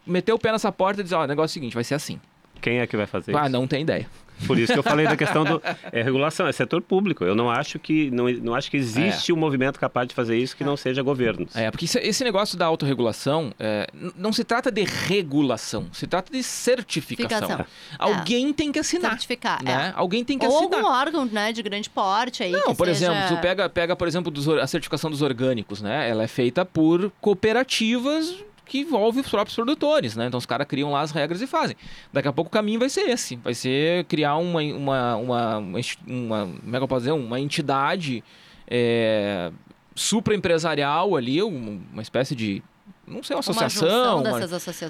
meter 0.06 0.34
o 0.34 0.40
pé 0.40 0.52
nessa 0.52 0.72
porta 0.72 1.02
e 1.02 1.04
dizer: 1.04 1.16
ó, 1.16 1.24
o 1.24 1.28
negócio 1.28 1.52
é 1.52 1.52
o 1.52 1.62
seguinte, 1.62 1.76
vai 1.76 1.84
ser 1.84 1.96
assim. 1.96 2.20
Quem 2.64 2.80
é 2.80 2.88
que 2.88 2.98
vai 2.98 3.06
fazer 3.06 3.36
Ah, 3.36 3.42
isso? 3.44 3.52
não 3.52 3.68
tem 3.68 3.82
ideia. 3.84 4.08
Por 4.48 4.58
isso 4.58 4.74
que 4.74 4.80
eu 4.80 4.84
falei 4.84 5.06
da 5.06 5.16
questão 5.16 5.44
do 5.46 5.62
é, 5.92 6.02
regulação, 6.02 6.48
é 6.48 6.52
setor 6.52 6.82
público. 6.82 7.24
Eu 7.24 7.36
não 7.36 7.50
acho 7.52 7.78
que 7.78 8.10
não, 8.10 8.28
não 8.42 8.56
acho 8.56 8.70
que 8.72 8.76
existe 8.76 9.32
um 9.32 9.36
movimento 9.38 9.80
capaz 9.80 10.08
de 10.08 10.16
fazer 10.16 10.36
isso 10.38 10.58
que 10.58 10.64
não 10.64 10.76
seja 10.76 11.02
governos. 11.04 11.56
É, 11.56 11.70
porque 11.70 11.86
isso- 11.86 12.00
esse 12.00 12.24
negócio 12.24 12.58
da 12.58 12.66
autorregulação 12.66 13.54
é, 13.60 13.88
não 14.18 14.34
se 14.34 14.44
trata 14.44 14.72
de 14.72 14.84
regulação, 14.84 15.88
se 15.94 16.08
trata 16.08 16.32
de 16.32 16.42
certificação. 16.42 17.40
Certificação. 17.48 17.66
Alguém 18.00 18.52
tem 18.52 18.72
que 18.72 18.80
assinar. 18.80 19.12
Certificar, 19.12 19.60
é. 19.62 19.66
Né? 19.66 19.94
Alguém 19.96 20.26
tem 20.26 20.38
que 20.40 20.46
Ou 20.48 20.58
assinar. 20.58 20.80
algum 20.80 20.90
órgão, 20.92 21.26
né, 21.26 21.54
de 21.54 21.62
grande 21.62 21.90
porte 21.90 22.44
aí. 22.44 22.52
Não, 22.52 22.64
que 22.72 22.76
por 22.76 22.88
seja... 22.88 23.12
exemplo, 23.14 23.38
tu 23.38 23.42
pega, 23.42 23.70
pega 23.70 23.96
por 23.96 24.08
exemplo, 24.08 24.32
dos 24.32 24.48
a 24.50 24.66
certificação 24.68 25.12
dos 25.12 25.22
orgânicos, 25.22 25.82
né? 25.82 26.10
Ela 26.10 26.24
é 26.24 26.28
feita 26.28 26.66
por 26.66 27.12
cooperativas 27.22 28.36
que 28.66 28.80
envolvem 28.80 29.22
os 29.22 29.30
próprios 29.30 29.56
produtores, 29.56 30.16
né? 30.16 30.28
Então 30.28 30.38
os 30.38 30.46
caras 30.46 30.66
criam 30.68 30.92
lá 30.92 31.02
as 31.02 31.12
regras 31.12 31.42
e 31.42 31.48
fazem. 31.48 31.76
Daqui 32.12 32.28
a 32.28 32.34
pouco 32.34 32.48
o 32.48 32.52
caminho 32.52 32.80
vai 32.80 32.90
ser 32.90 33.10
esse, 33.10 33.36
vai 33.38 33.54
ser 33.54 34.06
criar 34.06 34.38
uma 34.38 34.62
uma 34.62 35.16
uma, 35.18 35.58
uma, 35.58 35.80
uma 36.08 36.46
como 36.64 36.76
é 36.76 36.80
que 36.80 36.84
eu 36.84 36.88
posso 36.88 37.02
dizer, 37.02 37.12
uma 37.12 37.40
entidade 37.40 38.24
é, 38.68 39.52
supraempresarial 39.96 41.16
ali, 41.16 41.42
um- 41.44 41.82
uma 41.92 42.02
espécie 42.02 42.36
de 42.36 42.64
não 43.06 43.22
sei, 43.22 43.36
uma 43.36 43.42
associação, 43.42 44.22
uma 44.24 44.40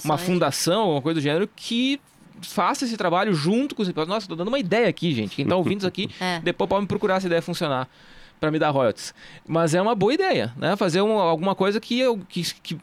uma, 0.06 0.18
fundação, 0.18 0.82
alguma 0.82 1.02
coisa 1.02 1.20
do 1.20 1.24
gênero 1.24 1.50
que 1.56 2.00
faça 2.42 2.86
esse 2.86 2.96
trabalho 2.98 3.34
junto 3.34 3.74
com 3.74 3.82
os 3.82 3.92
Nossa, 4.08 4.28
tô 4.28 4.36
dando 4.36 4.50
uma 4.50 4.60
ideia 4.60 4.88
aqui, 4.88 5.14
gente. 5.14 5.36
Quem 5.36 5.46
tá 5.48 5.56
ouvindo 5.56 5.80
isso 5.80 5.88
aqui 5.88 6.10
É. 6.22 6.40
depois 6.40 6.70
pode 6.70 6.82
me 6.82 6.88
procurar 6.88 7.20
se 7.20 7.26
a 7.26 7.30
ideia 7.30 7.42
funcionar 7.42 7.88
para 8.40 8.52
me 8.52 8.60
dar 8.60 8.70
royalties. 8.72 9.14
Mas 9.48 9.74
é 9.74 9.82
uma 9.82 9.96
boa 9.96 10.14
ideia, 10.14 10.54
né? 10.58 10.76
Fazer 10.76 11.02
um- 11.02 11.18
alguma 11.18 11.56
coisa 11.56 11.80
que, 11.80 11.98
eu- 12.00 12.20
que, 12.30 12.44
que 12.62 12.78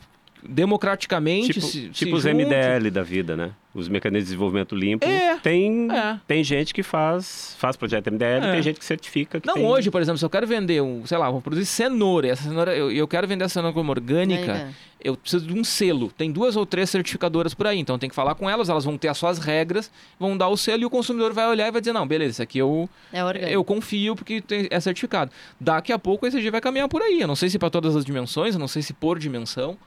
democraticamente 0.48 1.52
Tipo, 1.54 1.66
se, 1.66 1.88
tipo 1.88 2.16
os 2.16 2.22
se 2.22 2.30
junte. 2.30 2.44
MDL 2.44 2.90
da 2.90 3.02
vida, 3.02 3.36
né? 3.36 3.50
Os 3.72 3.88
mecanismos 3.88 4.24
de 4.24 4.30
desenvolvimento 4.30 4.74
limpo. 4.74 5.06
É, 5.06 5.36
tem, 5.38 5.88
é. 5.92 6.18
tem 6.26 6.42
gente 6.42 6.74
que 6.74 6.82
faz, 6.82 7.54
faz 7.58 7.76
projeto 7.76 8.08
MDL, 8.10 8.44
É. 8.44 8.52
tem 8.52 8.62
gente 8.62 8.78
que 8.80 8.84
certifica. 8.84 9.40
Que 9.40 9.46
Não, 9.46 9.54
tem... 9.54 9.64
hoje, 9.64 9.90
por 9.92 10.00
exemplo, 10.02 10.18
se 10.18 10.24
eu 10.24 10.30
quero 10.30 10.44
vender 10.46 10.82
um, 10.82 11.06
sei 11.06 11.16
lá, 11.18 11.30
vou 11.30 11.40
produzir 11.40 11.66
cenoura, 11.66 12.26
e 12.26 12.30
essa 12.30 12.42
cenoura, 12.42 12.74
eu, 12.76 12.90
eu 12.90 13.06
quero 13.06 13.28
vender 13.28 13.44
essa 13.44 13.54
cenoura 13.54 13.72
como 13.72 13.90
orgânica, 13.92 14.72
eu 15.00 15.16
preciso 15.16 15.46
de 15.46 15.54
um 15.54 15.62
selo. 15.62 16.10
Tem 16.10 16.32
duas 16.32 16.56
ou 16.56 16.66
três 16.66 16.90
certificadoras 16.90 17.54
por 17.54 17.66
aí, 17.68 17.78
então 17.78 17.96
tem 17.96 18.08
que 18.10 18.14
falar 18.16 18.34
com 18.34 18.50
elas, 18.50 18.68
elas 18.68 18.84
vão 18.84 18.98
ter 18.98 19.06
as 19.06 19.16
suas 19.16 19.38
regras, 19.38 19.88
vão 20.18 20.36
dar 20.36 20.48
o 20.48 20.56
selo 20.56 20.82
e 20.82 20.86
o 20.86 20.90
consumidor 20.90 21.32
vai 21.32 21.46
olhar 21.48 21.68
e 21.68 21.70
vai 21.70 21.80
dizer, 21.80 21.92
não, 21.92 22.06
beleza, 22.08 22.30
isso 22.32 22.42
aqui 22.42 22.58
eu, 22.58 22.90
É 23.12 23.54
eu 23.54 23.62
confio 23.62 24.16
porque 24.16 24.40
tem- 24.40 24.66
é 24.68 24.80
certificado. 24.80 25.30
Daqui 25.60 25.92
a 25.92 25.98
pouco 25.98 26.26
o 26.26 26.28
ESG 26.28 26.50
vai 26.50 26.60
caminhar 26.60 26.88
por 26.88 27.02
aí. 27.02 27.20
Eu 27.20 27.28
não 27.28 27.36
sei 27.36 27.48
se 27.48 27.56
para 27.56 27.70
todas 27.70 27.94
as 27.94 28.04
dimensões, 28.04 28.54
eu 28.54 28.60
não 28.60 28.68
sei 28.68 28.82
se 28.82 28.92
por 28.92 29.16
dimensão, 29.16 29.78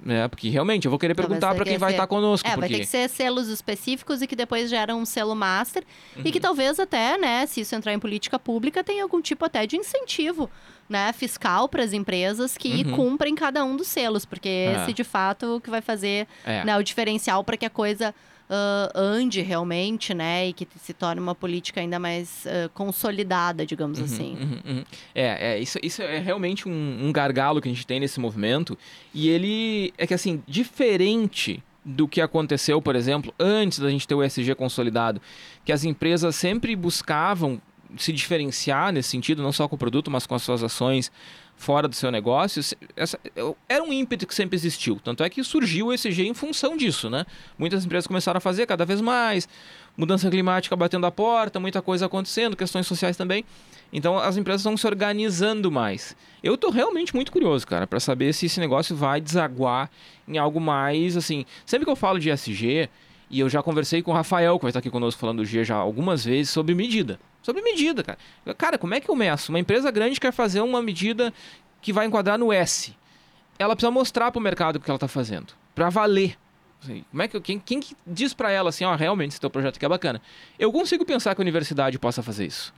né? 0.00 0.28
Porque 0.28 0.48
realmente 0.48 0.84
eu 0.86 0.90
vou 0.90 0.98
querer 0.98 1.14
perguntar 1.14 1.54
para 1.54 1.64
que 1.64 1.70
quem 1.70 1.78
vai 1.78 1.90
ser- 1.90 1.96
estar 1.96 2.06
conosco, 2.06 2.46
É, 2.46 2.52
porque 2.52 2.60
vai 2.60 2.68
ter 2.68 2.78
que 2.80 2.86
ser 2.86 3.08
selos 3.08 3.48
específicos 3.48 4.22
e 4.22 4.26
que 4.26 4.36
depois 4.36 4.70
geram 4.70 5.00
um 5.00 5.04
selo 5.04 5.34
master. 5.34 5.82
E 6.16 6.20
Uhum. 6.20 6.30
que 6.32 6.38
talvez 6.40 6.78
até, 6.78 7.18
né, 7.18 7.46
se 7.46 7.60
isso 7.60 7.74
entrar 7.74 7.92
em 7.92 7.98
política 7.98 8.38
pública, 8.38 8.84
tenha 8.84 9.02
algum 9.02 9.20
tipo 9.20 9.44
até 9.44 9.66
de 9.66 9.76
incentivo, 9.76 10.48
né, 10.88 11.12
fiscal 11.12 11.68
para 11.68 11.82
as 11.84 11.92
empresas 11.92 12.56
que 12.56 12.82
Uhum. 12.86 12.92
cumprem 12.92 13.34
cada 13.34 13.64
um 13.64 13.76
dos 13.76 13.88
selos. 13.88 14.24
Porque 14.24 14.48
É. 14.48 14.82
esse, 14.82 14.92
de 14.92 15.04
fato, 15.04 15.56
o 15.56 15.60
que 15.60 15.68
vai 15.70 15.80
fazer 15.80 16.26
é. 16.44 16.64
né, 16.64 16.76
o 16.78 16.82
diferencial 16.82 17.44
para 17.44 17.56
que 17.56 17.66
a 17.66 17.70
coisa 17.70 18.14
ah, 18.50 18.90
ande 18.94 19.42
realmente, 19.42 20.14
né, 20.14 20.48
e 20.48 20.52
que 20.54 20.66
se 20.80 20.94
torne 20.94 21.20
uma 21.20 21.34
política 21.34 21.80
ainda 21.82 21.98
mais 21.98 22.46
ah, 22.46 22.70
consolidada, 22.72 23.66
digamos 23.66 23.98
Uhum, 23.98 24.04
assim. 24.06 24.38
uhum, 24.40 24.60
uhum. 24.76 24.84
É, 25.14 25.52
é 25.52 25.58
isso, 25.60 25.78
isso 25.82 26.00
é 26.00 26.18
realmente 26.18 26.66
um, 26.66 26.98
um 27.02 27.12
gargalo 27.12 27.60
que 27.60 27.68
a 27.68 27.72
gente 27.72 27.86
tem 27.86 28.00
nesse 28.00 28.18
movimento. 28.18 28.78
E 29.12 29.28
ele 29.28 29.92
é 29.98 30.06
que, 30.06 30.14
assim, 30.14 30.42
diferente 30.46 31.62
do 31.84 32.08
que 32.08 32.20
aconteceu, 32.22 32.80
por 32.82 32.96
exemplo, 32.96 33.34
antes 33.38 33.78
da 33.80 33.90
gente 33.90 34.08
ter 34.08 34.14
o 34.14 34.22
ESG 34.24 34.54
consolidado, 34.54 35.20
que 35.64 35.70
as 35.72 35.84
empresas 35.84 36.34
sempre 36.34 36.74
buscavam 36.74 37.60
se 37.96 38.12
diferenciar 38.12 38.92
nesse 38.92 39.08
sentido, 39.08 39.42
não 39.42 39.52
só 39.52 39.66
com 39.66 39.76
o 39.76 39.78
produto, 39.78 40.10
mas 40.10 40.26
com 40.26 40.34
as 40.34 40.42
suas 40.42 40.62
ações 40.62 41.10
fora 41.56 41.88
do 41.88 41.94
seu 41.94 42.10
negócio, 42.12 42.62
essa, 42.94 43.18
era 43.68 43.82
um 43.82 43.92
ímpeto 43.92 44.26
que 44.26 44.34
sempre 44.34 44.54
existiu. 44.54 45.00
Tanto 45.02 45.24
é 45.24 45.28
que 45.28 45.42
surgiu 45.42 45.86
o 45.88 45.92
ESG 45.92 46.28
em 46.28 46.34
função 46.34 46.76
disso, 46.76 47.10
né? 47.10 47.26
Muitas 47.58 47.84
empresas 47.84 48.06
começaram 48.06 48.38
a 48.38 48.40
fazer 48.40 48.64
cada 48.64 48.84
vez 48.84 49.00
mais, 49.00 49.48
mudança 49.96 50.30
climática 50.30 50.76
batendo 50.76 51.04
a 51.06 51.10
porta, 51.10 51.58
muita 51.58 51.82
coisa 51.82 52.06
acontecendo, 52.06 52.56
questões 52.56 52.86
sociais 52.86 53.16
também. 53.16 53.44
Então 53.92 54.16
as 54.16 54.36
empresas 54.36 54.60
estão 54.60 54.76
se 54.76 54.86
organizando 54.86 55.70
mais. 55.70 56.14
Eu 56.42 56.54
estou 56.54 56.70
realmente 56.70 57.12
muito 57.14 57.32
curioso, 57.32 57.66
cara, 57.66 57.88
para 57.88 57.98
saber 57.98 58.32
se 58.32 58.46
esse 58.46 58.60
negócio 58.60 58.94
vai 58.94 59.20
desaguar 59.20 59.90
em 60.28 60.38
algo 60.38 60.60
mais 60.60 61.16
assim. 61.16 61.44
Sempre 61.66 61.86
que 61.86 61.90
eu 61.90 61.96
falo 61.96 62.20
de 62.20 62.30
ESG, 62.30 62.88
e 63.30 63.40
eu 63.40 63.48
já 63.48 63.62
conversei 63.62 64.00
com 64.00 64.10
o 64.10 64.14
Rafael, 64.14 64.56
que 64.58 64.62
vai 64.62 64.70
estar 64.70 64.78
aqui 64.78 64.90
conosco 64.90 65.20
falando 65.20 65.38
do 65.38 65.44
G 65.44 65.64
já 65.64 65.76
algumas 65.76 66.24
vezes, 66.24 66.50
sobre 66.50 66.74
medida. 66.74 67.18
Sobre 67.48 67.62
medida, 67.62 68.02
cara. 68.04 68.18
Cara, 68.58 68.76
como 68.76 68.92
é 68.92 69.00
que 69.00 69.08
eu 69.08 69.16
meço? 69.16 69.50
Uma 69.50 69.58
empresa 69.58 69.90
grande 69.90 70.20
quer 70.20 70.32
fazer 70.32 70.60
uma 70.60 70.82
medida 70.82 71.32
que 71.80 71.94
vai 71.94 72.04
enquadrar 72.04 72.36
no 72.36 72.52
S. 72.52 72.94
Ela 73.58 73.74
precisa 73.74 73.90
mostrar 73.90 74.30
para 74.30 74.38
o 74.38 74.42
mercado 74.42 74.76
o 74.76 74.80
que 74.80 74.90
ela 74.90 74.98
está 74.98 75.08
fazendo. 75.08 75.54
Para 75.74 75.88
valer. 75.88 76.36
Assim, 76.82 77.02
como 77.10 77.22
é 77.22 77.26
que, 77.26 77.40
quem, 77.40 77.58
quem 77.58 77.80
que 77.80 77.96
diz 78.06 78.34
para 78.34 78.50
ela 78.50 78.68
assim, 78.68 78.84
ó, 78.84 78.92
oh, 78.92 78.96
realmente 78.96 79.30
esse 79.30 79.40
teu 79.40 79.48
projeto 79.48 79.76
aqui 79.76 79.86
é 79.86 79.88
bacana? 79.88 80.20
Eu 80.58 80.70
consigo 80.70 81.06
pensar 81.06 81.34
que 81.34 81.40
a 81.40 81.42
universidade 81.42 81.98
possa 81.98 82.22
fazer 82.22 82.44
isso. 82.44 82.74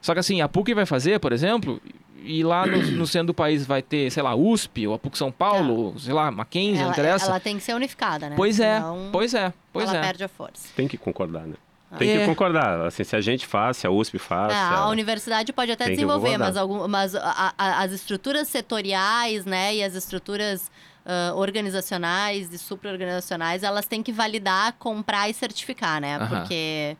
Só 0.00 0.12
que 0.14 0.20
assim, 0.20 0.40
a 0.40 0.48
PUC 0.48 0.74
vai 0.74 0.86
fazer, 0.86 1.18
por 1.18 1.32
exemplo, 1.32 1.82
e 2.22 2.44
lá 2.44 2.64
no, 2.68 2.80
no, 2.92 3.06
centro 3.08 3.28
do 3.28 3.34
país 3.34 3.66
vai 3.66 3.82
ter, 3.82 4.12
sei 4.12 4.22
lá, 4.22 4.36
USP, 4.36 4.86
ou 4.86 4.94
a 4.94 4.98
PUC 4.98 5.18
São 5.18 5.32
Paulo, 5.32 5.92
é. 5.96 5.98
sei 5.98 6.12
lá, 6.12 6.30
Mackenzie, 6.30 6.76
ela, 6.76 6.84
não 6.84 6.92
interessa. 6.92 7.26
Ela 7.26 7.40
tem 7.40 7.56
que 7.56 7.64
ser 7.64 7.74
unificada, 7.74 8.30
né? 8.30 8.36
Pois 8.36 8.60
é, 8.60 8.76
Senão, 8.76 9.08
pois 9.10 9.34
é, 9.34 9.52
pois 9.72 9.88
ela 9.88 9.98
é. 9.98 10.00
perde 10.02 10.22
a 10.22 10.28
força. 10.28 10.68
Tem 10.76 10.86
que 10.86 10.96
concordar, 10.96 11.48
né? 11.48 11.56
Ah. 11.94 11.98
Tem 11.98 12.10
é. 12.10 12.18
que 12.20 12.26
concordar. 12.26 12.80
Assim, 12.86 13.04
se 13.04 13.16
a 13.16 13.20
gente 13.20 13.46
faz, 13.46 13.78
se 13.78 13.86
a 13.86 13.90
USP 13.90 14.18
faz. 14.18 14.52
É, 14.52 14.56
a 14.56 14.88
universidade 14.88 15.52
pode 15.52 15.72
até 15.72 15.88
desenvolver, 15.88 16.36
mas, 16.36 16.56
algum, 16.56 16.86
mas 16.88 17.14
a, 17.14 17.54
a, 17.56 17.82
as 17.82 17.92
estruturas 17.92 18.48
setoriais, 18.48 19.44
né, 19.44 19.76
e 19.76 19.82
as 19.82 19.94
estruturas 19.94 20.70
uh, 21.06 21.36
organizacionais 21.36 22.52
e 22.52 22.58
supra-organizacionais, 22.58 23.62
elas 23.62 23.86
têm 23.86 24.02
que 24.02 24.12
validar, 24.12 24.74
comprar 24.78 25.28
e 25.28 25.34
certificar, 25.34 26.00
né? 26.00 26.18
Uh 26.18 26.20
-huh. 26.22 26.28
Porque 26.28 26.96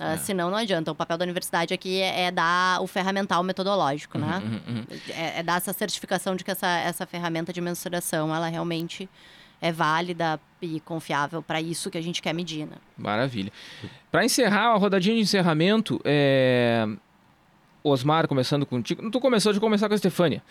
Uh, 0.00 0.14
é. 0.14 0.16
Senão 0.16 0.50
não 0.50 0.56
adianta. 0.56 0.90
O 0.90 0.94
papel 0.94 1.18
da 1.18 1.24
universidade 1.24 1.74
aqui 1.74 2.00
é, 2.00 2.22
é 2.22 2.30
dar 2.30 2.80
o 2.80 2.86
ferramental 2.86 3.42
metodológico, 3.42 4.18
né? 4.18 4.42
Uhum, 4.42 4.52
uhum. 4.52 4.76
uhum. 4.78 4.86
É, 5.10 5.40
é, 5.40 5.42
dar 5.42 5.58
essa 5.58 5.74
certificação 5.74 6.34
de 6.34 6.42
que 6.42 6.50
essa, 6.50 6.66
essa 6.66 7.06
ferramenta 7.06 7.52
de 7.52 7.60
mensuração, 7.60 8.34
ela 8.34 8.48
realmente 8.48 9.06
é 9.60 9.70
válida 9.70 10.40
e 10.62 10.80
confiável 10.80 11.42
para 11.42 11.60
isso 11.60 11.90
que 11.90 11.98
a 11.98 12.02
gente 12.02 12.22
quer 12.22 12.32
medir, 12.32 12.66
né? 12.66 12.76
Maravilha. 12.96 13.52
Para 14.10 14.24
encerrar 14.24 14.72
a 14.72 14.76
rodadinha 14.76 15.16
de 15.16 15.22
encerramento, 15.22 16.00
é... 16.04 16.86
Osmar, 17.82 18.28
começando 18.28 18.66
contigo. 18.66 19.10
Tu 19.10 19.20
começou 19.20 19.52
de 19.52 19.60
começar 19.60 19.88
com 19.88 19.94
a 19.94 19.98
Stefânia. 19.98 20.42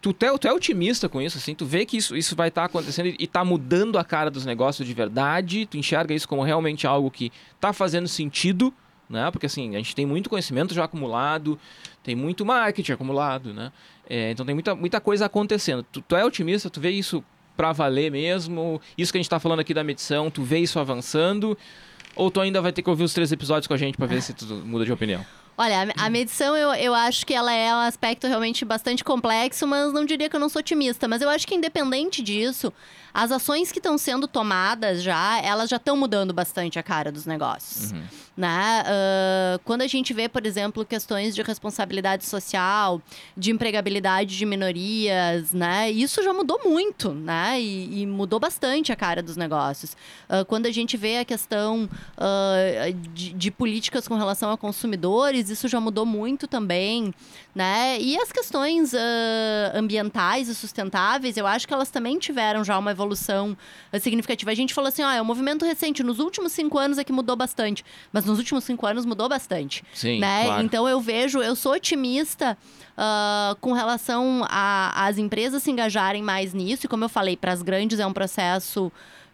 Tu, 0.00 0.16
é, 0.20 0.38
tu 0.38 0.48
é 0.48 0.52
otimista 0.52 1.08
com 1.08 1.20
isso, 1.20 1.36
assim? 1.36 1.54
Tu 1.54 1.66
vê 1.66 1.84
que 1.84 1.96
isso, 1.96 2.16
isso 2.16 2.34
vai 2.34 2.48
estar 2.48 2.62
tá 2.62 2.66
acontecendo 2.66 3.06
e 3.06 3.16
está 3.18 3.44
mudando 3.44 3.98
a 3.98 4.04
cara 4.04 4.30
dos 4.30 4.46
negócios 4.46 4.86
de 4.86 4.94
verdade? 4.94 5.66
Tu 5.66 5.76
enxerga 5.76 6.14
isso 6.14 6.26
como 6.26 6.42
realmente 6.42 6.86
algo 6.86 7.10
que 7.10 7.30
está 7.54 7.72
fazendo 7.72 8.08
sentido, 8.08 8.72
né? 9.08 9.30
Porque, 9.30 9.46
assim, 9.46 9.74
a 9.74 9.78
gente 9.78 9.94
tem 9.94 10.06
muito 10.06 10.30
conhecimento 10.30 10.72
já 10.72 10.84
acumulado, 10.84 11.58
tem 12.02 12.14
muito 12.14 12.46
marketing 12.46 12.92
acumulado, 12.92 13.52
né? 13.52 13.72
É, 14.08 14.30
então 14.30 14.46
tem 14.46 14.54
muita, 14.54 14.74
muita 14.74 15.00
coisa 15.00 15.26
acontecendo. 15.26 15.82
Tu, 15.82 16.00
tu 16.00 16.16
é 16.16 16.24
otimista? 16.24 16.70
Tu 16.70 16.80
vê 16.80 16.90
isso 16.90 17.22
para 17.60 17.72
valer 17.72 18.10
mesmo? 18.10 18.80
Isso 18.96 19.12
que 19.12 19.18
a 19.18 19.20
gente 19.20 19.26
está 19.26 19.38
falando 19.38 19.60
aqui 19.60 19.74
da 19.74 19.84
medição, 19.84 20.30
tu 20.30 20.42
vê 20.42 20.60
isso 20.60 20.78
avançando? 20.78 21.58
Ou 22.16 22.30
tu 22.30 22.40
ainda 22.40 22.62
vai 22.62 22.72
ter 22.72 22.80
que 22.80 22.88
ouvir 22.88 23.04
os 23.04 23.12
três 23.12 23.30
episódios 23.30 23.66
com 23.66 23.74
a 23.74 23.76
gente 23.76 23.98
para 23.98 24.06
ver 24.06 24.22
se 24.22 24.32
tu 24.32 24.46
muda 24.64 24.82
de 24.86 24.90
opinião? 24.90 25.22
Olha, 25.60 25.92
a, 25.94 26.08
medição 26.08 26.56
eu, 26.56 26.72
eu 26.72 26.94
acho 26.94 27.26
que 27.26 27.34
ela 27.34 27.52
é 27.52 27.74
um 27.74 27.80
aspecto 27.80 28.26
realmente 28.26 28.64
bastante 28.64 29.04
complexo, 29.04 29.66
mas 29.66 29.92
não 29.92 30.06
diria 30.06 30.26
que 30.26 30.34
eu 30.34 30.40
não 30.40 30.48
sou 30.48 30.60
otimista. 30.60 31.06
Mas 31.06 31.20
eu 31.20 31.28
acho 31.28 31.46
que 31.46 31.54
independente 31.54 32.22
disso, 32.22 32.72
as 33.12 33.30
ações 33.30 33.70
que 33.70 33.78
estão 33.78 33.98
sendo 33.98 34.26
tomadas 34.26 35.02
já, 35.02 35.38
elas 35.42 35.68
já 35.68 35.76
estão 35.76 35.98
mudando 35.98 36.32
bastante 36.32 36.78
a 36.78 36.82
cara 36.82 37.12
dos 37.12 37.26
negócios. 37.26 37.92
Uhum. 37.92 38.02
Né? 38.36 38.84
Uh, 38.86 39.58
quando 39.64 39.82
a 39.82 39.86
gente 39.86 40.14
vê, 40.14 40.26
por 40.26 40.46
exemplo, 40.46 40.82
questões 40.82 41.34
de 41.34 41.42
responsabilidade 41.42 42.24
social, 42.24 43.02
de 43.36 43.50
empregabilidade 43.50 44.38
de 44.38 44.46
minorias, 44.46 45.52
né? 45.52 45.90
Isso 45.90 46.22
já 46.22 46.32
mudou 46.32 46.58
muito, 46.64 47.12
né? 47.12 47.60
E, 47.60 48.00
e 48.00 48.06
mudou 48.06 48.40
bastante 48.40 48.92
a 48.92 48.96
cara 48.96 49.22
dos 49.22 49.36
negócios. 49.36 49.92
Uh, 50.26 50.42
quando 50.46 50.64
a 50.64 50.70
gente 50.70 50.96
vê 50.96 51.18
a 51.18 51.24
questão 51.24 51.84
uh, 51.84 52.92
de, 53.12 53.34
de 53.34 53.50
políticas 53.50 54.08
com 54.08 54.14
relação 54.14 54.50
a 54.50 54.56
consumidores, 54.56 55.49
isso 55.50 55.68
já 55.68 55.80
mudou 55.80 56.06
muito 56.06 56.46
também, 56.46 57.12
né? 57.54 58.00
E 58.00 58.16
as 58.16 58.32
questões 58.32 58.92
ambientais 59.74 60.48
e 60.48 60.54
sustentáveis, 60.54 61.36
eu 61.36 61.46
acho 61.46 61.66
que 61.66 61.74
elas 61.74 61.90
também 61.90 62.18
tiveram 62.18 62.64
já 62.64 62.78
uma 62.78 62.90
evolução 62.90 63.56
significativa. 64.00 64.50
A 64.50 64.54
gente 64.54 64.72
falou 64.72 64.88
assim, 64.88 65.02
ó, 65.02 65.10
é 65.10 65.20
um 65.20 65.24
movimento 65.24 65.64
recente, 65.64 66.02
nos 66.02 66.18
últimos 66.18 66.52
cinco 66.52 66.78
anos 66.78 66.98
é 66.98 67.04
que 67.04 67.12
mudou 67.12 67.36
bastante, 67.36 67.84
mas 68.12 68.24
nos 68.24 68.38
últimos 68.38 68.64
cinco 68.64 68.86
anos 68.86 69.04
mudou 69.04 69.28
bastante. 69.28 69.84
Sim, 69.92 70.20
né? 70.20 70.44
Claro. 70.44 70.64
Então 70.64 70.88
eu 70.88 71.00
vejo, 71.00 71.42
eu 71.42 71.54
sou 71.56 71.72
otimista 71.72 72.56
uh, 72.96 73.56
com 73.60 73.72
relação 73.72 74.44
às 74.48 75.18
empresas 75.18 75.62
se 75.62 75.70
engajarem 75.70 76.22
mais 76.22 76.52
nisso. 76.52 76.86
E 76.86 76.88
como 76.88 77.04
eu 77.04 77.08
falei, 77.08 77.36
para 77.36 77.52
as 77.52 77.62
grandes 77.62 77.98
é 77.98 78.06
um 78.06 78.12
processo 78.12 78.92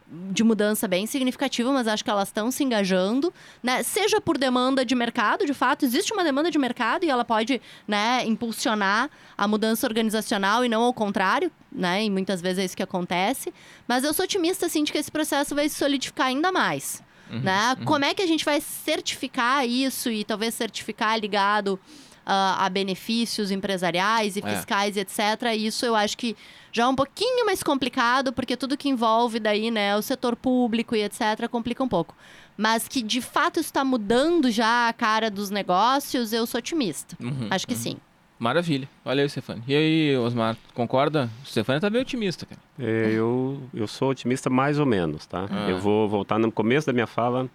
de 0.08 0.44
mudança 0.44 0.86
bem 0.86 1.06
significativo, 1.06 1.72
mas 1.72 1.88
acho 1.88 2.04
que 2.04 2.10
elas 2.10 2.28
estão 2.28 2.50
se 2.50 2.62
engajando, 2.62 3.32
né? 3.62 3.82
Seja 3.82 4.20
por 4.20 4.38
demanda 4.38 4.84
de 4.84 4.94
mercado, 4.94 5.44
de 5.44 5.52
fato, 5.52 5.84
existe 5.84 6.12
uma 6.12 6.22
demanda 6.22 6.50
de 6.50 6.58
mercado 6.58 7.04
e 7.04 7.10
ela 7.10 7.24
pode, 7.24 7.60
né, 7.88 8.24
impulsionar 8.24 9.10
a 9.36 9.48
mudança 9.48 9.86
organizacional 9.86 10.64
e 10.64 10.68
não 10.68 10.82
ao 10.82 10.92
contrário, 10.94 11.50
né? 11.72 12.04
E 12.04 12.10
muitas 12.10 12.40
vezes 12.40 12.58
é 12.58 12.64
isso 12.64 12.76
que 12.76 12.82
acontece. 12.82 13.52
Mas 13.88 14.04
eu 14.04 14.14
sou 14.14 14.24
otimista, 14.24 14.66
assim, 14.66 14.84
de 14.84 14.92
que 14.92 14.98
esse 14.98 15.10
processo 15.10 15.54
vai 15.54 15.68
se 15.68 15.76
solidificar 15.76 16.28
ainda 16.28 16.52
mais. 16.52 17.02
Uhum, 17.30 17.40
né? 17.40 17.74
Uhum. 17.78 17.84
Como 17.84 18.04
é 18.04 18.14
que 18.14 18.22
a 18.22 18.26
gente 18.26 18.44
vai 18.44 18.60
certificar 18.60 19.66
isso 19.66 20.08
e 20.08 20.24
talvez 20.24 20.54
certificar 20.54 21.18
ligado 21.18 21.80
a 22.26 22.68
benefícios 22.68 23.50
empresariais 23.50 24.36
e 24.36 24.42
é. 24.44 24.54
fiscais, 24.54 24.96
é. 24.96 25.00
etc. 25.00 25.20
Isso 25.56 25.86
eu 25.86 25.94
acho 25.94 26.18
que 26.18 26.36
já 26.72 26.82
é 26.82 26.86
um 26.86 26.94
pouquinho 26.94 27.46
mais 27.46 27.62
complicado, 27.62 28.32
porque 28.32 28.56
tudo 28.56 28.76
que 28.76 28.88
envolve 28.88 29.38
daí, 29.38 29.70
né, 29.70 29.96
o 29.96 30.02
setor 30.02 30.36
público 30.36 30.94
e 30.94 31.02
etc., 31.02 31.48
complica 31.50 31.82
um 31.82 31.88
pouco. 31.88 32.14
Mas 32.56 32.88
que 32.88 33.02
de 33.02 33.20
fato 33.20 33.60
está 33.60 33.84
mudando 33.84 34.50
já 34.50 34.88
a 34.88 34.92
cara 34.92 35.30
dos 35.30 35.50
negócios, 35.50 36.32
eu 36.32 36.46
sou 36.46 36.58
otimista. 36.58 37.16
Uhum, 37.20 37.48
acho 37.50 37.66
que 37.66 37.74
uhum. 37.74 37.80
sim. 37.80 37.96
Maravilha. 38.38 38.88
Olha 39.04 39.22
aí, 39.22 39.28
Stefano. 39.30 39.62
E 39.66 39.74
aí, 39.74 40.16
Osmar, 40.18 40.56
concorda? 40.74 41.30
O 41.42 41.48
Stefano 41.48 41.80
tá 41.80 41.88
bem 41.88 42.02
otimista, 42.02 42.44
cara. 42.44 42.60
É, 42.78 43.10
eu, 43.12 43.62
eu 43.72 43.86
sou 43.86 44.10
otimista 44.10 44.50
mais 44.50 44.78
ou 44.78 44.84
menos, 44.84 45.24
tá? 45.24 45.46
Ah. 45.50 45.70
Eu 45.70 45.78
vou 45.78 46.06
voltar 46.06 46.38
no 46.38 46.52
começo 46.52 46.86
da 46.86 46.92
minha 46.92 47.06
fala. 47.06 47.48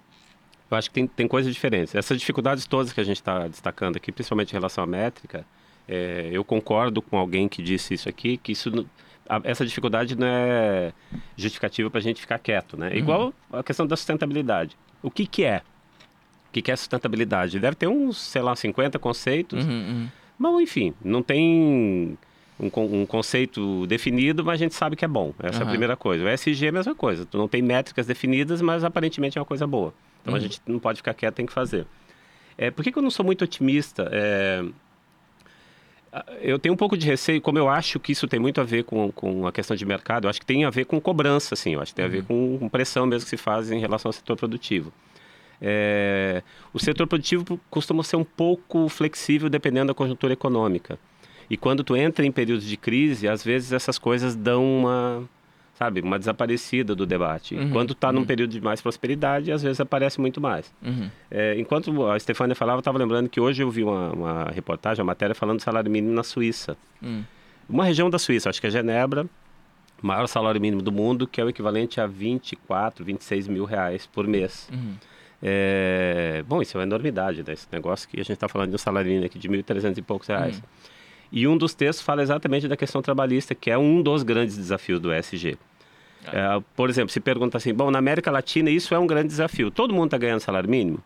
Eu 0.71 0.77
acho 0.77 0.89
que 0.89 0.93
tem, 0.93 1.07
tem 1.07 1.27
coisas 1.27 1.53
diferentes. 1.53 1.93
Essas 1.93 2.17
dificuldades 2.17 2.65
todas 2.65 2.93
que 2.93 3.01
a 3.01 3.03
gente 3.03 3.17
está 3.17 3.47
destacando 3.47 3.97
aqui, 3.97 4.12
principalmente 4.12 4.51
em 4.51 4.53
relação 4.53 4.84
à 4.84 4.88
métrica, 4.88 5.45
é, 5.88 6.29
eu 6.31 6.43
concordo 6.43 7.01
com 7.01 7.17
alguém 7.17 7.47
que 7.49 7.62
disse 7.62 7.93
isso 7.93 8.07
aqui, 8.07 8.38
que 8.38 8.53
isso, 8.53 8.88
a, 9.27 9.41
essa 9.43 9.65
dificuldade 9.65 10.17
não 10.17 10.27
é 10.27 10.93
justificativa 11.36 11.89
para 11.89 11.99
a 11.99 12.03
gente 12.03 12.21
ficar 12.21 12.39
quieto, 12.39 12.77
né? 12.77 12.89
Uhum. 12.89 12.97
Igual 12.97 13.34
a 13.51 13.62
questão 13.62 13.86
da 13.86 13.95
sustentabilidade. 13.95 14.77
O 15.03 15.12
que 15.12 15.25
que 15.25 15.43
é? 15.43 15.62
O 16.49 16.53
que 16.53 16.62
que 16.62 16.71
é 16.71 16.75
sustentabilidade? 16.75 17.60
Deve 17.60 17.75
ter 17.75 17.88
uns, 17.88 18.17
sei 18.17 18.41
lá, 18.41 18.55
50 18.55 18.97
conceitos. 18.99 19.63
Uhum, 19.65 19.71
uhum 19.71 20.07
Bom, 20.41 20.59
enfim, 20.59 20.91
não 21.05 21.22
tem 21.22 22.17
um, 22.59 22.65
um, 22.65 23.05
conceito 23.05 23.86
definido, 23.86 24.43
mas 24.43 24.55
a 24.55 24.57
gente 24.57 24.74
sabe 24.74 24.95
que 24.95 25.05
é 25.05 25.07
bom. 25.07 25.36
Essa 25.38 25.59
é 25.59 25.63
a 25.63 25.69
primeira 25.69 25.95
coisa. 25.95 26.26
O 26.26 26.28
SG 26.28 26.65
é 26.65 26.69
a 26.69 26.72
mesma 26.72 26.95
coisa. 26.95 27.28
Tu 27.28 27.38
não 27.38 27.47
tem 27.47 27.61
métricas 27.61 28.07
definidas, 28.07 28.59
mas 28.59 28.84
aparentemente 28.84 29.38
é 29.38 29.41
uma 29.41 29.45
coisa 29.45 29.67
boa. 29.67 29.93
Então 30.22 30.34
uhum. 30.34 30.38
a 30.38 30.41
gente 30.41 30.61
não 30.67 30.80
pode 30.80 30.97
ficar 30.97 31.13
quieto, 31.13 31.36
tem 31.36 31.45
que 31.45 31.53
fazer. 31.53 31.86
É, 32.57 32.69
por 32.69 32.84
que, 32.84 32.91
que 32.91 32.97
eu 32.97 33.03
não 33.03 33.11
sou 33.11 33.26
muito 33.26 33.43
otimista? 33.43 34.09
É, 34.11 34.63
eu 36.41 36.59
tenho 36.59 36.74
um 36.74 36.78
pouco 36.78 36.97
de 36.97 37.05
receio, 37.05 37.41
como 37.41 37.57
eu 37.57 37.69
acho 37.69 37.99
que 37.99 38.11
isso 38.11 38.28
tem 38.28 38.39
muito 38.39 38.59
a 38.59 38.63
ver 38.63 38.84
com, 38.84 39.11
com 39.11 39.47
a 39.47 39.51
questão 39.51 39.76
de 39.76 39.86
mercado, 39.86 40.26
eu 40.26 40.30
acho 40.30 40.39
que 40.39 40.45
tem 40.45 40.65
a 40.65 40.69
ver 40.69 40.86
com 40.86 40.99
cobrança, 40.99 41.53
assim, 41.53 41.74
eu 41.74 41.82
acho 41.82 41.91
que 41.91 41.95
tem 41.95 42.05
a 42.05 42.09
ver 42.09 42.19
uhum. 42.30 42.57
com, 42.57 42.59
com 42.59 42.69
pressão 42.69 43.05
mesmo 43.05 43.24
que 43.24 43.30
se 43.30 43.38
faz 43.38 43.72
em 43.72 43.80
relação 43.80 44.09
ao 44.09 44.13
setor 44.13 44.36
produtivo. 44.36 44.91
É, 45.61 46.41
o 46.74 46.80
setor 46.80 47.07
produtivo 47.07 47.59
costuma 47.69 48.03
ser 48.03 48.15
um 48.15 48.24
pouco 48.24 48.89
flexível 48.89 49.47
dependendo 49.49 49.88
da 49.88 49.93
conjuntura 49.93 50.34
econômica. 50.34 50.99
E 51.49 51.55
quando 51.55 51.84
tu 51.84 51.95
entra 51.95 52.26
em 52.26 52.32
períodos 52.32 52.65
de 52.65 52.78
crise, 52.78 53.28
às 53.28 53.43
vezes 53.43 53.72
essas 53.72 53.97
coisas 53.97 54.36
dão 54.36 54.63
uma, 54.63 55.30
sabe, 55.82 56.01
uma 56.01 56.19
desaparecida 56.19 56.93
do 56.93 57.07
debate. 57.07 57.55
Uhum, 57.55 57.71
Quando 57.71 57.93
está 57.93 58.09
uhum. 58.09 58.13
num 58.13 58.25
período 58.25 58.51
de 58.51 58.61
mais 58.61 58.79
prosperidade, 58.79 59.51
às 59.51 59.63
vezes 59.63 59.79
aparece 59.79 60.21
muito 60.21 60.39
mais. 60.39 60.71
Uhum. 60.79 61.09
É, 61.32 61.59
enquanto 61.59 62.07
a 62.07 62.19
Stefania 62.19 62.53
falava, 62.53 62.77
eu 62.77 62.82
estava 62.82 62.99
lembrando 62.99 63.27
que 63.27 63.39
hoje 63.39 63.63
eu 63.63 63.71
vi 63.71 63.84
uma, 63.84 64.11
uma, 64.11 64.43
reportagem, 64.51 65.01
uma 65.01 65.07
matéria 65.07 65.34
falando 65.34 65.57
do 65.57 65.63
salário 65.63 65.89
mínimo 65.89 66.13
na 66.13 66.21
Suíça. 66.21 66.77
Uhum. 67.01 67.23
Uma 67.67 67.84
região 67.84 68.11
da 68.11 68.19
Suíça, 68.19 68.47
acho 68.49 68.61
que 68.61 68.67
é 68.67 68.69
Genebra, 68.69 69.25
maior 70.03 70.27
salário 70.27 70.61
mínimo 70.61 70.84
do 70.84 70.91
mundo, 70.91 71.25
que 71.25 71.41
é 71.41 71.43
o 71.43 71.49
equivalente 71.49 71.99
a 71.99 72.05
24, 72.05 73.03
26 73.03 73.47
mil 73.47 73.65
reais 73.65 74.05
por 74.05 74.27
mês. 74.27 74.69
Uhum. 74.71 74.93
É... 75.41 76.43
Bom, 76.47 76.61
isso 76.61 76.77
é 76.77 76.79
uma 76.79 76.86
enormidade, 76.86 77.43
né? 77.43 77.53
Esse 77.53 77.67
negócio 77.71 78.07
que 78.07 78.17
a 78.17 78.23
gente 78.23 78.34
está 78.34 78.47
falando 78.47 78.69
de 78.69 78.75
um 78.75 78.77
salário 78.77 79.07
mínimo 79.07 79.25
aqui 79.25 79.39
de 79.39 79.49
1.300 79.49 79.97
e 79.97 80.01
poucos 80.03 80.27
reais. 80.27 80.57
Uhum. 80.57 80.63
E 81.32 81.47
um 81.47 81.57
dos 81.57 81.73
textos 81.73 82.05
fala 82.05 82.21
exatamente 82.21 82.67
da 82.67 82.77
questão 82.77 83.01
trabalhista, 83.01 83.55
que 83.55 83.71
é 83.71 83.77
um 83.77 84.03
dos 84.03 84.21
grandes 84.21 84.57
desafios 84.57 84.99
do 84.99 85.11
ESG. 85.11 85.57
É, 86.28 86.61
por 86.76 86.89
exemplo, 86.89 87.09
se 87.11 87.19
pergunta 87.19 87.57
assim, 87.57 87.74
bom, 87.74 87.89
na 87.91 87.99
América 87.99 88.30
Latina 88.32 88.69
isso 88.69 88.93
é 88.93 88.99
um 88.99 89.07
grande 89.07 89.28
desafio. 89.30 89.72
Todo 89.72 89.93
mundo 89.93 90.05
está 90.05 90.17
ganhando 90.17 90.39
salário 90.39 90.69
mínimo? 90.69 90.99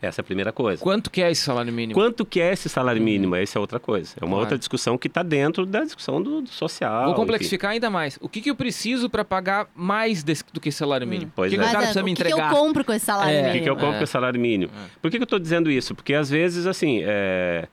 Essa 0.00 0.20
é 0.20 0.22
a 0.22 0.24
primeira 0.24 0.50
coisa. 0.50 0.82
Quanto 0.82 1.08
que 1.08 1.22
é 1.22 1.30
esse 1.30 1.42
salário 1.42 1.72
mínimo? 1.72 1.94
Quanto 1.94 2.26
que 2.26 2.40
é 2.40 2.52
esse 2.52 2.68
salário 2.68 3.00
mínimo? 3.00 3.36
Essa 3.36 3.56
é 3.56 3.60
outra 3.60 3.78
coisa. 3.78 4.14
É 4.20 4.24
uma 4.24 4.30
Claro. 4.30 4.40
outra 4.40 4.58
discussão 4.58 4.98
que 4.98 5.06
está 5.06 5.22
dentro 5.22 5.64
da 5.64 5.84
discussão 5.84 6.20
do, 6.20 6.40
do 6.42 6.48
social. 6.48 7.02
Vou 7.02 7.10
enfim. 7.12 7.20
complexificar 7.20 7.70
ainda 7.70 7.88
mais. 7.88 8.18
O 8.20 8.28
que, 8.28 8.40
que 8.40 8.50
eu 8.50 8.56
preciso 8.56 9.08
para 9.08 9.24
pagar 9.24 9.68
mais 9.76 10.24
desse- 10.24 10.42
do 10.52 10.60
que 10.60 10.70
esse 10.70 10.78
salário 10.78 11.06
mínimo? 11.06 11.30
pois 11.36 11.52
o 11.52 11.54
que, 11.54 11.60
é. 11.60 11.62
que 11.62 11.64
o 11.64 11.66
cara 11.68 11.78
Mas, 11.78 11.84
precisa 11.94 12.00
é, 12.00 12.02
me 12.02 12.10
o 12.12 12.16
que, 12.16 12.22
que 12.24 12.28
entregar? 12.30 12.50
eu 12.52 12.56
compro 12.58 12.84
com 12.84 12.92
esse 12.92 13.04
salário 13.06 13.32
É. 13.32 13.38
O 13.38 13.42
que, 13.44 13.48
mínimo? 13.50 13.62
que 13.64 13.70
eu 13.70 13.76
compro 13.76 13.96
É. 13.96 13.98
com 14.00 14.06
salário 14.06 14.40
mínimo? 14.40 14.72
Por 15.00 15.08
que, 15.08 15.18
que 15.18 15.22
eu 15.22 15.24
estou 15.24 15.38
dizendo 15.38 15.70
isso? 15.70 15.94
Porque 15.94 16.14
às 16.14 16.28
vezes, 16.28 16.66
assim, 16.66 17.00
é, 17.04 17.68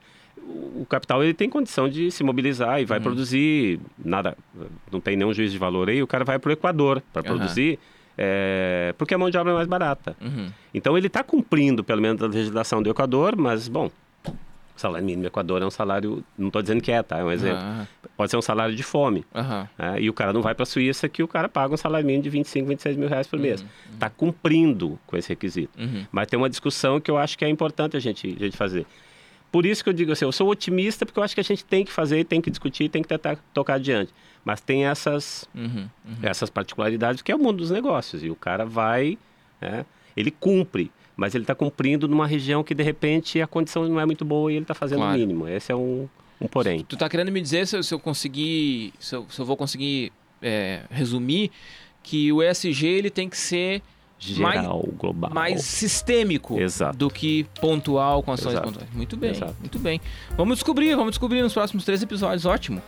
o 0.50 0.86
capital 0.88 1.22
ele 1.22 1.34
tem 1.34 1.48
condição 1.48 1.88
de 1.88 2.10
se 2.10 2.22
mobilizar 2.24 2.80
e 2.80 2.84
vai 2.84 2.98
Uhum. 2.98 3.04
produzir 3.04 3.80
nada, 4.04 4.36
não 4.90 5.00
tem 5.00 5.16
nenhum 5.16 5.32
juiz 5.32 5.52
de 5.52 5.58
valor 5.58 5.88
aí, 5.88 6.02
o 6.02 6.06
cara 6.06 6.24
vai 6.24 6.38
para 6.38 6.48
o 6.50 6.52
Equador 6.52 7.02
para 7.12 7.20
Aham. 7.20 7.36
produzir, 7.36 7.78
é, 8.18 8.94
porque 8.98 9.14
a 9.14 9.18
mão 9.18 9.30
de 9.30 9.38
obra 9.38 9.52
é 9.52 9.54
mais 9.56 9.68
barata. 9.68 10.16
Uhum. 10.20 10.48
Então 10.74 10.96
ele 10.98 11.06
está 11.06 11.22
cumprindo, 11.22 11.82
pelo 11.84 12.02
menos, 12.02 12.22
a 12.22 12.26
legislação 12.26 12.82
do 12.82 12.90
Equador, 12.90 13.36
mas, 13.36 13.68
bom, 13.68 13.90
o 14.26 14.32
salário 14.80 15.04
mínimo 15.04 15.22
do 15.24 15.26
Equador 15.26 15.62
é 15.62 15.66
um 15.66 15.70
salário, 15.70 16.24
não 16.38 16.46
estou 16.48 16.62
dizendo 16.62 16.80
que 16.82 16.90
é, 16.90 17.02
tá? 17.02 17.18
É 17.18 17.24
um 17.24 17.30
exemplo. 17.30 17.58
Aham. 17.62 17.86
Pode 18.16 18.30
ser 18.30 18.36
um 18.36 18.42
salário 18.42 18.74
de 18.74 18.82
fome. 18.82 19.24
Né? 19.78 20.00
E 20.00 20.08
o 20.10 20.12
cara 20.12 20.32
não 20.32 20.40
vai 20.42 20.54
para 20.54 20.62
a 20.62 20.66
Suíça 20.66 21.08
que 21.08 21.22
o 21.22 21.28
cara 21.28 21.48
paga 21.48 21.72
um 21.74 21.76
salário 21.76 22.06
mínimo 22.06 22.22
de 22.24 22.30
25, 22.30 22.66
26 22.68 22.96
mil 22.96 23.08
reais 23.08 23.26
por 23.26 23.38
mês. 23.38 23.64
Está 23.92 24.08
cumprindo 24.10 24.98
com 25.06 25.16
esse 25.16 25.28
requisito. 25.30 25.78
Uhum. 25.78 26.04
Mas 26.10 26.26
tem 26.28 26.38
uma 26.38 26.48
discussão 26.50 27.00
que 27.00 27.10
eu 27.10 27.16
acho 27.18 27.36
que 27.38 27.44
é 27.44 27.48
importante 27.48 27.96
a 27.96 28.00
gente, 28.00 28.34
a 28.38 28.44
gente 28.44 28.56
fazer. 28.56 28.86
Por 29.52 29.66
isso 29.66 29.82
que 29.82 29.90
eu 29.90 29.94
digo 29.94 30.12
assim, 30.12 30.24
eu 30.24 30.32
sou 30.32 30.48
otimista 30.48 31.04
porque 31.04 31.18
eu 31.18 31.24
acho 31.24 31.34
que 31.34 31.40
a 31.40 31.44
gente 31.44 31.64
tem 31.64 31.84
que 31.84 31.90
fazer, 31.92 32.24
tem 32.24 32.40
que 32.40 32.50
discutir, 32.50 32.88
tem 32.88 33.02
que 33.02 33.08
tentar 33.08 33.36
tocar 33.52 33.74
adiante. 33.74 34.12
Mas 34.44 34.60
tem 34.60 34.86
essas, 34.86 35.48
Uhum. 35.54 35.88
Uhum. 36.04 36.16
essas 36.22 36.48
particularidades 36.48 37.20
que 37.22 37.30
é 37.32 37.34
o 37.34 37.38
mundo 37.38 37.58
dos 37.58 37.70
negócios. 37.70 38.22
E 38.22 38.30
o 38.30 38.36
cara 38.36 38.64
vai, 38.64 39.18
né, 39.60 39.84
ele 40.16 40.30
cumpre, 40.30 40.90
mas 41.16 41.34
ele 41.34 41.44
está 41.44 41.54
cumprindo 41.54 42.06
numa 42.08 42.26
região 42.26 42.62
que 42.64 42.74
de 42.74 42.82
repente 42.82 43.40
a 43.42 43.46
condição 43.46 43.86
não 43.88 44.00
é 44.00 44.06
muito 44.06 44.24
boa 44.24 44.50
e 44.52 44.56
ele 44.56 44.62
está 44.64 44.74
fazendo 44.74 44.98
Claro. 44.98 45.14
o 45.16 45.18
mínimo. 45.18 45.48
Esse 45.48 45.72
é 45.72 45.76
um, 45.76 46.08
um 46.40 46.46
porém. 46.46 46.84
Tu 46.88 46.96
tá 46.96 47.08
querendo 47.08 47.30
me 47.32 47.40
dizer 47.40 47.66
se 47.66 47.76
eu, 47.76 47.82
se 47.82 47.92
eu 47.92 47.98
conseguir, 47.98 48.94
se 49.00 49.14
eu, 49.16 49.26
se 49.28 49.38
eu 49.40 49.44
vou 49.44 49.56
conseguir 49.56 50.12
é, 50.40 50.82
resumir 50.90 51.50
que 52.02 52.32
o 52.32 52.42
ESG 52.42 52.86
ele 52.86 53.10
tem 53.10 53.28
que 53.28 53.36
ser 53.36 53.82
Geral, 54.20 54.86
global. 54.98 55.30
mais 55.32 55.62
sistêmico 55.64 56.60
Exato. 56.60 56.96
do 56.96 57.08
que 57.10 57.44
pontual 57.60 58.22
com 58.22 58.32
ações 58.32 58.52
Exato. 58.52 58.66
pontuais. 58.68 58.88
Muito 58.92 59.16
bem, 59.16 59.30
Exato. 59.30 59.56
muito 59.60 59.78
bem. 59.78 60.00
Vamos 60.36 60.58
descobrir, 60.58 60.94
vamos 60.94 61.12
descobrir 61.12 61.42
nos 61.42 61.52
próximos 61.54 61.84
três 61.84 62.02
episódios. 62.02 62.44
Ótimo. 62.44 62.82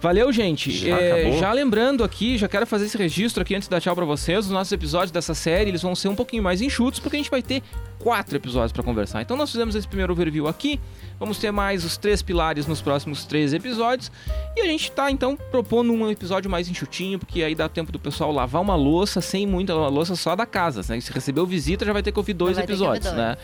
Valeu, 0.00 0.30
gente. 0.32 0.70
Já 0.70 0.98
É, 1.00 1.32
já 1.38 1.50
lembrando 1.52 2.04
aqui, 2.04 2.36
já 2.36 2.46
quero 2.46 2.66
fazer 2.66 2.84
esse 2.84 2.98
registro 2.98 3.40
aqui 3.40 3.54
antes 3.54 3.68
de 3.68 3.70
dar 3.70 3.80
tchau 3.80 3.94
pra 3.94 4.04
vocês. 4.04 4.44
Os 4.44 4.50
nossos 4.52 4.70
episódios 4.70 5.10
dessa 5.10 5.32
série, 5.32 5.70
eles 5.70 5.80
vão 5.80 5.94
ser 5.94 6.08
um 6.08 6.14
pouquinho 6.14 6.42
mais 6.42 6.60
enxutos, 6.60 7.00
porque 7.00 7.16
a 7.16 7.18
gente 7.20 7.30
vai 7.30 7.40
ter 7.40 7.62
quatro 7.98 8.36
episódios 8.36 8.70
pra 8.72 8.82
conversar. 8.82 9.22
Então 9.22 9.34
nós 9.34 9.50
fizemos 9.50 9.74
esse 9.74 9.88
primeiro 9.88 10.12
overview 10.12 10.46
aqui. 10.46 10.78
Vamos 11.18 11.38
ter 11.38 11.50
mais 11.50 11.84
os 11.84 11.96
três 11.96 12.22
pilares 12.22 12.66
nos 12.66 12.80
próximos 12.82 13.24
três 13.24 13.52
episódios. 13.52 14.10
E 14.56 14.60
a 14.60 14.66
gente 14.66 14.90
tá, 14.92 15.10
então, 15.10 15.36
propondo 15.50 15.92
um 15.92 16.10
episódio 16.10 16.50
mais 16.50 16.68
enxutinho, 16.68 17.18
porque 17.18 17.42
aí 17.42 17.54
dá 17.54 17.68
tempo 17.68 17.90
do 17.92 17.98
pessoal 17.98 18.30
lavar 18.32 18.60
uma 18.60 18.74
louça 18.74 19.20
sem 19.20 19.46
muita 19.46 19.74
louça 19.74 20.14
só 20.16 20.34
da 20.36 20.44
casa. 20.46 20.82
Né? 20.92 21.00
Se 21.00 21.12
recebeu 21.12 21.46
visita, 21.46 21.84
já 21.84 21.92
vai 21.92 22.02
ter 22.02 22.12
que 22.12 22.18
ouvir 22.18 22.34
dois 22.34 22.56
que 22.56 22.60
ouvir 22.62 22.72
episódios, 22.72 23.04
dois. 23.04 23.16
né? 23.16 23.36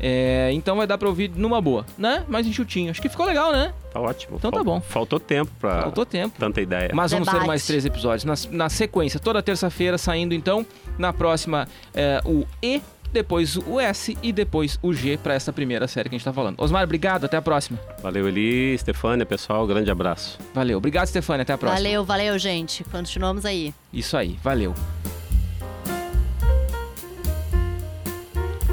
É, 0.00 0.50
então 0.52 0.76
vai 0.76 0.86
dar 0.86 0.96
pra 0.98 1.08
ouvir 1.08 1.30
numa 1.34 1.60
boa, 1.60 1.84
né? 1.96 2.24
Mais 2.28 2.46
enxutinho. 2.46 2.90
Acho 2.90 3.00
que 3.02 3.08
ficou 3.08 3.26
legal, 3.26 3.52
né? 3.52 3.72
Tá 3.92 4.00
ótimo. 4.00 4.36
Então 4.36 4.50
tá 4.50 4.62
bom. 4.62 4.80
Faltou 4.80 5.18
tempo 5.18 5.50
para 5.60 5.82
Faltou 5.82 6.06
tempo. 6.06 6.34
tanta 6.38 6.60
ideia. 6.60 6.90
Mas 6.94 7.10
vamos 7.12 7.26
ter 7.26 7.32
Debate. 7.32 7.48
mais 7.48 7.66
três 7.66 7.84
episódios. 7.84 8.24
Na, 8.24 8.34
na 8.50 8.68
sequência, 8.68 9.18
toda 9.18 9.42
terça-feira 9.42 9.98
saindo, 9.98 10.34
então. 10.34 10.64
Na 10.98 11.12
próxima, 11.12 11.66
é, 11.94 12.20
o 12.24 12.44
E, 12.62 12.80
depois 13.12 13.56
o 13.56 13.80
S 13.80 14.16
e 14.22 14.32
depois 14.32 14.78
o 14.82 14.92
G 14.92 15.16
para 15.16 15.34
essa 15.34 15.52
primeira 15.52 15.86
série 15.86 16.08
que 16.08 16.14
a 16.14 16.18
gente 16.18 16.24
tá 16.24 16.32
falando. 16.32 16.56
Osmar, 16.58 16.84
obrigado. 16.84 17.24
Até 17.24 17.36
a 17.36 17.42
próxima. 17.42 17.78
Valeu, 18.02 18.28
Eli, 18.28 18.76
Stefânia, 18.78 19.24
pessoal, 19.24 19.66
grande 19.66 19.90
abraço. 19.90 20.38
Valeu. 20.54 20.78
Obrigado, 20.78 21.06
Stefania. 21.06 21.42
Até 21.42 21.52
a 21.52 21.58
próxima. 21.58 21.82
Valeu, 21.82 22.04
valeu, 22.04 22.38
gente. 22.38 22.84
Continuamos 22.84 23.44
aí. 23.44 23.74
Isso 23.92 24.16
aí. 24.16 24.38
Valeu. 24.42 24.74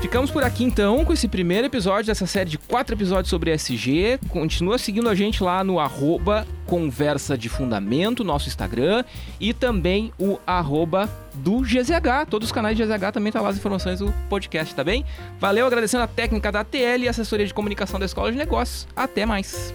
Ficamos 0.06 0.30
por 0.30 0.44
aqui 0.44 0.64
então 0.64 1.04
com 1.04 1.12
esse 1.12 1.28
primeiro 1.28 1.66
episódio 1.66 2.06
dessa 2.06 2.28
série 2.28 2.48
de 2.48 2.60
quatro 2.60 2.94
episódios 2.94 3.28
sobre 3.28 3.50
SG. 3.50 4.20
Continua 4.30 4.78
seguindo 4.78 5.10
a 5.10 5.16
gente 5.16 5.44
lá 5.44 5.64
no 5.64 5.80
arroba 5.80 6.46
Conversa 6.68 7.36
de 7.36 7.50
Fundamento, 7.50 8.24
nosso 8.24 8.48
Instagram, 8.48 9.04
e 9.40 9.52
também 9.52 10.14
o 10.20 10.38
arroba 10.46 11.10
do 11.34 11.62
GZH. 11.62 12.30
Todos 12.30 12.50
os 12.50 12.52
canais 12.52 12.78
de 12.78 12.86
GZH 12.86 13.14
também 13.14 13.32
tá 13.32 13.42
lá 13.42 13.50
as 13.50 13.58
informações 13.58 13.98
do 13.98 14.14
podcast, 14.30 14.76
tá 14.76 14.84
bem? 14.84 15.04
Valeu, 15.40 15.66
agradecendo 15.66 16.04
a 16.04 16.08
técnica 16.08 16.52
da 16.52 16.60
ATL 16.60 17.02
e 17.02 17.08
a 17.08 17.10
assessoria 17.10 17.48
de 17.48 17.54
comunicação 17.54 18.00
da 18.00 18.06
Escola 18.06 18.32
de 18.32 18.38
Negócios. 18.38 18.88
Até 18.96 19.26
mais. 19.26 19.74